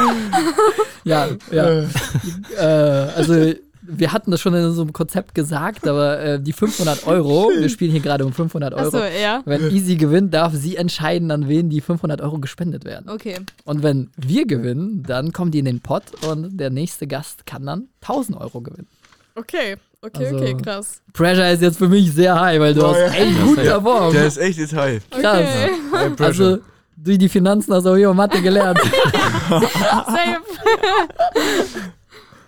ja, 1.06 1.28
ja. 1.52 1.70
äh, 2.58 3.12
also 3.16 3.54
wir 3.86 4.12
hatten 4.14 4.32
das 4.32 4.40
schon 4.42 4.54
in 4.54 4.72
so 4.74 4.82
einem 4.84 4.94
Konzept 4.94 5.36
gesagt, 5.36 5.88
aber 5.88 6.20
äh, 6.20 6.40
die 6.40 6.54
500 6.54 7.06
Euro, 7.08 7.50
wir 7.58 7.70
spielen 7.70 7.92
hier 7.92 8.00
gerade 8.00 8.26
um 8.26 8.32
500 8.34 8.74
Euro. 8.74 8.86
Achso, 8.88 9.00
ja. 9.22 9.42
Wenn 9.46 9.70
Easy 9.76 9.96
gewinnt, 9.96 10.34
darf 10.34 10.54
sie 10.54 10.76
entscheiden, 10.78 11.32
an 11.32 11.48
wen 11.50 11.70
die 11.70 11.82
500 11.82 12.22
Euro 12.22 12.40
gespendet 12.40 12.86
werden. 12.86 13.10
Okay. 13.10 13.38
Und 13.66 13.84
wenn 13.84 14.10
wir 14.18 14.46
gewinnen, 14.48 15.04
dann 15.06 15.32
kommen 15.34 15.52
die 15.52 15.60
in 15.60 15.66
den 15.66 15.80
Pott 15.82 16.04
und 16.28 16.58
der 16.58 16.70
nächste 16.70 17.08
Gast 17.08 17.46
kann 17.46 17.66
dann 17.66 17.88
1000 18.02 18.40
Euro 18.40 18.62
gewinnen. 18.62 18.88
Okay. 19.36 19.76
Okay, 20.02 20.26
Also- 20.26 20.38
okay, 20.38 20.56
krass. 20.62 21.02
Pressure 21.14 21.50
ist 21.52 21.62
jetzt 21.62 21.78
für 21.78 21.88
mich 21.88 22.12
sehr 22.12 22.40
high, 22.40 22.60
weil 22.60 22.74
du 22.74 22.82
Oh, 22.84 22.90
hast 22.90 22.98
ja. 23.00 23.08
echt 23.14 23.42
gut 23.44 23.56
performt. 23.56 24.14
Der 24.14 24.28
ist 24.28 24.38
echt 24.38 24.60
jetzt 24.60 24.74
high. 24.76 25.02
Krass. 25.10 25.46
Okay. 25.94 26.10
Pressure. 26.10 26.26
Also 26.26 26.58
durch 26.98 27.18
die 27.18 27.30
Finanzen 27.30 27.74
hast 27.74 27.86
du 27.86 27.90
auch 27.92 27.96
hier 27.96 28.14
Mathe 28.14 28.42
gelernt. 28.42 28.80
Safe. 29.50 30.42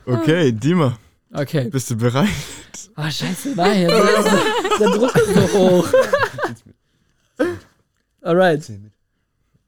Okay, 0.05 0.51
Dima, 0.51 0.97
Okay. 1.35 1.69
bist 1.69 1.89
du 1.91 1.95
bereit? 1.97 2.29
Ah, 2.95 3.11
scheiße, 3.11 3.53
nein, 3.55 3.81
jetzt 3.81 3.91
ist, 3.93 4.79
der 4.79 4.89
Druck 4.91 5.15
ist 5.15 5.33
so 5.33 5.59
hoch. 5.59 5.87
Alright. 8.21 8.71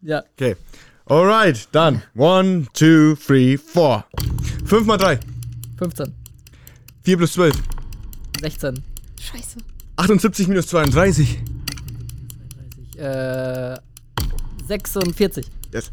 Ja, 0.01 0.24
Okay. 0.36 0.55
Alright, 1.05 1.68
dann. 1.72 2.03
1, 2.18 2.68
2, 2.74 3.15
3, 3.15 3.57
4. 3.57 4.05
5 4.65 4.86
mal 4.86 4.97
3. 4.97 5.20
15, 5.78 6.13
4 7.03 7.18
plus 7.18 7.34
12. 7.34 7.55
16, 8.41 8.84
Scheiße. 9.20 9.57
78 9.95 10.47
minus 10.47 10.68
32. 10.68 11.39
äh, 12.97 13.76
46, 14.68 15.45
Yes. 15.74 15.89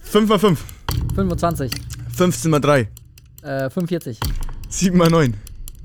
5 0.00 0.28
mal 0.28 0.38
5. 0.38 0.64
25, 1.14 1.70
15 2.16 2.50
mal 2.50 2.60
3. 2.60 2.88
äh, 3.42 3.68
45, 3.70 4.18
7 4.76 4.96
mal 4.98 5.08
9. 5.08 5.34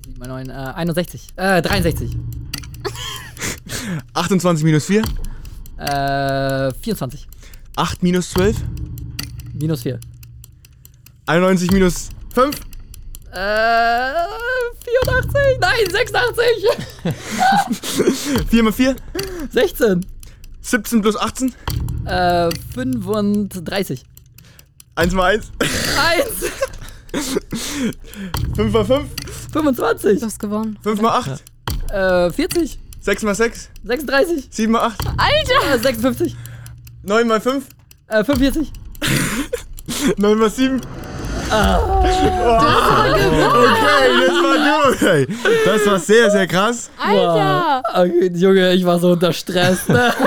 7 0.05 0.19
mal 0.19 0.27
9, 0.27 0.49
äh, 0.49 0.53
61, 0.53 1.27
äh, 1.37 1.61
63, 1.61 2.17
28 4.13 4.63
minus 4.65 4.85
4. 4.85 5.01
äh, 5.77 6.73
24, 6.81 7.27
8 7.75 8.03
minus 8.03 8.29
12. 8.31 8.57
minus 9.53 9.81
4, 9.83 9.99
91 11.27 11.71
minus 11.71 12.09
5. 12.33 12.55
äh, 13.31 13.37
84, 14.83 15.59
nein, 15.61 15.89
86, 15.89 16.43
4 18.49 18.63
mal 18.63 18.73
4. 18.73 18.95
16, 19.51 20.05
17 20.61 21.01
plus 21.01 21.15
18. 21.15 21.53
äh, 22.05 22.49
35, 22.73 24.03
1 24.95 25.13
mal 25.13 25.35
1. 25.35 25.51
1, 25.59 26.51
5 28.55 28.73
mal 28.73 28.85
5. 28.85 29.09
25, 29.51 30.19
Du 30.19 30.25
hast 30.25 30.39
gewonnen. 30.39 30.77
5 30.81 31.01
mal 31.01 31.17
8. 31.19 31.43
äh, 31.91 32.31
40, 32.31 32.79
6 33.01 33.23
mal 33.23 33.35
6. 33.35 33.69
36, 33.83 34.47
7 34.49 34.71
mal 34.71 34.81
8. 34.87 34.99
äh, 35.73 35.77
56, 35.77 36.35
9 37.03 37.27
mal 37.27 37.41
5. 37.41 37.65
äh, 38.07 38.23
45, 38.23 38.71
9 40.17 40.37
mal 40.39 40.49
7. 40.49 40.81
Okay, 41.51 42.29
das 44.27 44.35
war 44.43 44.55
gut. 44.89 45.01
Ey. 45.01 45.27
Das 45.65 45.85
war 45.85 45.99
sehr, 45.99 46.31
sehr 46.31 46.47
krass. 46.47 46.89
Alter! 46.97 47.83
Okay, 47.93 48.31
Junge, 48.33 48.73
ich 48.73 48.85
war 48.85 48.99
so 48.99 49.11
unter 49.11 49.33
Stress. 49.33 49.87
Ne? 49.87 50.13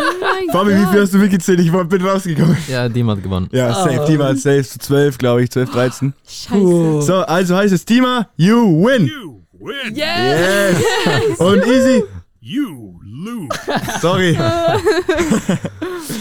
Oh 0.46 0.52
Fabi, 0.52 0.70
wie 0.72 0.86
viel 0.92 1.00
hast 1.02 1.14
du 1.14 1.18
mitgezählt? 1.18 1.58
Ich 1.60 1.72
war- 1.72 1.84
bin 1.84 2.04
rausgekommen. 2.04 2.56
Ja, 2.68 2.88
Dima 2.88 3.12
hat 3.12 3.22
gewonnen. 3.22 3.48
Ja, 3.52 3.72
safe. 3.72 4.00
Ah. 4.02 4.04
Dima 4.04 4.24
hat 4.26 4.38
safe 4.38 4.62
zu 4.62 4.78
12, 4.78 5.18
glaube 5.18 5.42
ich. 5.42 5.50
12, 5.50 5.70
13. 5.70 6.12
Scheiße. 6.28 7.02
So, 7.02 7.14
also 7.22 7.56
heißt 7.56 7.72
es 7.72 7.84
Dima, 7.84 8.28
you 8.36 8.84
win. 8.84 9.06
You 9.06 9.40
win. 9.58 9.94
Yes! 9.96 10.76
Yes. 11.28 11.38
Und 11.40 11.64
easy. 11.66 12.04
You 12.40 13.00
lose. 13.24 13.48
Sorry. 14.00 14.36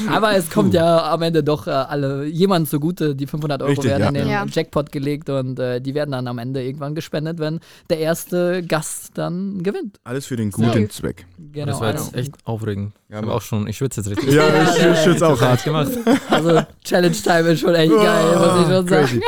Aber 0.09 0.35
es 0.35 0.49
kommt 0.49 0.73
ja 0.73 1.11
am 1.11 1.21
Ende 1.21 1.43
doch 1.43 1.67
äh, 1.67 1.71
alle 1.71 2.25
jemand 2.25 2.69
zugute. 2.69 3.15
Die 3.15 3.27
500 3.27 3.61
Euro 3.61 3.71
Richtig, 3.71 3.89
werden 3.91 4.01
ja. 4.03 4.07
in 4.09 4.13
den 4.15 4.27
Ja. 4.27 4.45
Jackpot 4.49 4.91
gelegt 4.91 5.29
und 5.29 5.59
äh, 5.59 5.81
die 5.81 5.93
werden 5.93 6.11
dann 6.11 6.27
am 6.27 6.37
Ende 6.37 6.63
irgendwann 6.63 6.95
gespendet, 6.95 7.39
wenn 7.39 7.59
der 7.89 7.99
erste 7.99 8.63
Gast 8.63 9.11
dann 9.17 9.63
gewinnt. 9.63 9.99
Alles 10.03 10.25
für 10.25 10.35
den 10.35 10.51
guten 10.51 10.89
Zweck. 10.89 11.25
Genau. 11.51 11.67
das 11.67 11.79
war 11.81 11.87
also, 11.87 12.05
jetzt 12.05 12.15
echt 12.15 12.31
aufregend. 12.45 12.93
Ich 13.07 13.11
Ja, 13.11 13.17
habe 13.17 13.27
Mann. 13.27 13.35
auch 13.35 13.41
schon, 13.41 13.67
ich 13.67 13.77
schwitze 13.77 14.01
jetzt 14.01 14.09
richtig. 14.09 14.33
Ja, 14.33 14.43
ich, 14.63 14.85
ich 14.85 14.99
schütze 14.99 15.27
auch 15.27 15.39
hart. 15.41 15.63
gemacht. 15.63 15.91
also 16.29 16.61
Challenge 16.83 17.15
Time 17.15 17.39
ist 17.49 17.59
schon 17.59 17.75
echt 17.75 17.91
geil, 17.93 18.37
muss 18.37 18.61
ich 18.61 18.73
schon 18.75 18.87
sagen. 18.87 18.87
Crazy. 18.87 19.21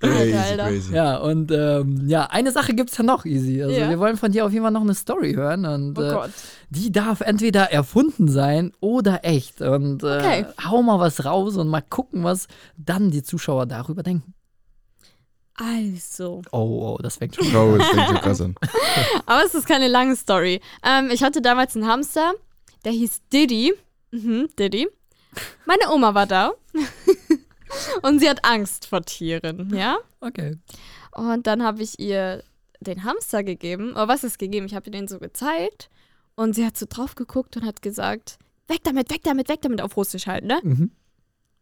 Crazy, 0.00 0.32
Alter. 0.36 0.68
crazy. 0.68 0.94
Ja, 0.94 1.16
und 1.16 1.50
ähm, 1.50 2.04
ja, 2.06 2.26
eine 2.30 2.52
Sache 2.52 2.72
gibt's 2.72 2.96
ja 2.96 3.02
noch, 3.02 3.24
Easy. 3.24 3.60
Also 3.62 3.74
Ja. 3.74 3.88
wir 3.90 3.98
wollen 3.98 4.16
von 4.16 4.30
dir 4.30 4.46
auf 4.46 4.52
jeden 4.52 4.62
Fall 4.62 4.70
noch 4.72 4.82
eine 4.82 4.94
Story 4.94 5.32
hören 5.34 5.64
und 5.66 5.98
Oh 5.98 6.02
äh, 6.02 6.10
Gott. 6.12 6.30
Die 6.70 6.92
darf 6.92 7.20
entweder 7.20 7.70
erfunden 7.72 8.28
sein 8.28 8.72
oder 8.80 9.24
echt. 9.24 9.60
Und 9.60 10.02
äh, 10.02 10.06
Okay. 10.18 10.46
hau 10.64 10.82
mal 10.82 10.98
was 11.00 11.24
raus 11.24 11.56
und 11.56 11.68
mal 11.68 11.80
gucken, 11.82 12.24
was 12.24 12.46
dann 12.76 13.10
die 13.10 13.22
Zuschauer 13.22 13.66
darüber 13.66 14.02
denken. 14.02 14.34
Also. 15.54 16.42
Oh, 16.52 16.96
oh, 16.96 17.02
das 17.02 17.16
fängt 17.16 17.34
schon. 17.34 17.54
Oh, 17.56 17.76
das 17.76 17.88
fängt 17.88 18.06
schon 18.06 18.16
krass 18.20 18.40
an. 18.40 18.54
Aber 19.26 19.44
es 19.44 19.54
ist 19.54 19.66
keine 19.66 19.88
lange 19.88 20.14
Story. 20.14 20.60
Ähm, 20.84 21.10
ich 21.12 21.22
hatte 21.22 21.42
damals 21.42 21.74
einen 21.74 21.88
Hamster, 21.88 22.34
der 22.84 22.92
hieß 22.92 23.22
Diddy. 23.32 23.74
Mhm, 24.12 24.48
Diddy. 24.58 24.88
Meine 25.66 25.90
Oma 25.92 26.14
war 26.14 26.26
da. 26.26 26.52
Und 28.02 28.20
sie 28.20 28.30
hat 28.30 28.44
Angst 28.44 28.86
vor 28.86 29.02
Tieren, 29.02 29.74
ja? 29.74 29.98
Okay. 30.20 30.56
Und 31.12 31.46
dann 31.46 31.62
habe 31.62 31.82
ich 31.82 31.98
ihr 31.98 32.42
den 32.80 33.04
Hamster 33.04 33.42
gegeben. 33.42 33.92
Oder 33.92 34.08
was 34.08 34.24
ist 34.24 34.38
gegeben? 34.38 34.66
Ich 34.66 34.74
habe 34.74 34.86
ihr 34.86 34.92
den 34.92 35.08
so 35.08 35.18
gezeigt. 35.18 35.90
Und 36.38 36.54
sie 36.54 36.64
hat 36.64 36.76
so 36.76 36.86
drauf 36.88 37.16
geguckt 37.16 37.56
und 37.56 37.66
hat 37.66 37.82
gesagt, 37.82 38.38
weg 38.68 38.78
damit, 38.84 39.10
weg 39.10 39.22
damit, 39.24 39.48
weg 39.48 39.60
damit, 39.60 39.80
auf 39.80 39.96
Russisch 39.96 40.28
halt, 40.28 40.44
ne? 40.44 40.60
Mhm. 40.62 40.92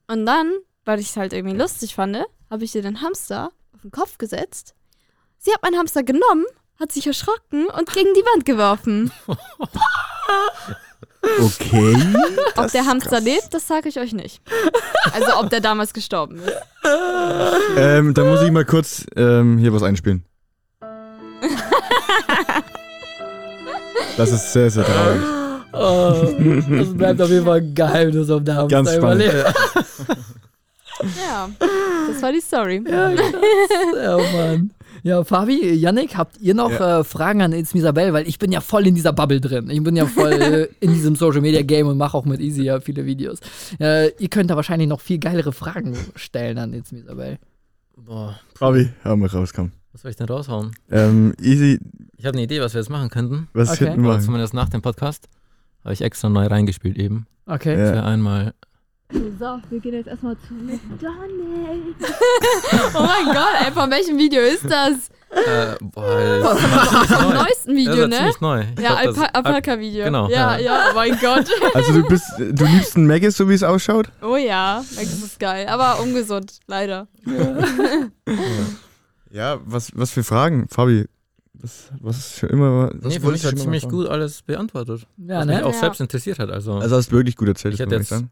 Und 0.06 0.26
dann, 0.26 0.52
weil 0.84 1.00
ich 1.00 1.08
es 1.08 1.16
halt 1.16 1.32
irgendwie 1.32 1.56
lustig 1.56 1.94
fand, 1.94 2.18
habe 2.50 2.62
ich 2.62 2.74
ihr 2.74 2.82
den 2.82 3.00
Hamster 3.00 3.52
auf 3.72 3.80
den 3.80 3.90
Kopf 3.90 4.18
gesetzt. 4.18 4.74
Sie 5.38 5.50
hat 5.50 5.62
meinen 5.62 5.78
Hamster 5.78 6.02
genommen, 6.02 6.44
hat 6.78 6.92
sich 6.92 7.06
erschrocken 7.06 7.68
und 7.68 7.90
gegen 7.90 8.12
die 8.12 8.20
Wand 8.20 8.44
geworfen. 8.44 9.10
Okay. 11.40 11.96
ob 12.54 12.70
der 12.70 12.86
Hamster 12.86 13.16
krass. 13.16 13.24
lebt, 13.24 13.52
das 13.52 13.66
sage 13.66 13.88
ich 13.88 13.98
euch 13.98 14.12
nicht. 14.12 14.40
Also 15.12 15.36
ob 15.40 15.50
der 15.50 15.60
damals 15.60 15.92
gestorben 15.92 16.38
ist. 16.38 16.52
Ähm, 17.76 18.14
da 18.14 18.22
muss 18.22 18.42
ich 18.42 18.52
mal 18.52 18.64
kurz 18.64 19.04
ähm, 19.16 19.58
hier 19.58 19.72
was 19.72 19.82
einspielen. 19.82 20.24
Das 24.16 24.32
ist 24.32 24.52
sehr, 24.52 24.70
sehr 24.70 24.84
traurig. 24.84 25.20
Oh, 25.72 26.74
das 26.78 26.94
bleibt 26.94 27.20
auf 27.20 27.28
jeden 27.28 27.44
Fall 27.44 27.58
ein 27.58 27.74
Geheimnis 27.74 28.26
der 28.26 28.54
Hamster 28.56 28.66
Ganz 28.68 28.92
spannend. 28.94 29.24
überlebt. 29.24 29.54
Ja, 31.28 31.50
das 32.08 32.22
war 32.22 32.32
die 32.32 32.40
Story. 32.40 32.82
Ja, 32.88 33.10
ja, 33.10 34.16
Mann. 34.32 34.70
Ja, 35.02 35.22
Fabi, 35.24 35.74
Yannick, 35.74 36.16
habt 36.16 36.40
ihr 36.40 36.54
noch 36.54 36.70
äh, 36.72 37.04
Fragen 37.04 37.42
an 37.42 37.52
It's 37.52 37.74
Isabel? 37.74 38.12
Weil 38.12 38.26
ich 38.26 38.38
bin 38.38 38.50
ja 38.50 38.60
voll 38.60 38.86
in 38.86 38.94
dieser 38.94 39.12
Bubble 39.12 39.40
drin. 39.40 39.68
Ich 39.70 39.82
bin 39.82 39.94
ja 39.94 40.06
voll 40.06 40.32
äh, 40.32 40.68
in 40.80 40.94
diesem 40.94 41.14
Social 41.14 41.42
Media 41.42 41.62
Game 41.62 41.86
und 41.86 41.98
mache 41.98 42.16
auch 42.16 42.24
mit 42.24 42.40
Easy 42.40 42.62
ja 42.62 42.80
viele 42.80 43.04
Videos. 43.04 43.40
Äh, 43.78 44.12
ihr 44.18 44.28
könnt 44.28 44.50
da 44.50 44.56
wahrscheinlich 44.56 44.88
noch 44.88 45.00
viel 45.00 45.18
geilere 45.18 45.52
Fragen 45.52 45.94
stellen 46.16 46.58
an 46.58 46.72
It's 46.72 46.92
Isabel. 46.92 47.38
Boah, 47.96 48.40
Fabi, 48.54 48.88
hör 49.02 49.16
mal 49.16 49.28
raus, 49.28 49.52
komm. 49.52 49.72
Was 49.96 50.02
soll 50.02 50.10
ich 50.10 50.16
denn 50.18 50.28
raushauen? 50.28 50.72
Ähm, 50.90 51.32
easy, 51.40 51.80
Ich 52.18 52.26
habe 52.26 52.34
eine 52.36 52.42
Idee, 52.44 52.60
was 52.60 52.74
wir 52.74 52.82
jetzt 52.82 52.90
machen 52.90 53.08
könnten. 53.08 53.48
was 53.54 53.70
Okay. 53.70 53.86
könnten 53.86 54.02
wir 54.02 54.20
zumindest 54.20 54.52
nach 54.52 54.68
dem 54.68 54.82
Podcast 54.82 55.26
Habe 55.84 55.94
ich 55.94 56.02
extra 56.02 56.28
neu 56.28 56.46
reingespielt 56.48 56.98
eben. 56.98 57.26
Okay. 57.46 57.78
Ja. 57.78 57.92
Für 57.94 58.02
einmal. 58.02 58.52
So, 59.10 59.58
wir 59.70 59.80
gehen 59.80 59.94
jetzt 59.94 60.08
erstmal 60.08 60.36
zu 60.46 60.52
McDonalds. 60.52 61.96
Oh 62.94 63.00
mein 63.00 63.24
Gott, 63.34 63.54
ey, 63.64 63.72
von 63.72 63.90
welchem 63.90 64.18
Video 64.18 64.42
ist 64.42 64.64
das? 64.68 65.08
Äh, 65.30 65.76
boah, 65.80 66.40
das 66.42 66.60
ist 66.60 67.12
Vom 67.14 67.28
neu. 67.30 67.34
neuesten 67.34 67.68
Das 67.70 67.76
Video, 67.76 67.92
ist 67.92 67.98
ja 68.00 68.06
ne? 68.08 68.16
ziemlich 68.16 68.40
neu. 68.42 68.64
Ich 68.76 68.82
Ja, 68.84 69.02
das- 69.04 69.18
Alpaka-Video. 69.32 70.04
Genau, 70.04 70.28
Ja, 70.28 70.58
ja. 70.58 70.58
ja, 70.58 70.84
oh 70.90 70.94
mein 70.94 71.18
Gott. 71.20 71.46
Also 71.74 71.92
du 71.94 72.06
bist, 72.08 72.24
du 72.38 72.64
liebst 72.66 72.96
einen 72.96 73.06
Maggis, 73.06 73.36
so 73.38 73.48
wie 73.48 73.54
es 73.54 73.62
ausschaut? 73.62 74.08
Oh 74.20 74.36
ja, 74.36 74.84
Max 74.94 75.06
ist 75.22 75.38
geil, 75.40 75.66
aber 75.68 76.00
ungesund, 76.02 76.58
leider. 76.66 77.06
Ja, 77.24 77.32
was, 79.64 79.90
was 79.94 80.10
für 80.10 80.24
Fragen, 80.24 80.68
Fabi? 80.68 81.06
Was, 81.54 81.90
was 82.00 82.18
ist 82.18 82.32
für 82.38 82.46
immer. 82.48 82.90
Was 83.00 83.14
Nee, 83.14 83.20
für 83.20 83.30
mich 83.30 83.42
du 83.42 83.48
hat 83.48 83.58
ziemlich 83.58 83.88
gut 83.88 84.06
alles 84.08 84.42
beantwortet. 84.42 85.06
Ja, 85.16 85.38
was 85.38 85.46
mich 85.46 85.56
ne? 85.56 85.64
auch 85.66 85.72
Ja. 85.72 85.80
selbst 85.80 86.00
interessiert 86.00 86.38
hat. 86.38 86.50
Also, 86.50 86.74
Also 86.74 86.96
hast 86.96 87.10
du 87.10 87.16
wirklich 87.16 87.36
gut 87.36 87.48
erzählt, 87.48 87.74
Ich 87.74 87.78
das 87.78 87.86
hätte 87.86 87.96
jetzt- 87.96 88.08
sagen. 88.10 88.30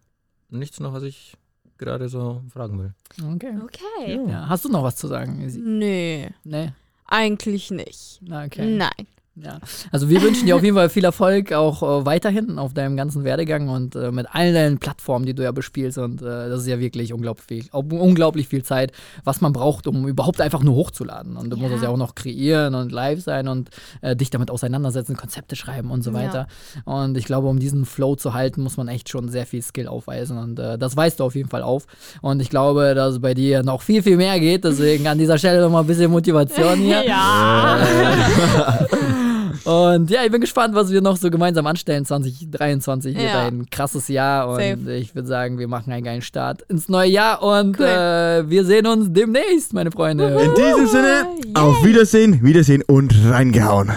nichts 0.50 0.78
noch, 0.80 0.92
was 0.92 1.02
ich 1.04 1.34
gerade 1.78 2.08
so 2.08 2.42
fragen 2.52 2.78
will. 2.78 2.94
Okay. 3.34 3.54
Okay. 3.64 4.20
Ja. 4.28 4.48
Hast 4.48 4.64
du 4.64 4.68
noch 4.68 4.82
was 4.82 4.96
zu 4.96 5.08
sagen? 5.08 5.40
Isi? 5.40 5.58
Nee, 5.60 6.30
Nee. 6.44 6.72
eigentlich 7.06 7.70
nicht. 7.70 8.20
Na, 8.22 8.44
okay. 8.44 8.76
Nein. 8.76 9.06
Ja. 9.36 9.58
Also 9.90 10.08
wir 10.08 10.22
wünschen 10.22 10.46
dir 10.46 10.54
auf 10.54 10.62
jeden 10.62 10.76
Fall 10.76 10.88
viel 10.88 11.04
Erfolg 11.04 11.52
auch 11.52 11.82
äh, 11.82 12.06
weiterhin 12.06 12.56
auf 12.58 12.72
deinem 12.72 12.96
ganzen 12.96 13.24
Werdegang 13.24 13.68
und 13.68 13.96
äh, 13.96 14.12
mit 14.12 14.28
allen 14.32 14.54
deinen 14.54 14.78
Plattformen, 14.78 15.26
die 15.26 15.34
du 15.34 15.42
ja 15.42 15.50
bespielst. 15.50 15.98
Und 15.98 16.22
äh, 16.22 16.48
das 16.48 16.60
ist 16.60 16.68
ja 16.68 16.78
wirklich 16.78 17.12
unglaublich 17.12 17.72
unglaublich 17.72 18.46
viel 18.46 18.62
Zeit, 18.62 18.92
was 19.24 19.40
man 19.40 19.52
braucht, 19.52 19.88
um 19.88 20.06
überhaupt 20.06 20.40
einfach 20.40 20.62
nur 20.62 20.76
hochzuladen. 20.76 21.36
Und 21.36 21.50
du 21.50 21.56
musst 21.56 21.70
Ja. 21.70 21.76
es 21.76 21.82
ja 21.82 21.88
auch 21.88 21.96
noch 21.96 22.14
kreieren 22.14 22.76
und 22.76 22.92
live 22.92 23.20
sein 23.22 23.48
und 23.48 23.70
äh, 24.02 24.14
dich 24.14 24.30
damit 24.30 24.52
auseinandersetzen, 24.52 25.16
Konzepte 25.16 25.56
schreiben 25.56 25.90
und 25.90 26.02
so 26.02 26.10
Ja. 26.12 26.16
weiter. 26.18 26.46
Und 26.84 27.16
ich 27.18 27.24
glaube, 27.24 27.48
um 27.48 27.58
diesen 27.58 27.86
Flow 27.86 28.14
zu 28.14 28.34
halten, 28.34 28.62
muss 28.62 28.76
man 28.76 28.86
echt 28.86 29.08
schon 29.08 29.28
sehr 29.30 29.46
viel 29.46 29.62
Skill 29.62 29.88
aufweisen. 29.88 30.38
Und 30.38 30.60
äh, 30.60 30.78
das 30.78 30.96
weißt 30.96 31.18
du 31.18 31.24
auf 31.24 31.34
jeden 31.34 31.48
Fall 31.48 31.62
auf. 31.62 31.86
Und 32.22 32.40
ich 32.40 32.50
glaube, 32.50 32.94
dass 32.94 33.14
es 33.14 33.20
bei 33.20 33.34
dir 33.34 33.64
noch 33.64 33.82
viel, 33.82 34.02
viel 34.04 34.16
mehr 34.16 34.38
geht. 34.38 34.62
Deswegen 34.62 35.08
an 35.08 35.18
dieser 35.18 35.38
Stelle 35.38 35.60
nochmal 35.60 35.82
ein 35.82 35.86
bisschen 35.88 36.10
Motivation 36.12 36.78
hier. 36.78 37.02
Ja. 37.14 37.78
Und 39.64 40.10
ja, 40.10 40.24
ich 40.24 40.30
bin 40.30 40.40
gespannt, 40.40 40.74
was 40.74 40.90
wir 40.90 41.00
noch 41.00 41.16
so 41.16 41.30
gemeinsam 41.30 41.66
anstellen 41.66 42.04
2023. 42.04 43.16
Wird 43.16 43.24
Ja. 43.24 43.46
ein 43.46 43.66
krasses 43.70 44.08
Jahr 44.08 44.48
und 44.48 44.56
Safe. 44.60 44.92
ich 44.94 45.14
würde 45.14 45.28
sagen, 45.28 45.58
wir 45.58 45.68
machen 45.68 45.92
einen 45.92 46.04
geilen 46.04 46.22
Start 46.22 46.62
ins 46.68 46.88
neue 46.88 47.10
Jahr 47.10 47.42
und 47.42 47.78
Cool. 47.78 47.86
äh, 47.86 48.48
wir 48.50 48.64
sehen 48.64 48.86
uns 48.86 49.06
demnächst, 49.10 49.72
meine 49.72 49.90
Freunde. 49.90 50.26
In 50.28 50.54
diesem 50.54 50.86
Sinne, 50.86 51.26
Yay. 51.44 51.54
auf 51.54 51.84
Wiedersehen, 51.84 52.42
Wiedersehen 52.42 52.82
und 52.86 53.14
reingehauen. 53.30 53.90